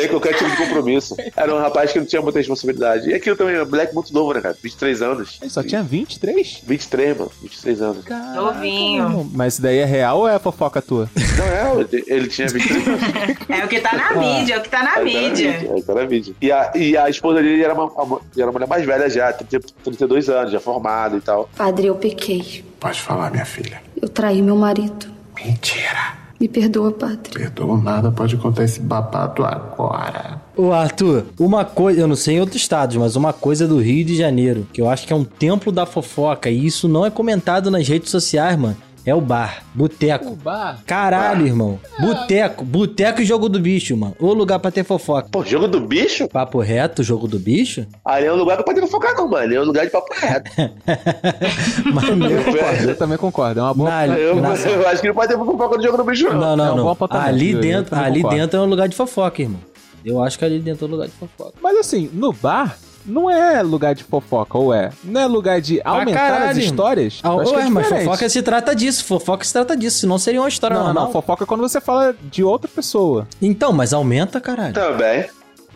Sem 0.00 0.08
qualquer 0.08 0.34
tipo 0.36 0.50
de 0.50 0.56
compromisso. 0.56 1.16
Era 1.36 1.54
um 1.54 1.58
rapaz 1.58 1.92
que 1.92 1.98
não 1.98 2.06
tinha 2.06 2.22
muita 2.22 2.38
responsabilidade. 2.38 3.08
E 3.10 3.14
aquilo 3.14 3.36
também, 3.36 3.54
é 3.56 3.62
um 3.62 3.66
moleque 3.68 3.94
muito 3.94 4.12
novo, 4.12 4.32
né, 4.34 4.40
cara? 4.40 4.56
23 4.62 5.02
anos. 5.02 5.38
Ele 5.40 5.50
só 5.50 5.62
tinha 5.62 5.82
23? 5.82 6.62
23, 6.66 7.16
mano. 7.18 7.30
23 7.42 7.82
anos. 7.82 8.04
Novinho. 8.34 9.30
Mas 9.34 9.54
isso 9.54 9.62
daí 9.62 9.78
é 9.78 9.84
real 9.84 10.18
ou 10.20 10.28
é 10.28 10.38
fofoca 10.38 10.80
tua? 10.80 11.08
Não 11.36 11.44
é, 11.44 11.86
ele- 12.06 12.28
tinha 12.28 12.48
23 12.48 12.86
anos. 12.88 12.98
É 13.48 13.64
o 13.64 13.68
que 13.68 13.80
tá 13.80 13.92
na 13.94 14.12
mídia, 14.18 14.54
é 14.54 14.58
o 14.58 14.62
que 14.62 14.68
tá 14.68 14.82
na 14.82 14.94
Aí 14.96 15.12
tá 15.12 15.20
mídia. 15.28 15.70
aí 15.74 15.82
tá 15.82 15.94
na 15.94 16.06
mídia. 16.06 16.34
E 16.40 16.52
a, 16.52 16.72
e 16.74 16.96
a 16.96 17.08
esposa 17.10 17.42
dele 17.42 17.62
era 17.62 17.74
uma, 17.74 17.84
uma, 17.86 18.20
era 18.36 18.46
uma 18.46 18.52
mulher 18.52 18.68
mais 18.68 18.84
velha 18.86 19.08
já, 19.10 19.32
30, 19.32 19.66
32 19.82 20.28
anos, 20.28 20.52
já 20.52 20.60
formada 20.60 21.16
e 21.16 21.20
tal. 21.20 21.48
Padre, 21.56 21.86
eu 21.86 21.94
pequei. 21.96 22.64
Pode 22.78 23.00
falar, 23.00 23.30
minha 23.30 23.44
filha. 23.44 23.82
Eu 24.00 24.08
traí 24.08 24.40
meu 24.42 24.56
marido. 24.56 25.06
Mentira. 25.34 26.27
Me 26.40 26.46
perdoa, 26.46 26.92
padre. 26.92 27.32
Perdoa 27.32 27.80
nada, 27.80 28.12
pode 28.12 28.36
contar 28.36 28.64
esse 28.64 28.80
babado 28.80 29.44
agora. 29.44 30.40
Ô, 30.56 30.72
Arthur, 30.72 31.24
uma 31.38 31.64
coisa, 31.64 32.00
eu 32.00 32.06
não 32.06 32.14
sei 32.14 32.36
em 32.36 32.40
outros 32.40 32.60
estados, 32.60 32.96
mas 32.96 33.16
uma 33.16 33.32
coisa 33.32 33.66
do 33.66 33.78
Rio 33.78 34.04
de 34.04 34.16
Janeiro, 34.16 34.66
que 34.72 34.80
eu 34.80 34.88
acho 34.88 35.06
que 35.06 35.12
é 35.12 35.16
um 35.16 35.24
templo 35.24 35.72
da 35.72 35.84
fofoca, 35.84 36.48
e 36.48 36.64
isso 36.64 36.88
não 36.88 37.04
é 37.04 37.10
comentado 37.10 37.70
nas 37.70 37.88
redes 37.88 38.10
sociais, 38.10 38.56
mano, 38.56 38.76
é 39.08 39.14
o 39.14 39.20
bar, 39.20 39.62
boteco. 39.74 40.36
bar? 40.36 40.80
Caralho, 40.86 41.46
irmão. 41.46 41.78
Boteco, 42.00 42.64
boteco 42.64 43.20
e 43.22 43.24
jogo 43.24 43.48
do 43.48 43.58
bicho, 43.58 43.96
mano. 43.96 44.14
O 44.20 44.32
lugar 44.32 44.58
pra 44.58 44.70
ter 44.70 44.84
fofoca. 44.84 45.28
Pô, 45.30 45.44
jogo 45.44 45.66
do 45.68 45.80
bicho? 45.80 46.28
Papo 46.28 46.58
reto, 46.60 47.02
jogo 47.02 47.26
do 47.26 47.38
bicho? 47.38 47.86
Ali 48.04 48.26
é 48.26 48.32
um 48.32 48.36
lugar 48.36 48.56
que 48.58 48.64
pode 48.64 48.80
não 48.80 48.88
focar, 48.88 49.14
não, 49.14 49.28
mano. 49.28 49.42
Ali 49.44 49.56
é 49.56 49.60
um 49.60 49.64
lugar 49.64 49.84
de 49.84 49.90
papo 49.92 50.12
reto. 50.14 50.50
Mas 51.92 52.04
Eu 52.28 52.44
concordo, 52.44 52.90
eu 52.90 52.96
também 52.96 53.18
concordo. 53.18 53.60
É 53.60 53.62
uma 53.62 53.74
boa. 53.74 53.90
Na- 53.90 54.06
Eu, 54.18 54.36
na- 54.36 54.54
eu 54.54 54.88
acho 54.88 55.00
que 55.00 55.08
não 55.08 55.14
pode 55.14 55.28
ter 55.32 55.38
fofoca 55.38 55.76
no 55.76 55.82
jogo 55.82 55.96
do 55.96 56.04
bicho, 56.04 56.24
não. 56.28 56.34
Não, 56.40 56.52
É 56.52 56.56
não, 56.56 56.76
bom 56.84 56.96
não. 57.10 57.20
Ali 57.20 57.54
dentro, 57.54 57.94
ali 57.96 58.16
concordo. 58.22 58.36
dentro 58.40 58.58
é 58.58 58.62
um 58.62 58.66
lugar 58.66 58.88
de 58.88 58.96
fofoca, 58.96 59.42
irmão. 59.42 59.60
Eu 60.04 60.22
acho 60.22 60.38
que 60.38 60.44
ali 60.44 60.58
dentro 60.60 60.86
é 60.86 60.88
um 60.88 60.90
lugar 60.92 61.06
de 61.08 61.14
fofoca. 61.14 61.52
Mas 61.60 61.76
assim, 61.78 62.08
no 62.12 62.32
bar 62.32 62.76
não 63.08 63.28
é 63.30 63.62
lugar 63.62 63.94
de 63.94 64.04
fofoca, 64.04 64.56
ou 64.58 64.72
é? 64.72 64.90
Não 65.02 65.20
é 65.20 65.26
lugar 65.26 65.60
de 65.60 65.80
aumentar 65.84 66.18
caralho, 66.18 66.50
as 66.50 66.56
histórias? 66.58 67.20
Ah, 67.22 67.34
acho 67.34 67.50
que 67.50 67.56
é 67.56 67.64
ué, 67.64 67.70
mas 67.70 67.88
fofoca 67.88 68.28
se 68.28 68.42
trata 68.42 68.74
disso. 68.76 69.04
Fofoca 69.04 69.44
se 69.44 69.52
trata 69.52 69.76
disso. 69.76 69.98
Senão 70.00 70.18
seria 70.18 70.40
uma 70.40 70.48
história 70.48 70.74
Não, 70.74 70.80
não, 70.80 70.86
normal. 70.92 71.04
não. 71.06 71.12
Fofoca 71.12 71.44
é 71.44 71.46
quando 71.46 71.60
você 71.60 71.80
fala 71.80 72.14
de 72.30 72.44
outra 72.44 72.68
pessoa. 72.72 73.26
Então, 73.42 73.72
mas 73.72 73.92
aumenta, 73.92 74.40
caralho. 74.40 74.74
Também. 74.74 75.26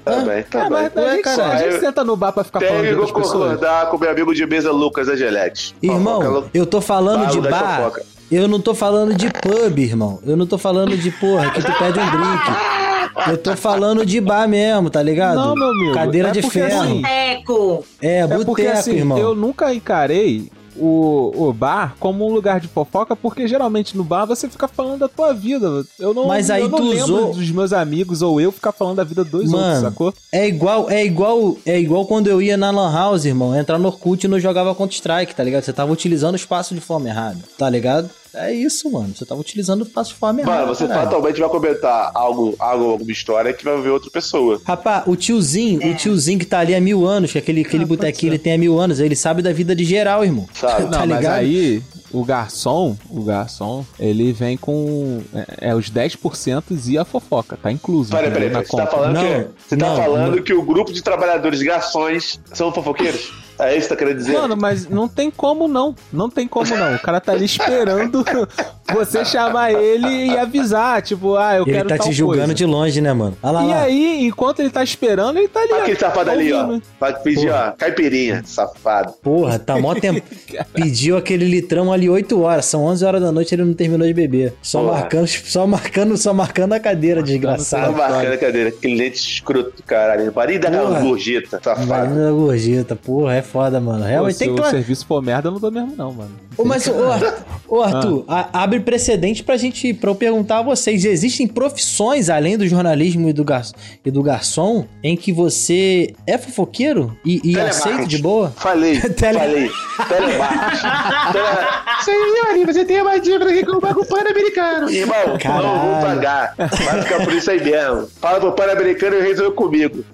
Também, 0.05 0.38
É, 0.38 0.42
também. 0.42 0.71
mas 0.71 0.97
a 0.97 1.01
Ué, 1.01 1.12
gente, 1.12 1.23
caralho. 1.23 1.53
a 1.53 1.71
gente 1.71 1.81
senta 1.81 2.03
no 2.05 2.16
bar 2.16 2.33
pra 2.33 2.42
ficar 2.42 2.61
falando 2.61 2.83
de 2.83 2.95
outras 2.95 3.12
pessoas. 3.12 3.33
concordar 3.53 3.87
com 3.88 3.99
meu 3.99 4.11
amigo 4.11 4.35
de 4.35 4.45
mesa 4.47 4.73
Lucas 4.73 5.09
Angelete. 5.09 5.75
Irmão, 5.81 6.21
Fofoca, 6.21 6.49
eu 6.53 6.66
tô 6.66 6.81
falando 6.81 7.27
de 7.31 7.40
bar. 7.40 7.77
fofoca. 7.79 8.03
Eu 8.31 8.49
não 8.49 8.61
tô 8.61 8.75
falando 8.75 9.14
de 9.14 9.29
pub, 9.31 9.79
irmão. 9.79 10.18
Eu 10.27 10.37
não 10.37 10.47
tô 10.47 10.57
falando 10.59 10.97
de 10.97 11.11
porra 11.11 11.51
que 11.51 11.62
tu 11.62 11.73
pede 11.79 12.01
um 12.01 12.11
drink. 12.11 12.42
Eu 13.29 13.37
tô 13.38 13.57
falando 13.57 14.05
de 14.07 14.20
bar 14.20 14.48
mesmo, 14.48 14.88
tá 14.90 15.03
ligado? 15.03 15.37
Não, 15.37 15.55
meu 15.55 15.68
amigo, 15.70 15.92
Cadeira 15.94 16.29
é 16.29 16.33
de 16.33 16.40
porque 16.42 16.61
ferro. 16.61 16.83
assim- 16.83 17.03
Teco. 17.03 17.85
É, 18.01 18.18
É 18.20 18.27
porque 18.29 18.44
boteco, 18.44 18.70
assim, 18.79 18.92
irmão. 18.96 19.18
eu 19.18 19.35
nunca 19.35 19.72
encarei 19.75 20.51
o, 20.75 21.31
o 21.49 21.53
bar 21.53 21.95
como 22.01 22.26
um 22.26 22.32
lugar 22.32 22.59
de 22.59 22.66
fofoca, 22.66 23.14
porque 23.14 23.47
geralmente 23.47 23.95
no 23.95 24.03
bar 24.03 24.24
você 24.24 24.49
fica 24.49 24.66
falando 24.66 25.01
da 25.01 25.09
tua 25.09 25.34
vida. 25.34 25.84
Eu 26.01 26.14
não, 26.14 26.26
Mas 26.26 26.49
aí 26.51 26.62
eu 26.62 26.70
não 26.70 26.78
tu 26.78 26.84
lembro 26.89 27.05
usou- 27.05 27.34
dos 27.34 27.51
meus 27.51 27.72
amigos 27.74 28.22
ou 28.22 28.41
eu 28.41 28.51
ficar 28.51 28.72
falando 28.72 28.97
da 28.97 29.05
vida 29.05 29.22
dos 29.22 29.34
outros, 29.34 29.51
Mano, 29.53 29.80
sacou? 29.82 30.14
é 30.32 30.49
igual, 30.49 30.91
é 30.91 31.05
igual, 31.05 31.57
é 31.66 31.78
igual 31.78 32.07
quando 32.07 32.28
eu 32.28 32.41
ia 32.41 32.57
na 32.57 32.70
Lan 32.70 32.91
House, 32.91 33.26
irmão, 33.26 33.55
entrar 33.55 33.78
no 33.78 33.89
Orkut 33.89 34.24
e 34.24 34.28
não 34.28 34.41
jogava 34.41 34.74
Counter 34.74 34.95
Strike, 34.97 35.34
tá 35.34 35.45
ligado? 35.45 35.62
Você 35.62 35.72
tava 35.74 35.93
utilizando 35.93 36.32
o 36.32 36.36
espaço 36.36 36.74
de 36.74 36.80
forma 36.80 37.09
errada, 37.09 37.39
tá 37.59 37.68
ligado? 37.68 38.09
É 38.35 38.53
isso, 38.53 38.91
mano. 38.91 39.14
Você 39.14 39.24
tava 39.26 39.41
utilizando 39.41 39.83
o 39.83 39.87
passo 39.87 40.14
forma 40.14 40.41
errado. 40.41 40.61
Mano, 40.61 40.74
você 40.74 40.87
caralho. 40.87 41.07
fatalmente 41.11 41.41
vai 41.41 41.49
comentar 41.49 42.11
algo, 42.14 42.55
algo, 42.59 42.91
alguma 42.93 43.12
história 43.12 43.53
que 43.53 43.64
vai 43.64 43.80
ver 43.80 43.91
outra 43.91 44.11
pessoa. 44.11 44.61
Rapaz, 44.64 45.05
o 45.07 45.14
tiozinho, 45.16 45.83
É. 45.83 45.87
o 45.91 45.95
tiozinho 45.97 46.39
que 46.39 46.47
tá 46.47 46.61
ali 46.61 46.74
há 46.74 46.80
mil 46.80 47.07
anos, 47.07 47.33
que 47.33 47.39
aquele, 47.39 47.61
aquele 47.62 47.85
botequinho 47.85 48.30
ele 48.30 48.39
tem 48.39 48.55
há 48.55 48.59
mil 48.59 48.78
anos, 48.78 49.01
ele 49.01 49.14
sabe 49.16 49.43
da 49.43 49.53
vida 49.53 49.74
de 49.76 49.85
geral, 49.85 50.24
irmão. 50.24 50.49
Sabe? 50.55 50.83
Tá 50.93 51.01
Não, 51.01 51.07
mas 51.07 51.18
ligado? 51.18 51.35
aí 51.39 51.83
o 52.11 52.24
garçom, 52.24 52.97
o 53.09 53.22
garçom, 53.22 53.85
ele 53.99 54.33
vem 54.33 54.57
com 54.57 55.22
é, 55.35 55.68
é 55.70 55.74
os 55.74 55.91
10% 55.91 56.62
e 56.87 56.99
a 56.99 57.05
fofoca, 57.05 57.57
tá 57.57 57.72
incluso. 57.72 58.11
Peraí, 58.11 58.30
peraí, 58.30 58.49
Na 58.51 58.61
peraí. 58.62 58.66
Você 58.66 58.76
tá 58.76 58.83
conta. 58.87 58.97
falando, 58.97 59.14
Não, 59.14 59.22
que, 59.22 59.47
você 59.68 59.76
tá 59.76 59.89
não, 59.89 59.97
falando 59.97 60.37
não. 60.37 60.43
que 60.43 60.53
o 60.53 60.62
grupo 60.62 60.93
de 60.93 61.03
trabalhadores 61.03 61.62
garçons 61.62 62.39
são 62.53 62.72
fofoqueiros? 62.72 63.33
É 63.59 63.76
isso 63.76 63.80
que 63.80 63.82
você 63.82 63.88
tá 63.90 63.96
querendo 63.96 64.16
dizer? 64.16 64.32
Mano, 64.32 64.57
mas 64.57 64.88
não 64.88 65.09
tem 65.09 65.30
como 65.30 65.68
não. 65.68 65.94
Não 66.12 66.28
tem 66.30 66.48
como 66.48 66.74
não. 66.76 66.94
O 66.94 66.98
cara 66.98 67.20
tá 67.20 67.32
ali 67.32 67.44
esperando 67.44 68.24
você 68.93 69.24
chamar 69.24 69.72
ele 69.72 70.07
e 70.26 70.36
avisar, 70.38 71.03
tipo, 71.03 71.36
ah, 71.36 71.57
eu 71.57 71.62
Ele 71.64 71.72
quero 71.72 71.88
tá 71.88 71.97
tal 71.97 72.07
te 72.09 72.12
julgando 72.12 72.38
coisa. 72.40 72.55
de 72.55 72.64
longe, 72.66 73.01
né, 73.01 73.12
mano? 73.12 73.36
Olha 73.43 73.53
lá, 73.53 73.64
E 73.64 73.68
lá. 73.68 73.80
aí, 73.82 74.26
enquanto 74.26 74.61
ele 74.61 74.70
tá 74.70 74.82
esperando, 74.82 75.38
ele 75.38 75.49
tá 75.49 75.61
ali. 75.61 75.72
Olha 75.72 75.82
aquele 75.82 75.99
safado 75.99 76.30
ali, 76.30 76.53
ó. 76.53 76.78
Vai 77.01 77.14
pedir, 77.20 77.51
ó, 77.51 77.72
caipirinha, 77.72 78.43
safado. 78.45 79.12
Porra, 79.22 79.59
tá 79.59 79.78
mó 79.78 79.95
tempo. 79.95 80.22
Pediu 80.72 81.16
aquele 81.16 81.45
litrão 81.47 81.93
ali 81.93 82.09
8 82.09 82.40
horas. 82.40 82.64
São 82.66 82.84
11 82.84 83.05
horas 83.05 83.20
da 83.22 83.32
noite 83.32 83.55
ele 83.55 83.64
não 83.64 83.74
terminou 83.74 84.07
de 84.07 84.14
beber. 84.14 84.55
Só 84.62 84.80
Porra. 84.82 84.93
marcando, 85.01 85.26
só 85.28 85.66
marcando, 85.66 86.16
só 86.16 86.32
marcando 86.34 86.72
a 86.74 86.80
cadeira, 86.80 87.20
Tá 87.20 87.26
desgraçado. 87.26 87.93
marcando 87.93 88.32
a 88.32 88.36
cadeira. 88.38 88.68
Aquele 88.70 88.95
lente 88.97 89.16
escroto 89.18 89.76
do 89.76 89.82
caralho. 89.82 90.28
Aquela 90.28 90.86
Porra. 90.88 91.01
gorjeta, 91.01 91.61
safado. 91.62 91.86
Valendo 91.86 92.28
a 92.28 92.32
gorjeta, 92.32 92.97
porra, 92.97 93.34
é 93.34 93.43
foda, 93.43 93.80
mano. 93.80 94.01
Pô, 94.01 94.07
Realmente 94.09 94.34
se 94.34 94.45
tem 94.45 94.55
que. 94.55 94.61
o 94.61 94.64
serviço 94.64 95.07
for 95.07 95.22
merda, 95.22 95.49
eu 95.49 95.53
não 95.53 95.59
dou 95.61 95.70
mesmo, 95.70 95.95
não, 95.97 96.12
mano. 96.12 96.30
Ô, 96.57 96.64
mas, 96.64 96.86
ô, 96.86 97.11
Arthur, 97.11 97.34
ô, 97.68 97.80
Arthur, 97.82 98.24
Ah. 98.28 98.49
a- 98.53 98.62
abre 98.62 98.80
precedente 98.83 99.43
pra 99.43 99.57
gente, 99.57 99.95
pra 99.95 100.11
eu 100.11 100.14
perguntar 100.14 100.59
a 100.59 100.62
vocês, 100.62 101.05
existem 101.05 101.47
profissões, 101.47 102.28
além 102.28 102.57
do 102.59 102.66
jornalismo 102.68 103.28
e 103.28 103.33
do, 103.33 103.45
gar, 103.45 103.62
e 104.05 104.11
do 104.11 104.22
garçom, 104.22 104.87
em 105.03 105.16
que 105.16 105.33
você 105.33 106.14
é 106.26 106.37
fofoqueiro 106.39 107.16
e, 107.24 107.41
e 107.45 107.59
aceita 107.59 108.07
de 108.07 108.18
boa? 108.18 108.53
Falei, 108.57 109.01
Tele- 109.01 109.39
falei. 109.39 109.70
Telemarketing. 110.09 110.83
Tele... 111.33 112.03
Senhor, 112.05 112.66
você 112.66 112.85
tem 112.85 113.01
uma 113.03 113.18
dívida 113.20 113.51
aqui 113.51 113.64
com 113.64 113.76
o 113.76 113.80
Banco 113.80 114.05
Pan-Americano. 114.07 114.91
Irmão, 114.91 115.16
não 115.28 115.39
Caralho. 115.39 115.91
vou 115.93 116.01
pagar. 116.03 116.55
Vai 116.57 117.03
ficar 117.03 117.24
por 117.24 117.33
isso 117.33 117.51
aí 117.51 117.62
mesmo. 117.62 118.09
Fala 118.20 118.41
pro 118.41 118.53
Pan-Americano 118.53 119.16
e 119.16 119.22
resolve 119.22 119.55
comigo. 119.55 120.05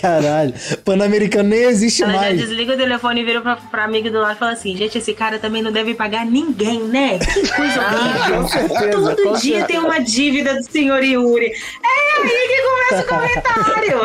Caralho, 0.00 0.52
Pan-Americano 0.84 1.48
nem 1.48 1.62
existe 1.64 2.02
Ela 2.02 2.12
já 2.12 2.18
mais. 2.20 2.38
desliga 2.40 2.74
o 2.74 2.76
telefone 2.76 3.20
e 3.20 3.24
vira 3.24 3.40
pra, 3.40 3.56
pra 3.56 3.84
amiga 3.84 4.10
do 4.10 4.18
lado 4.18 4.36
e 4.36 4.38
fala 4.38 4.52
assim: 4.52 4.76
gente, 4.76 4.98
esse 4.98 5.12
cara 5.14 5.38
também 5.38 5.62
não 5.62 5.72
deve 5.72 5.94
pagar 5.94 6.24
ninguém, 6.26 6.80
né? 6.84 7.18
Que 7.18 7.43
coisa 7.48 7.80
com 8.30 8.48
certeza, 8.48 8.90
Todo 8.90 9.16
com 9.16 9.32
dia 9.32 9.58
certeza. 9.60 9.66
tem 9.66 9.78
uma 9.78 9.98
dívida 10.00 10.54
do 10.54 10.62
senhor 10.64 11.02
Yuri. 11.02 11.46
É 11.46 12.22
aí 12.22 12.48
que 12.48 12.62
começa 12.62 13.02
o 13.02 13.06
comentário. 13.06 14.00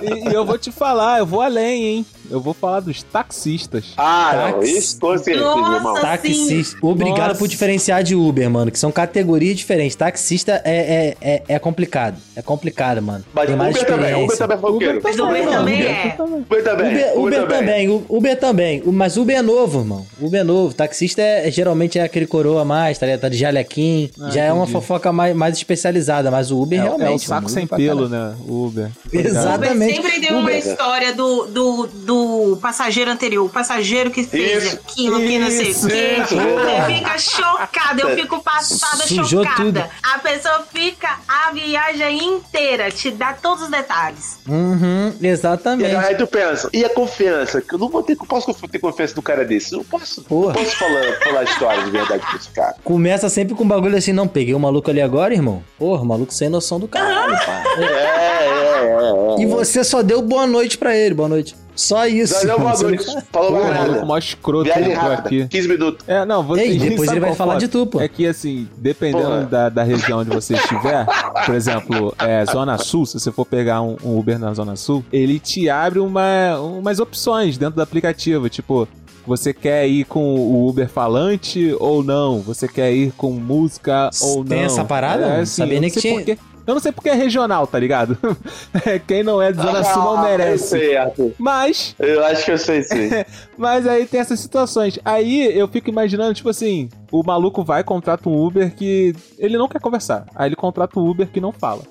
E, 0.02 0.30
e 0.30 0.34
eu 0.34 0.44
vou 0.44 0.58
te 0.58 0.70
falar, 0.70 1.18
eu 1.18 1.26
vou 1.26 1.40
além, 1.40 1.84
hein? 1.84 2.06
Eu 2.30 2.40
vou 2.40 2.54
falar 2.54 2.80
dos 2.80 3.02
taxistas. 3.02 3.86
Ah, 3.96 4.52
não, 4.52 4.62
isso 4.62 4.98
com 5.00 5.16
certeza, 5.18 5.40
Nossa, 5.44 5.76
irmão. 5.76 5.94
Taxista. 6.00 6.78
Obrigado 6.82 7.28
Nossa. 7.28 7.38
por 7.38 7.48
diferenciar 7.48 8.02
de 8.02 8.14
Uber, 8.14 8.48
mano, 8.50 8.70
que 8.70 8.78
são 8.78 8.92
categorias 8.92 9.56
diferentes. 9.56 9.96
Taxista 9.96 10.60
é, 10.64 11.16
é, 11.20 11.30
é, 11.34 11.42
é 11.48 11.58
complicado. 11.58 12.16
É 12.36 12.42
complicado, 12.42 13.02
mano. 13.02 13.24
Mas 13.34 13.46
Tem 13.48 13.56
mais 13.56 13.74
Uber 13.76 13.86
também, 13.86 14.14
Uber 14.24 14.36
também 14.36 14.56
é 14.56 14.60
fofoqueiro. 14.60 14.94
O 14.94 15.00
Uber 15.00 15.16
também 15.16 15.42
Uber 15.42 15.90
é. 15.90 16.10
também. 16.10 16.40
Uber 16.40 16.64
também. 16.64 16.86
Uber, 16.88 17.18
Uber 17.18 17.46
também, 17.48 18.04
Uber 18.08 18.38
também. 18.38 18.82
O- 18.86 18.92
Mas 18.92 19.16
Uber 19.16 19.36
é 19.36 19.42
novo, 19.42 19.80
irmão. 19.80 20.06
Uber 20.20 20.40
é 20.40 20.44
novo. 20.44 20.72
Taxista 20.74 21.20
é, 21.22 21.48
é- 21.48 21.50
geralmente 21.50 21.98
é 21.98 22.02
aquele 22.02 22.26
coroa 22.26 22.64
mais, 22.64 22.98
tá 22.98 23.06
ligado? 23.06 23.20
Tá 23.22 23.28
de 23.28 23.36
jalequim. 23.38 24.10
Ah, 24.20 24.30
já 24.30 24.44
é 24.44 24.52
uma 24.52 24.62
entendi. 24.62 24.72
fofoca 24.72 25.12
mais, 25.12 25.34
mais 25.34 25.56
especializada. 25.56 26.30
Mas 26.30 26.50
o 26.50 26.60
Uber 26.62 26.78
É, 26.78 26.82
realmente. 26.82 27.08
é 27.10 27.14
o 27.14 27.18
saco 27.18 27.42
mano, 27.42 27.48
sem 27.48 27.66
pelo, 27.66 28.08
né? 28.08 28.34
O 28.46 28.66
Uber. 28.66 28.90
Exatamente. 29.12 29.98
Uber 29.98 30.10
sempre 30.10 30.20
tem 30.20 30.30
uma 30.32 30.42
Uber- 30.42 30.56
história 30.58 31.12
do, 31.14 31.46
do, 31.46 31.86
do 31.86 32.19
passageiro 32.60 33.10
anterior, 33.10 33.44
o 33.44 33.48
passageiro 33.48 34.10
que 34.10 34.24
fez 34.24 34.64
Isso, 34.64 34.76
aquilo, 34.76 35.18
que 35.20 35.38
não 35.38 35.50
sei 35.50 35.72
o 35.72 35.88
quê. 35.88 36.16
Você 36.28 36.94
fica 36.94 37.18
chocada, 37.18 38.00
eu 38.02 38.14
fico 38.16 38.42
passada 38.42 39.02
Sujou 39.06 39.44
chocada. 39.44 39.56
tudo. 39.56 39.84
A 40.02 40.18
pessoa 40.18 40.64
fica 40.72 41.18
a 41.28 41.52
viagem 41.52 42.24
inteira, 42.24 42.90
te 42.90 43.10
dá 43.10 43.32
todos 43.32 43.64
os 43.64 43.70
detalhes. 43.70 44.38
Uhum, 44.48 45.14
E 45.20 45.26
exatamente. 45.26 45.94
aí 45.94 46.14
tu 46.16 46.26
pensa, 46.26 46.68
e 46.72 46.84
a 46.84 46.88
confiança? 46.90 47.60
Que 47.60 47.74
eu 47.74 47.78
não 47.78 47.88
vou 47.88 48.02
ter, 48.02 48.16
posso 48.16 48.52
ter 48.68 48.78
confiança 48.78 49.14
num 49.16 49.22
cara 49.22 49.44
desse. 49.44 49.72
Eu 49.72 49.78
não 49.78 49.84
posso, 49.84 50.22
Porra. 50.22 50.54
não 50.54 50.64
posso 50.64 50.76
falar, 50.76 51.02
falar 51.22 51.44
história 51.44 51.84
de 51.84 51.90
verdade 51.90 52.26
com 52.30 52.36
esse 52.36 52.48
cara. 52.50 52.74
Começa 52.84 53.28
sempre 53.28 53.54
com 53.54 53.64
um 53.64 53.68
bagulho 53.68 53.96
assim, 53.96 54.12
não, 54.12 54.26
peguei 54.28 54.54
o 54.54 54.60
maluco 54.60 54.90
ali 54.90 55.00
agora, 55.00 55.32
irmão. 55.34 55.62
Porra, 55.78 56.04
maluco 56.04 56.32
sem 56.32 56.48
noção 56.48 56.78
do 56.80 56.88
caralho, 56.88 57.32
pá. 57.44 57.62
É, 57.78 57.82
é, 57.82 59.36
é. 59.36 59.38
é. 59.38 59.42
E 59.42 59.46
você 59.46 59.82
só 59.84 60.02
deu 60.02 60.20
boa 60.22 60.46
noite 60.46 60.76
pra 60.78 60.96
ele, 60.96 61.14
boa 61.14 61.28
noite. 61.28 61.54
Só 61.74 62.06
isso. 62.06 62.34
Já 62.34 62.40
deu 62.40 62.60
boa 62.60 62.76
noite. 62.76 63.06
Falou 63.32 63.52
mais 63.52 63.64
Porra, 63.64 63.74
maluco 63.74 63.94
nada. 63.94 64.06
mó 64.06 64.18
escroto 64.18 64.64
Viagem 64.64 64.92
entrou 64.92 65.10
rápida, 65.10 65.26
aqui. 65.26 65.48
15 65.48 65.68
minutos. 65.68 66.08
É, 66.08 66.24
não, 66.24 66.42
você 66.42 66.62
Ei, 66.62 66.78
depois 66.78 67.10
ele 67.10 67.20
vai 67.20 67.34
falar 67.34 67.58
de 67.58 67.68
tu, 67.68 67.86
pô. 67.86 68.00
É 68.00 68.08
que 68.08 68.26
assim, 68.26 68.68
dependendo 68.76 69.46
da, 69.46 69.68
da 69.68 69.82
região 69.82 70.20
onde 70.20 70.30
você 70.30 70.54
estiver, 70.54 71.06
por 71.46 71.54
exemplo, 71.54 72.14
é, 72.18 72.44
Zona 72.46 72.76
Sul, 72.78 73.06
se 73.06 73.18
você 73.18 73.32
for 73.32 73.46
pegar 73.46 73.82
um, 73.82 73.96
um 74.04 74.18
Uber 74.18 74.38
na 74.38 74.52
Zona 74.52 74.76
Sul, 74.76 75.04
ele 75.12 75.38
te 75.38 75.68
abre 75.68 75.98
uma, 75.98 76.58
umas 76.58 76.98
opções 77.00 77.56
dentro 77.56 77.76
do 77.76 77.82
aplicativo, 77.82 78.48
tipo. 78.48 78.86
Você 79.26 79.52
quer 79.52 79.86
ir 79.86 80.06
com 80.06 80.34
o 80.34 80.66
Uber 80.66 80.88
falante 80.88 81.76
ou 81.78 82.02
não? 82.02 82.40
Você 82.40 82.66
quer 82.66 82.90
ir 82.90 83.12
com 83.12 83.30
música 83.32 84.08
ou 84.22 84.38
não? 84.38 84.44
Tem 84.44 84.60
essa 84.60 84.82
parada? 84.82 85.26
É, 85.26 85.40
assim, 85.40 85.62
sabia 85.62 85.78
nem 85.78 85.90
que 85.90 86.00
tinha. 86.00 86.14
por 86.14 86.24
quê. 86.24 86.38
Eu 86.66 86.74
não 86.74 86.80
sei 86.80 86.92
porque 86.92 87.08
é 87.08 87.14
regional, 87.14 87.66
tá 87.66 87.78
ligado? 87.78 88.16
Quem 89.06 89.22
não 89.22 89.40
é 89.40 89.50
de 89.52 89.60
Zona 89.60 89.82
Sul 89.82 90.02
não 90.02 90.18
Ah, 90.18 90.30
Eu 90.30 90.38
merece. 90.38 90.68
sei, 90.68 90.96
Arthur. 90.96 91.32
Mas 91.38 91.94
Eu 91.98 92.24
acho 92.24 92.44
que 92.44 92.52
eu 92.52 92.58
sei 92.58 92.82
sim. 92.82 93.08
mas 93.58 93.86
aí 93.86 94.06
tem 94.06 94.20
essas 94.20 94.38
situações. 94.40 94.98
Aí 95.04 95.56
eu 95.58 95.66
fico 95.68 95.88
imaginando, 95.90 96.34
tipo 96.34 96.48
assim, 96.48 96.88
o 97.10 97.22
maluco 97.22 97.64
vai, 97.64 97.82
contrata 97.82 98.28
um 98.28 98.36
Uber 98.46 98.74
que 98.74 99.14
ele 99.38 99.56
não 99.58 99.68
quer 99.68 99.80
conversar. 99.80 100.26
Aí 100.34 100.48
ele 100.48 100.56
contrata 100.56 100.98
um 100.98 101.08
Uber 101.08 101.26
que 101.28 101.40
não 101.40 101.52
fala. 101.52 101.82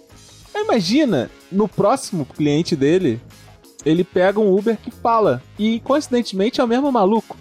Aí 0.53 0.63
imagina, 0.63 1.29
no 1.51 1.67
próximo 1.67 2.25
cliente 2.25 2.75
dele, 2.75 3.19
ele 3.85 4.03
pega 4.03 4.39
um 4.39 4.53
Uber 4.55 4.77
que 4.77 4.91
fala. 4.91 5.41
E 5.57 5.79
coincidentemente 5.81 6.59
é 6.61 6.63
o 6.63 6.67
mesmo 6.67 6.91
maluco. 6.91 7.35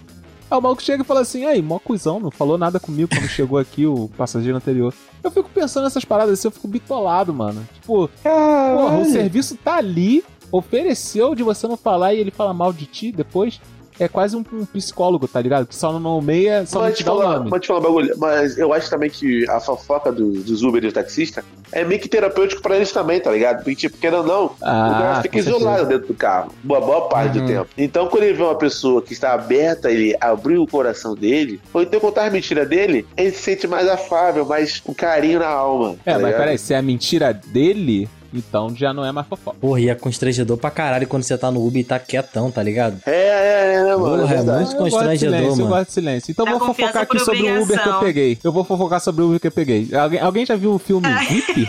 Aí 0.49 0.57
o 0.57 0.61
maluco 0.61 0.81
chega 0.81 1.03
e 1.03 1.05
fala 1.05 1.21
assim: 1.21 1.45
aí, 1.45 1.61
mó 1.61 1.79
cuzão, 1.79 2.19
não 2.19 2.31
falou 2.31 2.57
nada 2.57 2.79
comigo 2.79 3.09
quando 3.13 3.27
chegou 3.27 3.59
aqui 3.59 3.85
o 3.85 4.09
passageiro 4.17 4.57
anterior. 4.57 4.93
Eu 5.23 5.29
fico 5.29 5.49
pensando 5.49 5.83
nessas 5.83 6.05
paradas 6.05 6.39
assim, 6.39 6.47
eu 6.47 6.51
fico 6.51 6.67
bitolado, 6.67 7.33
mano. 7.33 7.67
Tipo, 7.73 8.09
porra, 8.23 8.97
o 8.99 9.05
serviço 9.05 9.55
tá 9.55 9.75
ali, 9.75 10.23
ofereceu 10.51 11.35
de 11.35 11.43
você 11.43 11.67
não 11.67 11.77
falar 11.77 12.13
e 12.13 12.19
ele 12.19 12.31
fala 12.31 12.53
mal 12.53 12.73
de 12.73 12.85
ti 12.85 13.11
depois. 13.11 13.61
É 13.99 14.07
quase 14.07 14.35
um, 14.35 14.43
um 14.53 14.65
psicólogo, 14.65 15.27
tá 15.27 15.41
ligado? 15.41 15.67
Que 15.67 15.75
só 15.75 15.91
não 15.91 15.99
nomeia, 15.99 16.65
só 16.65 16.79
não 16.79 16.85
Pode 16.85 16.97
te 16.97 17.03
dá 17.03 17.13
o 17.13 17.17
falar, 17.21 17.37
nome. 17.39 17.49
pode 17.49 17.61
te 17.63 17.67
falar 17.67 17.79
um 17.79 17.83
bagulho, 17.83 18.13
mas 18.17 18.57
eu 18.57 18.73
acho 18.73 18.89
também 18.89 19.09
que 19.09 19.47
a 19.49 19.59
fofoca 19.59 20.11
do- 20.11 20.41
dos 20.41 20.63
Uber 20.63 20.83
e 20.83 20.87
do 20.87 20.93
taxista 20.93 21.43
é 21.71 21.83
meio 21.83 21.99
que 21.99 22.07
terapêutico 22.07 22.61
pra 22.61 22.75
eles 22.77 22.91
também, 22.91 23.19
tá 23.19 23.29
ligado? 23.31 23.57
Porque, 23.57 23.75
tipo, 23.75 23.97
querendo 23.97 24.19
ou 24.19 24.25
não, 24.25 24.45
o 24.45 24.51
Ah, 24.61 24.97
cara 25.01 25.21
fica 25.23 25.33
com 25.33 25.37
isolado 25.39 25.85
dentro 25.85 26.07
do 26.07 26.13
carro, 26.13 26.51
uma 26.63 26.79
boa 26.79 27.09
parte 27.09 27.37
Uhum. 27.39 27.45
do 27.45 27.51
tempo. 27.51 27.67
Então, 27.77 28.07
quando 28.07 28.23
ele 28.23 28.33
vê 28.33 28.43
uma 28.43 28.55
pessoa 28.55 29.01
que 29.01 29.11
está 29.13 29.33
aberta, 29.33 29.91
ele 29.91 30.15
abriu 30.21 30.63
o 30.63 30.67
coração 30.67 31.13
dele, 31.13 31.59
ou 31.73 31.81
então 31.81 31.99
contar 31.99 32.25
a 32.25 32.29
mentira 32.29 32.65
dele, 32.65 33.05
ele 33.17 33.31
se 33.31 33.41
sente 33.43 33.67
mais 33.67 33.87
afável, 33.87 34.45
mais 34.45 34.81
um 34.87 34.93
carinho 34.93 35.39
na 35.39 35.47
alma. 35.47 35.95
É, 36.05 36.13
tá 36.13 36.17
mas 36.19 36.25
ligado? 36.27 36.39
peraí, 36.39 36.57
se 36.57 36.73
é 36.73 36.77
a 36.77 36.81
mentira 36.81 37.33
dele, 37.33 38.07
então 38.33 38.75
já 38.75 38.93
não 38.93 39.03
é 39.05 39.11
mais 39.11 39.27
fofoca. 39.27 39.57
Porra, 39.59 39.79
e 39.81 39.89
é 39.89 39.95
constrangedor 39.95 40.57
pra 40.57 40.69
caralho 40.71 41.07
quando 41.07 41.23
você 41.23 41.37
tá 41.37 41.49
no 41.51 41.65
Uber 41.65 41.81
e 41.81 41.83
tá 41.83 41.97
quietão, 41.99 42.51
tá 42.51 42.61
ligado? 42.63 42.99
É, 43.05 43.11
é, 43.11 43.73
é, 43.75 43.83
né, 43.83 43.95
mano? 43.95 44.19
Porra, 44.21 44.35
é 44.35 44.37
é 44.39 44.43
muito 44.43 44.71
eu 44.71 44.77
constrangedor, 44.77 45.17
silêncio, 45.37 45.49
eu 45.49 45.55
mano. 45.57 45.67
gosto 45.69 45.87
de 45.87 45.93
silêncio. 45.93 46.31
Então 46.31 46.47
É 46.47 46.51
vou 46.51 46.59
fofocar 46.59 46.97
aqui 47.03 47.17
por 47.17 47.19
sobre 47.25 47.41
o 47.43 47.45
Uber 47.45 47.51
que 47.51 47.59
eu 47.59 47.63
obrigação. 47.63 47.99
peguei. 47.99 48.37
Eu 48.43 48.51
vou 48.51 48.63
fofocar 48.63 49.01
sobre 49.01 49.23
o 49.23 49.27
Uber 49.27 49.39
que 49.39 49.47
eu 49.47 49.51
peguei. 49.51 49.89
Alguém, 49.93 50.19
alguém 50.19 50.45
já 50.45 50.55
viu 50.55 50.73
o 50.73 50.79
filme 50.79 51.07
VIP? 51.29 51.67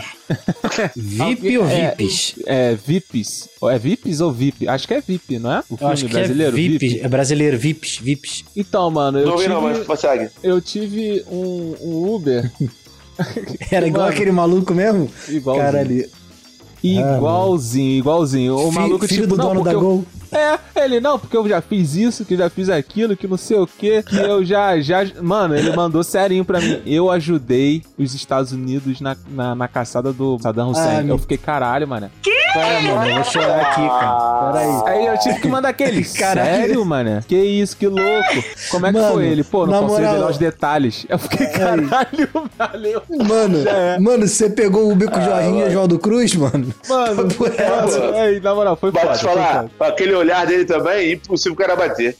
VIP 0.95 1.57
ou 1.57 1.65
É, 1.67 1.95
VIPs? 1.95 2.35
É, 2.45 2.75
VIPs. 2.75 3.49
Ou 3.59 3.69
É 3.69 3.77
VIPs 3.77 4.21
ou 4.21 4.31
VIP? 4.31 4.67
Acho 4.67 4.87
que 4.87 4.93
é 4.93 5.01
VIP, 5.01 5.39
não 5.39 5.51
é? 5.51 5.59
O 5.69 5.77
filme 5.77 5.93
acho 5.93 6.05
que 6.05 6.13
brasileiro, 6.13 6.51
é 6.57 6.59
VIPs. 6.61 7.03
É 7.03 7.07
brasileiro, 7.07 7.57
VIPs, 7.57 7.97
VIPs. 7.97 8.45
Então, 8.55 8.89
mano, 8.89 9.19
eu 9.19 9.25
Não 9.27 9.37
vi 9.37 9.43
tive, 9.43 9.53
não, 9.53 9.61
mas 9.61 9.85
consegue. 9.85 10.29
eu 10.43 10.61
tive 10.61 11.23
um, 11.29 11.75
um 11.81 12.13
Uber 12.15 12.51
Era 13.69 13.85
igual 13.87 14.05
Mano. 14.05 14.15
aquele 14.15 14.31
maluco 14.31 14.73
mesmo? 14.73 15.09
igualzinho. 15.29 15.65
Caralho. 15.71 16.09
Igualzinho, 16.83 17.97
igualzinho. 17.99 18.55
O 18.55 18.71
Fi- 18.71 18.79
maluco, 18.79 19.07
filho 19.07 19.23
tipo, 19.23 19.35
do 19.35 19.41
dono 19.41 19.63
da 19.63 19.73
eu- 19.73 19.79
Gol. 19.81 20.05
É, 20.33 20.57
ele, 20.85 21.01
não, 21.01 21.19
porque 21.19 21.35
eu 21.35 21.45
já 21.47 21.59
fiz 21.61 21.93
isso, 21.93 22.23
que 22.23 22.35
eu 22.35 22.37
já 22.37 22.49
fiz 22.49 22.69
aquilo, 22.69 23.17
que 23.17 23.27
não 23.27 23.35
sei 23.35 23.57
o 23.57 23.67
que, 23.67 24.01
que 24.01 24.15
eu 24.15 24.45
já, 24.45 24.79
já... 24.79 25.05
Mano, 25.21 25.53
ele 25.57 25.75
mandou 25.75 26.01
serinho 26.05 26.45
pra 26.45 26.61
mim. 26.61 26.79
Eu 26.85 27.11
ajudei 27.11 27.83
os 27.97 28.13
Estados 28.15 28.53
Unidos 28.53 29.01
na, 29.01 29.17
na, 29.29 29.53
na 29.53 29.67
caçada 29.67 30.13
do 30.13 30.39
Saddam 30.39 30.69
Hussein. 30.71 30.85
Ah, 30.87 30.99
eu 31.01 31.05
meu- 31.05 31.17
fiquei, 31.17 31.37
caralho, 31.37 31.85
mano. 31.85 32.09
Pera, 32.53 32.81
mano, 32.81 33.09
eu 33.09 33.15
vou 33.15 33.23
chorar 33.23 33.61
aqui, 33.61 33.87
cara. 33.87 34.51
Pera 34.51 34.59
aí. 34.59 34.83
Aí 34.99 35.05
eu 35.07 35.17
tive 35.19 35.39
que 35.39 35.47
mandar 35.47 35.69
aquele. 35.69 36.03
Caralho. 36.17 36.49
Sério, 36.49 36.85
mano? 36.85 37.23
Que 37.27 37.35
isso, 37.37 37.77
que 37.77 37.87
louco. 37.87 38.43
Como 38.69 38.85
é 38.87 38.91
que 38.91 38.99
Mano, 38.99 39.13
foi 39.13 39.27
ele? 39.27 39.43
Pô, 39.43 39.65
não 39.65 39.81
posso 39.83 39.93
moral- 39.95 40.11
revelar 40.13 40.31
os 40.31 40.37
detalhes. 40.37 41.05
Eu 41.07 41.17
fiquei, 41.19 41.47
caralho, 41.47 42.29
valeu. 42.57 43.01
Mano, 43.09 43.67
É. 43.67 43.99
mano, 43.99 44.27
você 44.27 44.49
pegou 44.49 44.91
o 44.91 44.95
bico 44.95 45.19
Jorginho 45.21 45.59
e 45.59 45.63
Oswaldo 45.69 45.97
Cruz, 45.99 46.35
mano? 46.35 46.73
Mano, 46.89 47.15
mano, 47.39 48.15
aí, 48.17 48.39
na 48.43 48.53
moral, 48.55 48.75
foi 48.75 48.91
Pode 48.91 49.05
foda. 49.05 49.17
foi 49.19 49.29
falar, 49.33 49.69
com 49.77 49.83
aquele 49.83 50.13
olhar 50.13 50.45
dele 50.45 50.65
também, 50.65 51.13
impossível 51.13 51.53
o 51.53 51.55
cara 51.55 51.75
bater. 51.75 52.15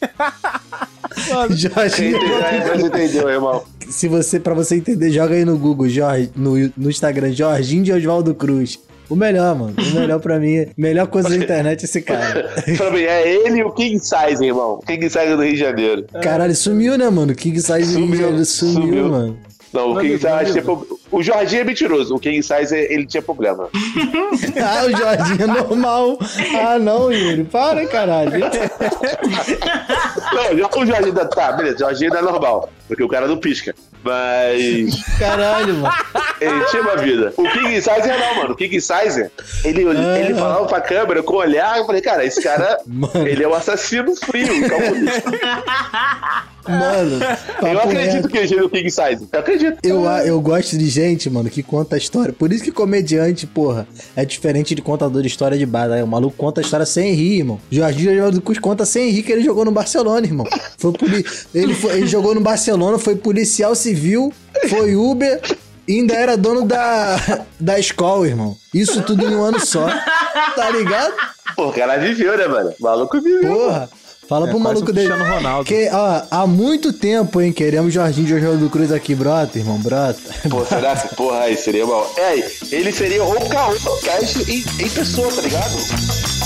Mano, 1.29 1.55
Jorginho. 1.57 2.17
Você 2.19 2.85
entendeu, 2.87 3.29
irmão? 3.29 3.63
Se 3.89 4.07
você, 4.07 4.39
pra 4.39 4.53
você 4.53 4.75
entender, 4.77 5.11
joga 5.11 5.35
aí 5.35 5.43
no 5.43 5.57
Google, 5.57 5.89
Jorge, 5.89 6.31
no, 6.35 6.53
no 6.77 6.89
Instagram, 6.89 7.33
Jorginho 7.33 7.83
de 7.83 7.91
Oswaldo 7.91 8.33
Cruz. 8.33 8.79
O 9.11 9.15
melhor, 9.15 9.53
mano. 9.55 9.73
O 9.77 9.95
melhor 9.99 10.19
pra 10.21 10.39
mim. 10.39 10.67
Melhor 10.77 11.05
coisa 11.07 11.27
da 11.29 11.35
internet 11.35 11.81
é 11.81 11.85
esse 11.85 12.01
cara. 12.01 12.49
Pra 12.77 12.89
mim, 12.91 13.01
é 13.01 13.29
ele 13.45 13.59
e 13.59 13.63
o 13.63 13.71
King 13.71 13.99
Size, 13.99 14.43
irmão. 14.45 14.79
King 14.87 15.09
Size 15.09 15.35
do 15.35 15.43
Rio 15.43 15.51
de 15.53 15.59
Janeiro. 15.59 16.05
Caralho, 16.23 16.55
sumiu, 16.55 16.97
né, 16.97 17.09
mano? 17.09 17.35
King 17.35 17.59
Size 17.59 17.91
Sumiu, 17.93 18.27
sumiu, 18.27 18.45
sumiu, 18.45 18.81
sumiu. 18.85 19.09
mano. 19.09 19.37
Não, 19.73 19.91
o 19.91 19.99
King 19.99 20.17
Size 20.17 20.51
tinha 20.53 20.63
pro- 20.63 20.99
O 21.11 21.21
Jorginho 21.23 21.61
é 21.61 21.63
mentiroso. 21.65 22.15
O 22.15 22.19
King 22.19 22.41
Size, 22.41 22.73
ele 22.75 23.05
tinha 23.05 23.21
problema. 23.21 23.67
Ah, 24.63 24.85
o 24.85 24.91
Jorginho 24.91 25.43
é 25.43 25.47
normal. 25.47 26.17
Ah, 26.61 26.77
não, 26.79 27.11
Yuri. 27.11 27.43
Para, 27.45 27.85
caralho. 27.87 28.31
Não, 28.39 28.49
o 30.81 30.85
Jorginho 30.85 31.13
tá, 31.29 31.51
beleza. 31.53 31.75
O 31.75 31.79
Jorginho 31.79 32.13
ainda 32.13 32.27
é 32.27 32.31
normal. 32.31 32.69
Porque 32.87 33.03
o 33.03 33.07
cara 33.07 33.27
não 33.27 33.37
pisca. 33.37 33.73
Mas. 34.03 35.03
Caralho, 35.19 35.75
mano. 35.75 35.95
Ele 36.39 36.65
tinha 36.65 36.81
uma 36.81 36.97
vida. 36.97 37.33
O 37.37 37.43
King 37.49 37.75
Sizer 37.81 38.19
não, 38.19 38.35
mano. 38.35 38.51
O 38.53 38.55
King 38.55 38.81
Sizer, 38.81 39.31
ele, 39.63 39.83
ele 39.83 40.33
falava 40.33 40.65
pra 40.65 40.81
câmera 40.81 41.21
com 41.21 41.33
o 41.33 41.37
olhar. 41.37 41.77
Eu 41.77 41.85
falei, 41.85 42.01
cara, 42.01 42.25
esse 42.25 42.41
cara, 42.41 42.79
Mano. 42.85 43.27
ele 43.27 43.43
é 43.43 43.47
um 43.47 43.53
assassino 43.53 44.15
frio, 44.15 44.67
calculista. 44.67 45.31
Mano, 46.67 47.19
Eu 47.61 47.79
acredito 47.79 48.13
reto. 48.13 48.29
que 48.29 48.37
ele 48.37 48.55
é 48.59 48.63
o 48.63 48.69
King 48.69 48.89
Sizer. 48.89 49.21
Eu 49.31 49.39
acredito. 49.39 49.77
Eu, 49.83 50.05
eu 50.05 50.39
gosto 50.41 50.77
de 50.77 50.87
gente, 50.87 51.29
mano, 51.29 51.49
que 51.49 51.63
conta 51.63 51.95
a 51.95 51.97
história. 51.97 52.33
Por 52.33 52.51
isso 52.53 52.63
que 52.63 52.71
comediante, 52.71 53.47
porra, 53.47 53.87
é 54.15 54.23
diferente 54.25 54.75
de 54.75 54.81
contador 54.81 55.21
de 55.21 55.27
história 55.27 55.57
de 55.57 55.65
bar. 55.65 55.87
Né? 55.87 56.03
O 56.03 56.07
maluco 56.07 56.35
conta 56.37 56.61
a 56.61 56.63
história 56.63 56.85
sem 56.85 57.13
rir, 57.13 57.39
irmão. 57.39 57.59
Jorginho 57.71 58.13
Oswaldo 58.13 58.41
Cruz 58.41 58.59
conta 58.59 58.85
sem 58.85 59.09
rir 59.09 59.23
que 59.23 59.31
ele 59.31 59.43
jogou 59.43 59.65
no 59.65 59.71
Barcelona, 59.71 60.25
irmão. 60.25 60.45
Foi 60.77 60.91
poli... 60.93 61.25
ele, 61.53 61.73
foi- 61.73 61.97
ele 61.97 62.07
jogou 62.07 62.35
no 62.35 62.41
Barcelona, 62.41 62.97
foi 62.99 63.15
policial 63.15 63.73
civil, 63.75 64.31
foi 64.69 64.95
Uber 64.95 65.39
e 65.87 65.93
ainda 65.99 66.13
era 66.13 66.37
dono 66.37 66.65
da, 66.65 67.17
da 67.59 67.79
escola, 67.79 68.27
irmão. 68.27 68.55
Isso 68.73 69.01
tudo 69.01 69.25
em 69.25 69.35
um 69.35 69.41
ano 69.43 69.59
só. 69.59 69.87
Tá 70.55 70.69
ligado? 70.69 71.13
Pô, 71.55 71.67
o 71.69 71.73
cara 71.73 71.97
viveu, 71.97 72.37
né, 72.37 72.47
mano? 72.47 72.73
O 72.79 72.83
maluco 72.83 73.19
viveu. 73.21 73.53
Porra. 73.53 73.89
Fala 74.31 74.47
É 74.47 74.49
pro 74.49 74.61
maluco 74.61 74.93
dele. 74.93 75.11
Ronaldo. 75.11 75.65
Que, 75.65 75.89
ó, 75.91 76.21
há 76.31 76.47
muito 76.47 76.93
tempo, 76.93 77.41
hein? 77.41 77.51
Queremos 77.51 77.93
Jorginho 77.93 78.27
de 78.27 78.35
Oswaldo 78.35 78.69
Cruz 78.69 78.89
aqui, 78.89 79.13
brota, 79.13 79.59
irmão, 79.59 79.77
brota. 79.77 80.21
Pô, 80.49 80.65
será 80.65 80.95
que, 80.95 81.13
porra, 81.15 81.39
aí 81.39 81.57
seria 81.57 81.85
mal? 81.85 82.09
É, 82.15 82.37
ele 82.71 82.93
seria 82.93 83.25
o 83.25 83.49
Caô 83.49 83.75
Cast 84.01 84.49
em, 84.49 84.63
em 84.85 84.89
pessoa, 84.89 85.29
tá 85.33 85.41
ligado? 85.41 86.40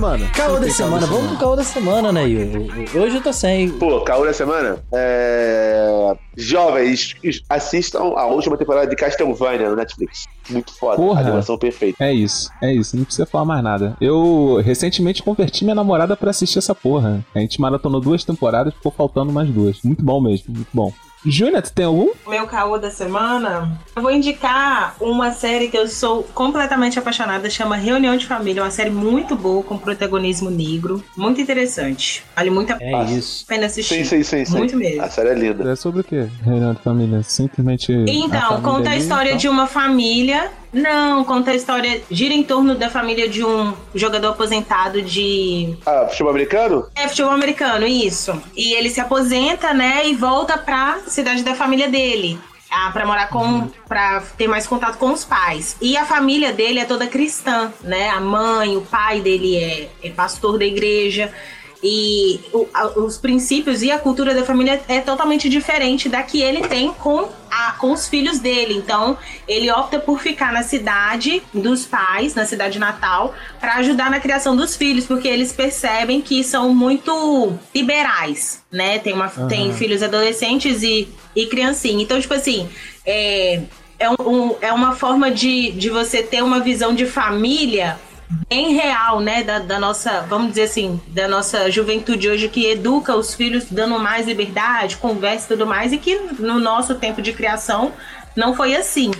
Semana. 0.00 0.30
Caô 0.30 0.58
da 0.58 0.70
semana, 0.70 1.06
vamos 1.06 1.26
pro 1.28 1.36
caô 1.36 1.56
da 1.56 1.62
semana, 1.62 2.10
né, 2.10 2.26
Yuri? 2.26 2.98
Hoje 2.98 3.16
eu 3.16 3.22
tô 3.22 3.32
sem. 3.34 3.70
Pô, 3.72 4.00
Caô 4.00 4.24
da 4.24 4.32
semana? 4.32 4.82
É... 4.92 6.16
Jovens, 6.34 7.14
assistam 7.50 8.14
a 8.16 8.24
última 8.26 8.56
temporada 8.56 8.86
de 8.86 8.96
Castlevania 8.96 9.68
no 9.68 9.76
Netflix. 9.76 10.26
Muito 10.48 10.72
foda. 10.72 10.96
Porra. 10.96 11.20
A 11.20 11.24
animação 11.24 11.58
perfeita. 11.58 12.02
É 12.02 12.12
isso, 12.14 12.50
é 12.62 12.72
isso, 12.72 12.96
não 12.96 13.04
precisa 13.04 13.26
falar 13.26 13.44
mais 13.44 13.62
nada. 13.62 13.94
Eu 14.00 14.62
recentemente 14.64 15.22
converti 15.22 15.64
minha 15.64 15.74
namorada 15.74 16.16
pra 16.16 16.30
assistir 16.30 16.58
essa 16.58 16.74
porra. 16.74 17.22
A 17.34 17.38
gente 17.38 17.60
maratonou 17.60 18.00
duas 18.00 18.24
temporadas, 18.24 18.72
ficou 18.72 18.90
faltando 18.90 19.30
mais 19.30 19.50
duas. 19.50 19.82
Muito 19.84 20.02
bom 20.02 20.18
mesmo, 20.20 20.46
muito 20.54 20.70
bom. 20.72 20.90
Júnior, 21.24 21.62
tu 21.62 21.72
tem 21.72 21.84
algum? 21.84 22.10
Meu 22.26 22.46
caô 22.46 22.78
da 22.78 22.90
semana, 22.90 23.78
eu 23.94 24.02
vou 24.02 24.10
indicar 24.10 24.94
uma 25.00 25.32
série 25.32 25.68
que 25.68 25.76
eu 25.76 25.86
sou 25.86 26.22
completamente 26.34 26.98
apaixonada, 26.98 27.50
chama 27.50 27.76
Reunião 27.76 28.16
de 28.16 28.26
Família, 28.26 28.62
uma 28.62 28.70
série 28.70 28.90
muito 28.90 29.36
boa, 29.36 29.62
com 29.62 29.76
protagonismo 29.76 30.48
negro, 30.50 31.02
muito 31.16 31.40
interessante. 31.40 32.24
Vale 32.34 32.50
muito 32.50 32.72
a 32.72 32.78
É 32.80 33.04
isso. 33.12 33.44
pena 33.46 33.66
assistir. 33.66 33.96
Sim, 33.96 34.04
sim, 34.04 34.22
sim, 34.22 34.44
sim. 34.44 34.56
Muito 34.56 34.76
mesmo. 34.76 35.02
A 35.02 35.10
série 35.10 35.28
é 35.30 35.34
linda. 35.34 35.70
É 35.70 35.76
sobre 35.76 36.00
o 36.00 36.04
quê? 36.04 36.26
Reunião 36.42 36.72
de 36.72 36.80
família. 36.82 37.22
Simplesmente. 37.22 37.92
Então, 37.92 38.62
conta 38.62 38.90
a 38.90 38.96
história 38.96 39.36
de 39.36 39.48
uma 39.48 39.66
família. 39.66 40.50
Não, 40.72 41.24
conta 41.24 41.50
a 41.50 41.54
história. 41.54 42.02
Gira 42.10 42.32
em 42.32 42.42
torno 42.42 42.74
da 42.74 42.88
família 42.88 43.28
de 43.28 43.44
um 43.44 43.74
jogador 43.94 44.28
aposentado 44.28 45.02
de. 45.02 45.76
Ah, 45.84 46.06
futebol 46.08 46.30
americano? 46.30 46.86
É, 46.94 47.08
futebol 47.08 47.32
americano, 47.32 47.86
isso. 47.86 48.40
E 48.56 48.74
ele 48.74 48.88
se 48.88 49.00
aposenta, 49.00 49.74
né? 49.74 50.06
E 50.06 50.14
volta 50.14 50.56
pra 50.56 51.00
cidade 51.06 51.42
da 51.42 51.54
família 51.54 51.88
dele. 51.88 52.38
Ah, 52.70 52.90
pra 52.92 53.04
morar 53.04 53.28
com. 53.28 53.68
pra 53.88 54.22
ter 54.38 54.46
mais 54.46 54.66
contato 54.66 54.96
com 54.96 55.12
os 55.12 55.24
pais. 55.24 55.76
E 55.80 55.96
a 55.96 56.04
família 56.04 56.52
dele 56.52 56.78
é 56.78 56.84
toda 56.84 57.06
cristã, 57.06 57.72
né? 57.82 58.08
A 58.10 58.20
mãe, 58.20 58.76
o 58.76 58.82
pai 58.82 59.20
dele 59.20 59.56
é, 59.56 59.88
é 60.04 60.10
pastor 60.10 60.56
da 60.56 60.64
igreja. 60.64 61.32
E 61.82 62.40
o- 62.52 62.68
a- 62.74 62.88
os 62.98 63.16
princípios 63.16 63.82
e 63.82 63.90
a 63.90 63.98
cultura 63.98 64.34
da 64.34 64.44
família 64.44 64.82
é 64.86 65.00
totalmente 65.00 65.48
diferente 65.48 66.08
da 66.10 66.22
que 66.22 66.42
ele 66.42 66.68
tem 66.68 66.92
com, 66.92 67.26
a- 67.50 67.72
com 67.78 67.90
os 67.92 68.06
filhos 68.06 68.38
dele. 68.38 68.74
Então, 68.74 69.16
ele 69.48 69.70
opta 69.70 69.98
por 69.98 70.20
ficar 70.20 70.52
na 70.52 70.62
cidade 70.62 71.42
dos 71.54 71.86
pais, 71.86 72.34
na 72.34 72.44
cidade 72.44 72.78
natal, 72.78 73.34
para 73.58 73.76
ajudar 73.76 74.10
na 74.10 74.20
criação 74.20 74.54
dos 74.54 74.76
filhos, 74.76 75.06
porque 75.06 75.26
eles 75.26 75.52
percebem 75.52 76.20
que 76.20 76.44
são 76.44 76.74
muito 76.74 77.54
liberais, 77.74 78.62
né? 78.70 78.98
Tem, 78.98 79.12
uma, 79.14 79.28
tem 79.48 79.72
filhos 79.72 80.02
adolescentes 80.02 80.82
e, 80.82 81.08
e 81.34 81.46
criancinha. 81.46 82.02
Então, 82.02 82.20
tipo 82.20 82.34
assim, 82.34 82.68
é, 83.06 83.62
é, 83.98 84.10
um- 84.10 84.54
é 84.60 84.70
uma 84.72 84.94
forma 84.94 85.30
de, 85.30 85.70
de 85.72 85.88
você 85.88 86.22
ter 86.22 86.42
uma 86.42 86.60
visão 86.60 86.94
de 86.94 87.06
família 87.06 87.98
bem 88.48 88.74
real, 88.74 89.20
né, 89.20 89.42
da, 89.42 89.58
da 89.58 89.78
nossa, 89.78 90.20
vamos 90.28 90.50
dizer 90.50 90.62
assim, 90.62 91.00
da 91.08 91.26
nossa 91.26 91.70
juventude 91.70 92.28
hoje 92.28 92.48
que 92.48 92.66
educa 92.66 93.16
os 93.16 93.34
filhos 93.34 93.64
dando 93.70 93.98
mais 93.98 94.26
liberdade, 94.26 94.96
conversa 94.96 95.46
e 95.46 95.56
tudo 95.56 95.66
mais, 95.66 95.92
e 95.92 95.98
que 95.98 96.16
no 96.38 96.60
nosso 96.60 96.94
tempo 96.94 97.20
de 97.20 97.32
criação 97.32 97.92
não 98.36 98.54
foi 98.54 98.76
assim. 98.76 99.10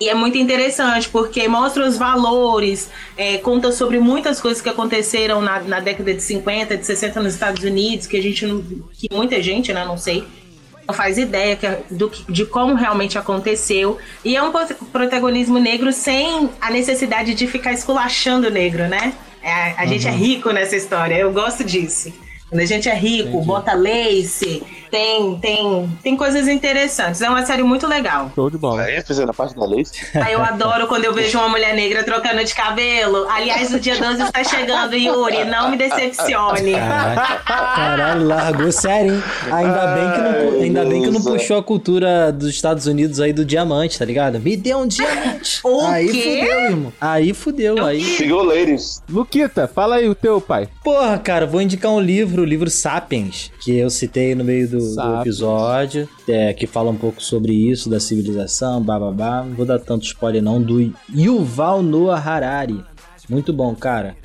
E 0.00 0.08
é 0.08 0.14
muito 0.14 0.36
interessante 0.36 1.08
porque 1.08 1.46
mostra 1.48 1.86
os 1.86 1.96
valores, 1.96 2.90
é, 3.16 3.38
conta 3.38 3.70
sobre 3.70 3.98
muitas 4.00 4.40
coisas 4.40 4.60
que 4.60 4.68
aconteceram 4.68 5.40
na, 5.40 5.60
na 5.60 5.80
década 5.80 6.12
de 6.12 6.20
50, 6.20 6.76
de 6.76 6.84
60 6.84 7.22
nos 7.22 7.34
Estados 7.34 7.62
Unidos, 7.62 8.06
que 8.06 8.16
a 8.16 8.22
gente 8.22 8.44
não. 8.44 8.60
que 8.92 9.08
muita 9.12 9.40
gente, 9.40 9.72
né, 9.72 9.84
não 9.84 9.96
sei, 9.96 10.26
não 10.86 10.94
faz 10.94 11.18
ideia 11.18 11.56
que- 11.56 11.94
do, 11.94 12.10
que- 12.10 12.30
de 12.32 12.44
como 12.46 12.74
realmente 12.74 13.18
aconteceu. 13.18 13.98
E 14.24 14.36
é 14.36 14.42
um 14.42 14.50
pro- 14.52 14.74
protagonismo 14.92 15.58
negro 15.58 15.92
sem 15.92 16.50
a 16.60 16.70
necessidade 16.70 17.34
de 17.34 17.46
ficar 17.46 17.72
esculachando 17.72 18.48
o 18.48 18.50
negro, 18.50 18.86
né? 18.88 19.14
É, 19.42 19.72
a 19.76 19.84
gente 19.86 20.06
é 20.08 20.10
rico 20.10 20.50
nessa 20.50 20.74
história, 20.76 21.14
eu 21.16 21.30
gosto 21.32 21.62
disso. 21.64 22.12
Quando 22.54 22.62
a 22.62 22.66
gente 22.66 22.88
é 22.88 22.94
rico, 22.94 23.40
bota 23.42 23.74
lace, 23.74 24.62
tem, 24.88 25.36
tem, 25.40 25.90
tem 26.04 26.16
coisas 26.16 26.46
interessantes. 26.46 27.20
É 27.20 27.28
uma 27.28 27.44
série 27.44 27.64
muito 27.64 27.84
legal. 27.84 28.30
Show 28.32 28.48
de 28.48 28.56
bola. 28.56 28.82
Aí, 28.82 29.02
fazendo 29.02 29.28
a 29.30 29.34
parte 29.34 29.56
da 29.56 29.66
lei. 29.66 29.82
Aí 30.14 30.34
eu 30.34 30.40
adoro 30.40 30.86
quando 30.86 31.04
eu 31.04 31.12
vejo 31.12 31.36
uma 31.36 31.48
mulher 31.48 31.74
negra 31.74 32.04
trocando 32.04 32.44
de 32.44 32.54
cabelo. 32.54 33.26
Aliás, 33.28 33.74
o 33.74 33.80
dia 33.80 33.98
12 33.98 34.22
está 34.22 34.44
chegando, 34.44 34.94
Yuri. 34.94 35.44
Não 35.46 35.68
me 35.68 35.76
decepcione. 35.76 36.74
Caralho, 37.44 38.24
largou 38.24 38.70
sério, 38.70 39.14
hein? 39.14 39.22
Ainda 39.50 39.86
bem 39.88 40.12
que 40.12 40.18
não, 40.20 40.62
ainda 40.62 40.84
bem 40.84 41.00
que 41.02 41.10
não 41.10 41.20
Deus. 41.20 41.24
puxou 41.24 41.58
a 41.58 41.62
cultura 41.62 42.30
dos 42.30 42.50
Estados 42.50 42.86
Unidos 42.86 43.18
aí 43.18 43.32
do 43.32 43.44
diamante, 43.44 43.98
tá 43.98 44.04
ligado? 44.04 44.38
Me 44.38 44.56
deu 44.56 44.78
um 44.78 44.86
diamante. 44.86 45.60
O 45.64 45.80
aí 45.86 46.08
quê? 46.08 46.38
fudeu, 46.40 46.60
irmão. 46.60 46.92
Aí 47.00 47.34
fudeu, 47.34 47.84
aí. 47.84 48.00
Sigam 48.02 48.42
ladies. 48.42 49.02
Luquita, 49.08 49.66
fala 49.66 49.96
aí 49.96 50.08
o 50.08 50.14
teu, 50.14 50.40
pai. 50.40 50.68
Porra, 50.84 51.18
cara, 51.18 51.46
vou 51.46 51.60
indicar 51.60 51.90
um 51.90 52.00
livro, 52.00 52.43
o 52.44 52.48
livro 52.48 52.70
Sapiens, 52.70 53.50
que 53.60 53.76
eu 53.76 53.90
citei 53.90 54.34
no 54.34 54.44
meio 54.44 54.68
do, 54.68 54.94
do 54.94 55.20
episódio, 55.20 56.08
é, 56.28 56.52
que 56.52 56.66
fala 56.66 56.90
um 56.90 56.96
pouco 56.96 57.22
sobre 57.22 57.52
isso, 57.52 57.88
da 57.88 57.98
civilização, 57.98 58.82
bababá. 58.82 59.42
Não 59.42 59.54
vou 59.54 59.66
dar 59.66 59.78
tanto 59.78 60.04
spoiler 60.04 60.42
não, 60.42 60.60
do 60.62 60.92
Yuval 61.14 61.82
Noah 61.82 62.18
Harari. 62.18 62.84
Muito 63.28 63.52
bom, 63.52 63.74
cara. 63.74 64.16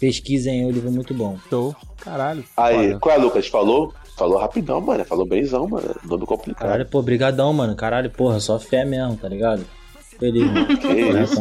Pesquisem, 0.00 0.62
é 0.62 0.66
um 0.66 0.70
livro 0.70 0.90
muito 0.90 1.14
bom. 1.14 1.38
Show. 1.48 1.74
Caralho. 1.98 2.44
Aí, 2.56 2.88
foda. 2.88 2.98
qual 3.00 3.14
é, 3.14 3.18
Lucas? 3.18 3.46
Falou? 3.46 3.92
Falou 4.16 4.38
rapidão, 4.38 4.80
mano. 4.80 5.04
Falou 5.04 5.26
benzão, 5.26 5.68
mano. 5.68 5.94
Nome 6.04 6.26
complicado. 6.26 6.66
Caralho, 6.66 6.86
pô, 6.86 7.02
brigadão, 7.02 7.52
mano. 7.52 7.76
Caralho, 7.76 8.10
porra, 8.10 8.40
só 8.40 8.58
fé 8.58 8.84
mesmo, 8.84 9.16
tá 9.16 9.28
ligado? 9.28 9.64
Feliz, 10.18 10.46
mano. 10.50 10.66
Que 10.78 11.22
isso, 11.22 11.40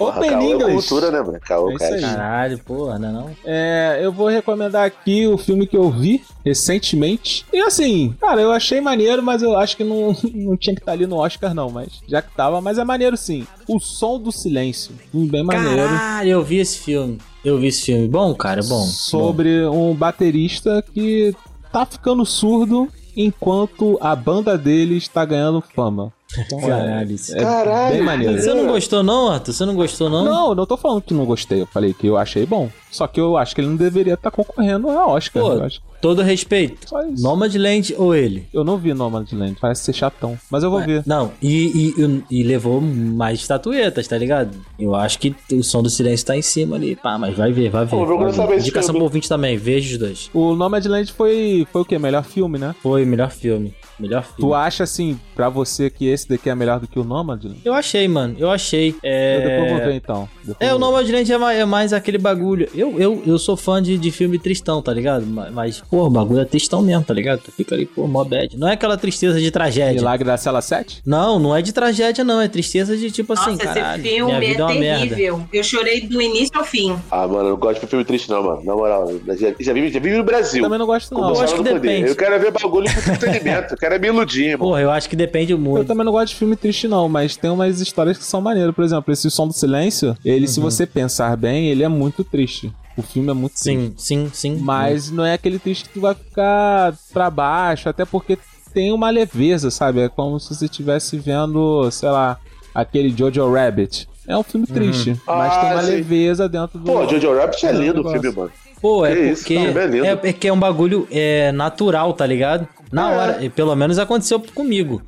Open 0.00 0.30
Caô 0.30 0.42
é 0.42 0.44
English. 0.44 0.88
cultura, 0.88 1.10
né, 1.10 1.20
mano? 1.20 1.40
Caô, 1.40 1.70
É 1.70 1.74
isso 1.74 1.84
aí. 1.84 2.00
Caralho, 2.00 2.58
porra, 2.60 2.98
não 2.98 3.08
é 3.08 3.12
não? 3.12 3.30
É, 3.44 4.00
eu 4.02 4.12
vou 4.12 4.28
recomendar 4.28 4.84
aqui 4.84 5.26
o 5.26 5.36
filme 5.38 5.66
que 5.66 5.76
eu 5.76 5.90
vi 5.90 6.22
recentemente. 6.44 7.44
E 7.52 7.58
assim, 7.60 8.14
cara, 8.20 8.40
eu 8.40 8.50
achei 8.52 8.80
maneiro, 8.80 9.22
mas 9.22 9.42
eu 9.42 9.58
acho 9.58 9.76
que 9.76 9.84
não, 9.84 10.14
não 10.34 10.56
tinha 10.56 10.74
que 10.74 10.82
estar 10.82 10.92
ali 10.92 11.06
no 11.06 11.16
Oscar, 11.16 11.54
não. 11.54 11.70
Mas 11.70 12.00
já 12.06 12.20
que 12.22 12.34
tava, 12.34 12.60
mas 12.60 12.78
é 12.78 12.84
maneiro 12.84 13.16
sim. 13.16 13.46
O 13.66 13.78
Som 13.78 14.18
do 14.20 14.30
Silêncio. 14.32 14.94
Bem 15.12 15.42
maneiro. 15.42 15.88
Caralho, 15.88 16.30
eu 16.30 16.42
vi 16.42 16.58
esse 16.58 16.78
filme. 16.78 17.18
Eu 17.44 17.58
vi 17.58 17.68
esse 17.68 17.82
filme. 17.82 18.08
Bom, 18.08 18.34
cara, 18.34 18.62
bom. 18.62 18.82
sobre 18.82 19.66
um 19.66 19.94
baterista 19.94 20.82
que 20.92 21.34
tá 21.72 21.86
ficando 21.86 22.24
surdo 22.24 22.88
enquanto 23.16 23.98
a 24.00 24.14
banda 24.14 24.56
dele 24.56 24.96
está 24.96 25.24
ganhando 25.24 25.62
fama. 25.74 26.12
Então, 26.36 26.60
Caralho, 26.60 27.10
é, 27.10 27.14
isso. 27.14 27.36
é 27.36 27.40
Caralho. 27.40 27.94
bem 27.94 28.02
maneiro. 28.02 28.40
Você 28.40 28.52
não 28.52 28.66
gostou 28.66 29.02
não, 29.02 29.28
Arthur? 29.30 29.52
Você 29.52 29.64
não 29.64 29.74
gostou 29.74 30.10
não? 30.10 30.24
Não, 30.24 30.54
não 30.54 30.66
tô 30.66 30.76
falando 30.76 31.00
que 31.00 31.14
não 31.14 31.24
gostei. 31.24 31.62
Eu 31.62 31.66
falei 31.66 31.94
que 31.94 32.06
eu 32.06 32.18
achei 32.18 32.44
bom. 32.44 32.70
Só 32.90 33.06
que 33.06 33.18
eu 33.18 33.36
acho 33.36 33.54
que 33.54 33.60
ele 33.62 33.68
não 33.68 33.76
deveria 33.76 34.14
estar 34.14 34.30
concorrendo 34.30 34.90
a 34.90 35.06
Oscar. 35.06 35.42
Pô, 35.42 35.52
eu, 35.54 35.64
acho. 35.64 35.80
Todo 36.00 36.22
respeito. 36.22 36.88
Só 36.88 37.02
isso. 37.02 37.22
Nomadland 37.22 37.94
ou 37.96 38.14
ele? 38.14 38.46
eu 38.52 38.64
não 38.64 38.76
vi 38.76 38.92
Nomadland. 38.94 39.56
Parece 39.60 39.84
ser 39.84 39.92
chatão. 39.92 40.38
Mas 40.50 40.62
eu 40.62 40.70
vou 40.70 40.82
ver. 40.82 41.02
Não, 41.06 41.32
e, 41.42 41.92
e, 41.96 42.24
e 42.30 42.42
levou 42.42 42.80
mais 42.80 43.40
estatuetas, 43.40 44.06
tá 44.06 44.16
ligado? 44.16 44.56
Eu 44.78 44.94
acho 44.94 45.18
que 45.18 45.34
o 45.52 45.62
som 45.62 45.82
do 45.82 45.90
silêncio 45.90 46.26
tá 46.26 46.36
em 46.36 46.42
cima 46.42 46.76
ali. 46.76 46.96
Pá, 46.96 47.18
mas 47.18 47.36
vai 47.36 47.52
ver, 47.52 47.70
vai 47.70 47.84
ver. 47.84 47.90
Pô, 47.90 48.06
vai 48.06 48.26
ver. 48.26 48.34
saber 48.34 48.58
Indicação 48.58 48.94
pro 48.94 49.04
ouvinte 49.04 49.28
também, 49.28 49.56
veja 49.56 49.92
os 49.92 49.98
dois. 49.98 50.30
O 50.32 50.54
Nomadland 50.54 51.12
foi, 51.12 51.66
foi 51.72 51.82
o 51.82 51.84
quê? 51.84 51.98
Melhor 51.98 52.24
filme, 52.24 52.58
né? 52.58 52.74
Foi 52.82 53.04
melhor 53.04 53.30
filme. 53.30 53.74
Melhor 53.98 54.22
filme. 54.22 54.40
Tu 54.40 54.54
acha, 54.54 54.84
assim, 54.84 55.18
pra 55.34 55.48
você 55.48 55.90
que 55.90 56.06
esse 56.06 56.28
daqui 56.28 56.48
é 56.48 56.54
melhor 56.54 56.78
do 56.78 56.86
que 56.86 56.98
o 56.98 57.04
Nomadland? 57.04 57.60
Eu 57.64 57.74
achei, 57.74 58.06
mano. 58.06 58.36
Eu 58.38 58.50
achei. 58.50 58.94
Eu 59.02 59.42
depois 59.42 59.70
vou 59.70 59.78
ver 59.78 59.92
É, 59.92 59.96
então. 59.96 60.28
Depois 60.44 60.70
é 60.70 60.74
o. 60.74 60.78
Nomadland 60.78 61.32
é 61.32 61.38
mais, 61.38 61.58
é 61.58 61.64
mais 61.64 61.92
aquele 61.92 62.18
bagulho. 62.18 62.68
Eu, 62.74 62.98
eu, 63.00 63.22
eu 63.26 63.38
sou 63.38 63.56
fã 63.56 63.82
de, 63.82 63.98
de 63.98 64.10
filme 64.10 64.38
tristão, 64.38 64.80
tá 64.80 64.92
ligado? 64.92 65.26
Mas, 65.26 65.82
pô, 65.90 66.06
o 66.06 66.10
bagulho 66.10 66.40
é 66.40 66.44
tristão 66.44 66.82
mesmo, 66.82 67.04
tá 67.04 67.14
ligado? 67.14 67.40
Tu 67.40 67.52
fica 67.52 67.74
ali, 67.74 67.86
pô, 67.86 68.06
mó 68.06 68.24
bad. 68.24 68.56
Não 68.56 68.68
é 68.68 68.72
aquela 68.72 68.96
tristeza 68.96 69.40
de 69.40 69.50
tragédia. 69.50 69.94
Milagre 70.00 70.24
da 70.26 70.36
Cela 70.36 70.60
7? 70.60 71.02
Não, 71.04 71.38
não 71.38 71.54
é 71.56 71.62
de 71.62 71.72
tragédia, 71.72 72.22
não. 72.24 72.40
É 72.40 72.48
tristeza 72.48 72.96
de 72.96 73.10
tipo 73.10 73.34
Nossa, 73.34 73.50
assim, 73.50 73.58
caralho. 73.58 74.00
esse 74.02 74.10
filme 74.14 74.32
minha 74.32 74.36
é 74.36 74.40
vida 74.48 74.62
é 74.62 74.64
uma 74.64 74.74
merda. 74.74 75.06
terrível. 75.14 75.48
Eu 75.52 75.64
chorei 75.64 76.00
do 76.06 76.20
início 76.20 76.56
ao 76.58 76.64
fim. 76.64 76.96
Ah, 77.10 77.26
mano, 77.26 77.46
eu 77.46 77.50
não 77.50 77.56
gosto 77.56 77.80
de 77.80 77.86
filme 77.86 78.04
triste, 78.04 78.28
não, 78.30 78.42
mano. 78.42 78.62
Na 78.64 78.74
moral, 78.74 79.10
eu 79.10 79.36
já, 79.36 79.54
já, 79.58 79.72
vive, 79.72 79.88
já 79.90 80.00
vive 80.00 80.16
no 80.16 80.24
Brasil. 80.24 80.62
Também 80.62 80.78
não 80.78 80.86
gosto, 80.86 81.12
não. 81.14 81.20
Como 81.22 81.34
Eu 81.36 81.40
acho 81.42 81.54
que 81.54 81.62
do 81.62 81.64
Poder. 81.70 81.80
depende. 81.80 82.08
Eu 82.10 82.16
quero 82.16 82.40
ver 82.40 82.50
bagulho 82.52 82.86
com 82.92 83.00
entretenimento. 83.12 83.74
Eu 83.74 83.78
quero 83.78 84.00
me 84.00 84.06
iludir, 84.08 84.44
irmão. 84.50 84.68
Porra, 84.68 84.80
eu 84.80 84.90
acho 84.90 85.08
que 85.08 85.16
depende 85.16 85.52
Eu 85.52 85.58
muito. 85.58 85.86
também 85.86 86.04
não 86.04 86.12
gosto 86.12 86.28
de 86.28 86.36
filme 86.36 86.56
triste, 86.56 86.86
não, 86.88 87.08
mas 87.08 87.36
tem 87.36 87.50
umas 87.50 87.80
histórias 87.80 88.16
que 88.18 88.24
são 88.24 88.40
maneiras. 88.40 88.74
Por 88.74 88.84
exemplo, 88.84 89.12
esse 89.12 89.30
Som 89.30 89.46
do 89.48 89.52
Silêncio, 89.54 90.16
ele, 90.24 90.46
se 90.46 90.60
você 90.60 90.86
pensar 90.86 91.36
bem, 91.36 91.68
ele 91.70 91.82
é 91.82 91.88
muito 91.88 92.22
triste. 92.24 92.72
O 92.98 93.02
filme 93.02 93.30
é 93.30 93.32
muito 93.32 93.52
triste. 93.52 93.64
Sim, 93.64 93.94
sim, 93.96 94.30
sim. 94.32 94.58
Mas 94.60 95.08
não 95.10 95.24
é 95.24 95.34
aquele 95.34 95.58
triste 95.58 95.84
que 95.84 95.94
tu 95.94 96.00
vai 96.00 96.14
ficar 96.14 96.92
pra 97.12 97.30
baixo, 97.30 97.88
até 97.88 98.04
porque 98.04 98.36
tem 98.74 98.90
uma 98.92 99.08
leveza, 99.08 99.70
sabe? 99.70 100.00
É 100.00 100.08
como 100.08 100.38
se 100.40 100.54
você 100.54 100.64
estivesse 100.64 101.16
vendo, 101.16 101.88
sei 101.92 102.08
lá, 102.10 102.38
aquele 102.74 103.14
Jojo 103.16 103.50
Rabbit. 103.52 104.08
É 104.26 104.36
um 104.36 104.42
filme 104.42 104.66
triste, 104.66 105.18
mas 105.26 105.52
Ah, 105.54 105.60
tem 105.60 105.72
uma 105.72 105.82
sim. 105.82 105.90
leveza 105.92 106.48
dentro 106.48 106.78
do. 106.78 106.84
Pô, 106.84 107.06
Jojo 107.08 107.34
Rabbit 107.34 107.64
é 107.66 107.72
do 107.72 107.80
lindo 107.80 108.06
o 108.06 108.10
filme, 108.12 108.30
mano. 108.36 108.50
Pô, 108.80 109.06
é 109.06 109.14
Que 109.14 109.20
isso, 109.30 109.42
porque. 109.42 109.66
tá, 109.66 109.72
beleza. 109.72 110.06
é, 110.06 110.28
é 110.28 110.32
que 110.32 110.48
é 110.48 110.52
um 110.52 110.58
bagulho 110.60 111.08
é, 111.10 111.50
natural, 111.52 112.12
tá 112.12 112.26
ligado? 112.26 112.68
Na 112.92 113.12
É. 113.12 113.16
hora. 113.16 113.44
e 113.44 113.48
Pelo 113.48 113.74
menos 113.74 113.98
aconteceu 113.98 114.38
comigo. 114.54 115.00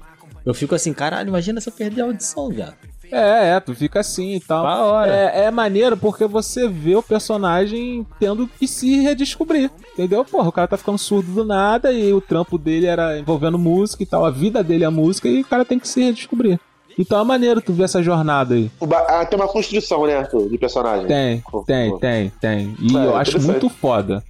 Eu 0.47 0.55
fico 0.55 0.75
assim, 0.75 0.93
caralho, 0.93 1.29
imagina 1.29 1.61
se 1.61 1.69
eu 1.69 1.73
perder 1.73 2.01
a 2.01 2.05
audição, 2.05 2.49
viado. 2.49 2.75
É, 3.13 3.51
é, 3.51 3.61
tu 3.61 3.75
fica 3.75 4.01
assim 4.01 4.35
e 4.35 4.41
tal. 4.41 4.65
Da 4.65 4.85
hora. 4.85 5.13
É, 5.13 5.45
é 5.45 5.51
maneiro 5.51 5.97
porque 5.97 6.27
você 6.27 6.69
vê 6.69 6.95
o 6.95 7.03
personagem 7.03 8.07
tendo 8.19 8.47
que 8.47 8.67
se 8.67 9.01
redescobrir. 9.01 9.71
Entendeu? 9.93 10.25
Porra, 10.25 10.49
o 10.49 10.53
cara 10.53 10.69
tá 10.69 10.77
ficando 10.77 10.99
surdo 10.99 11.33
do 11.33 11.45
nada 11.45 11.93
e 11.93 12.13
o 12.13 12.21
trampo 12.21 12.57
dele 12.57 12.87
era 12.87 13.19
envolvendo 13.19 13.59
música 13.59 14.03
e 14.03 14.07
tal. 14.07 14.25
A 14.25 14.31
vida 14.31 14.63
dele 14.63 14.85
é 14.85 14.89
música 14.89 15.29
e 15.29 15.41
o 15.41 15.45
cara 15.45 15.65
tem 15.65 15.79
que 15.79 15.89
se 15.89 16.03
redescobrir. 16.03 16.59
Então 16.99 17.21
é 17.21 17.25
maneiro 17.25 17.63
tu 17.63 17.73
ver 17.73 17.85
essa 17.85 18.03
jornada 18.03 18.55
aí. 18.55 18.71
Ah, 19.09 19.25
tem 19.25 19.39
uma 19.39 19.49
construção, 19.49 20.07
né, 20.07 20.19
Arthur, 20.19 20.49
de 20.49 20.59
personagem. 20.59 21.07
Tem, 21.07 21.43
tem, 21.67 21.99
tem, 21.99 22.33
tem. 22.41 22.77
E 22.81 22.97
É, 22.97 23.07
eu 23.07 23.17
acho 23.17 23.41
muito 23.41 23.69
foda. 23.69 24.23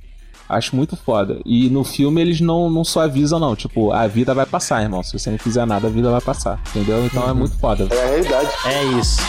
Acho 0.51 0.75
muito 0.75 0.97
foda. 0.97 1.39
E 1.47 1.71
no 1.71 1.85
filme 1.85 2.21
eles 2.21 2.41
não, 2.41 2.69
não 2.69 2.85
suavizam, 2.85 3.39
não. 3.39 3.55
Tipo, 3.55 3.93
a 3.93 4.07
vida 4.07 4.35
vai 4.35 4.47
passar, 4.47 4.83
irmão. 4.83 5.03
Se 5.03 5.17
você 5.17 5.31
não 5.31 5.39
fizer 5.39 5.65
nada, 5.65 5.87
a 5.87 5.91
vida 5.91 6.11
vai 6.11 6.21
passar. 6.21 6.61
Entendeu? 6.71 7.05
Então 7.07 7.29
é 7.29 7.33
muito 7.33 7.57
foda. 7.57 7.87
É 7.91 8.03
a 8.03 8.07
realidade. 8.09 8.51
É 8.65 8.85
isso. 8.99 9.21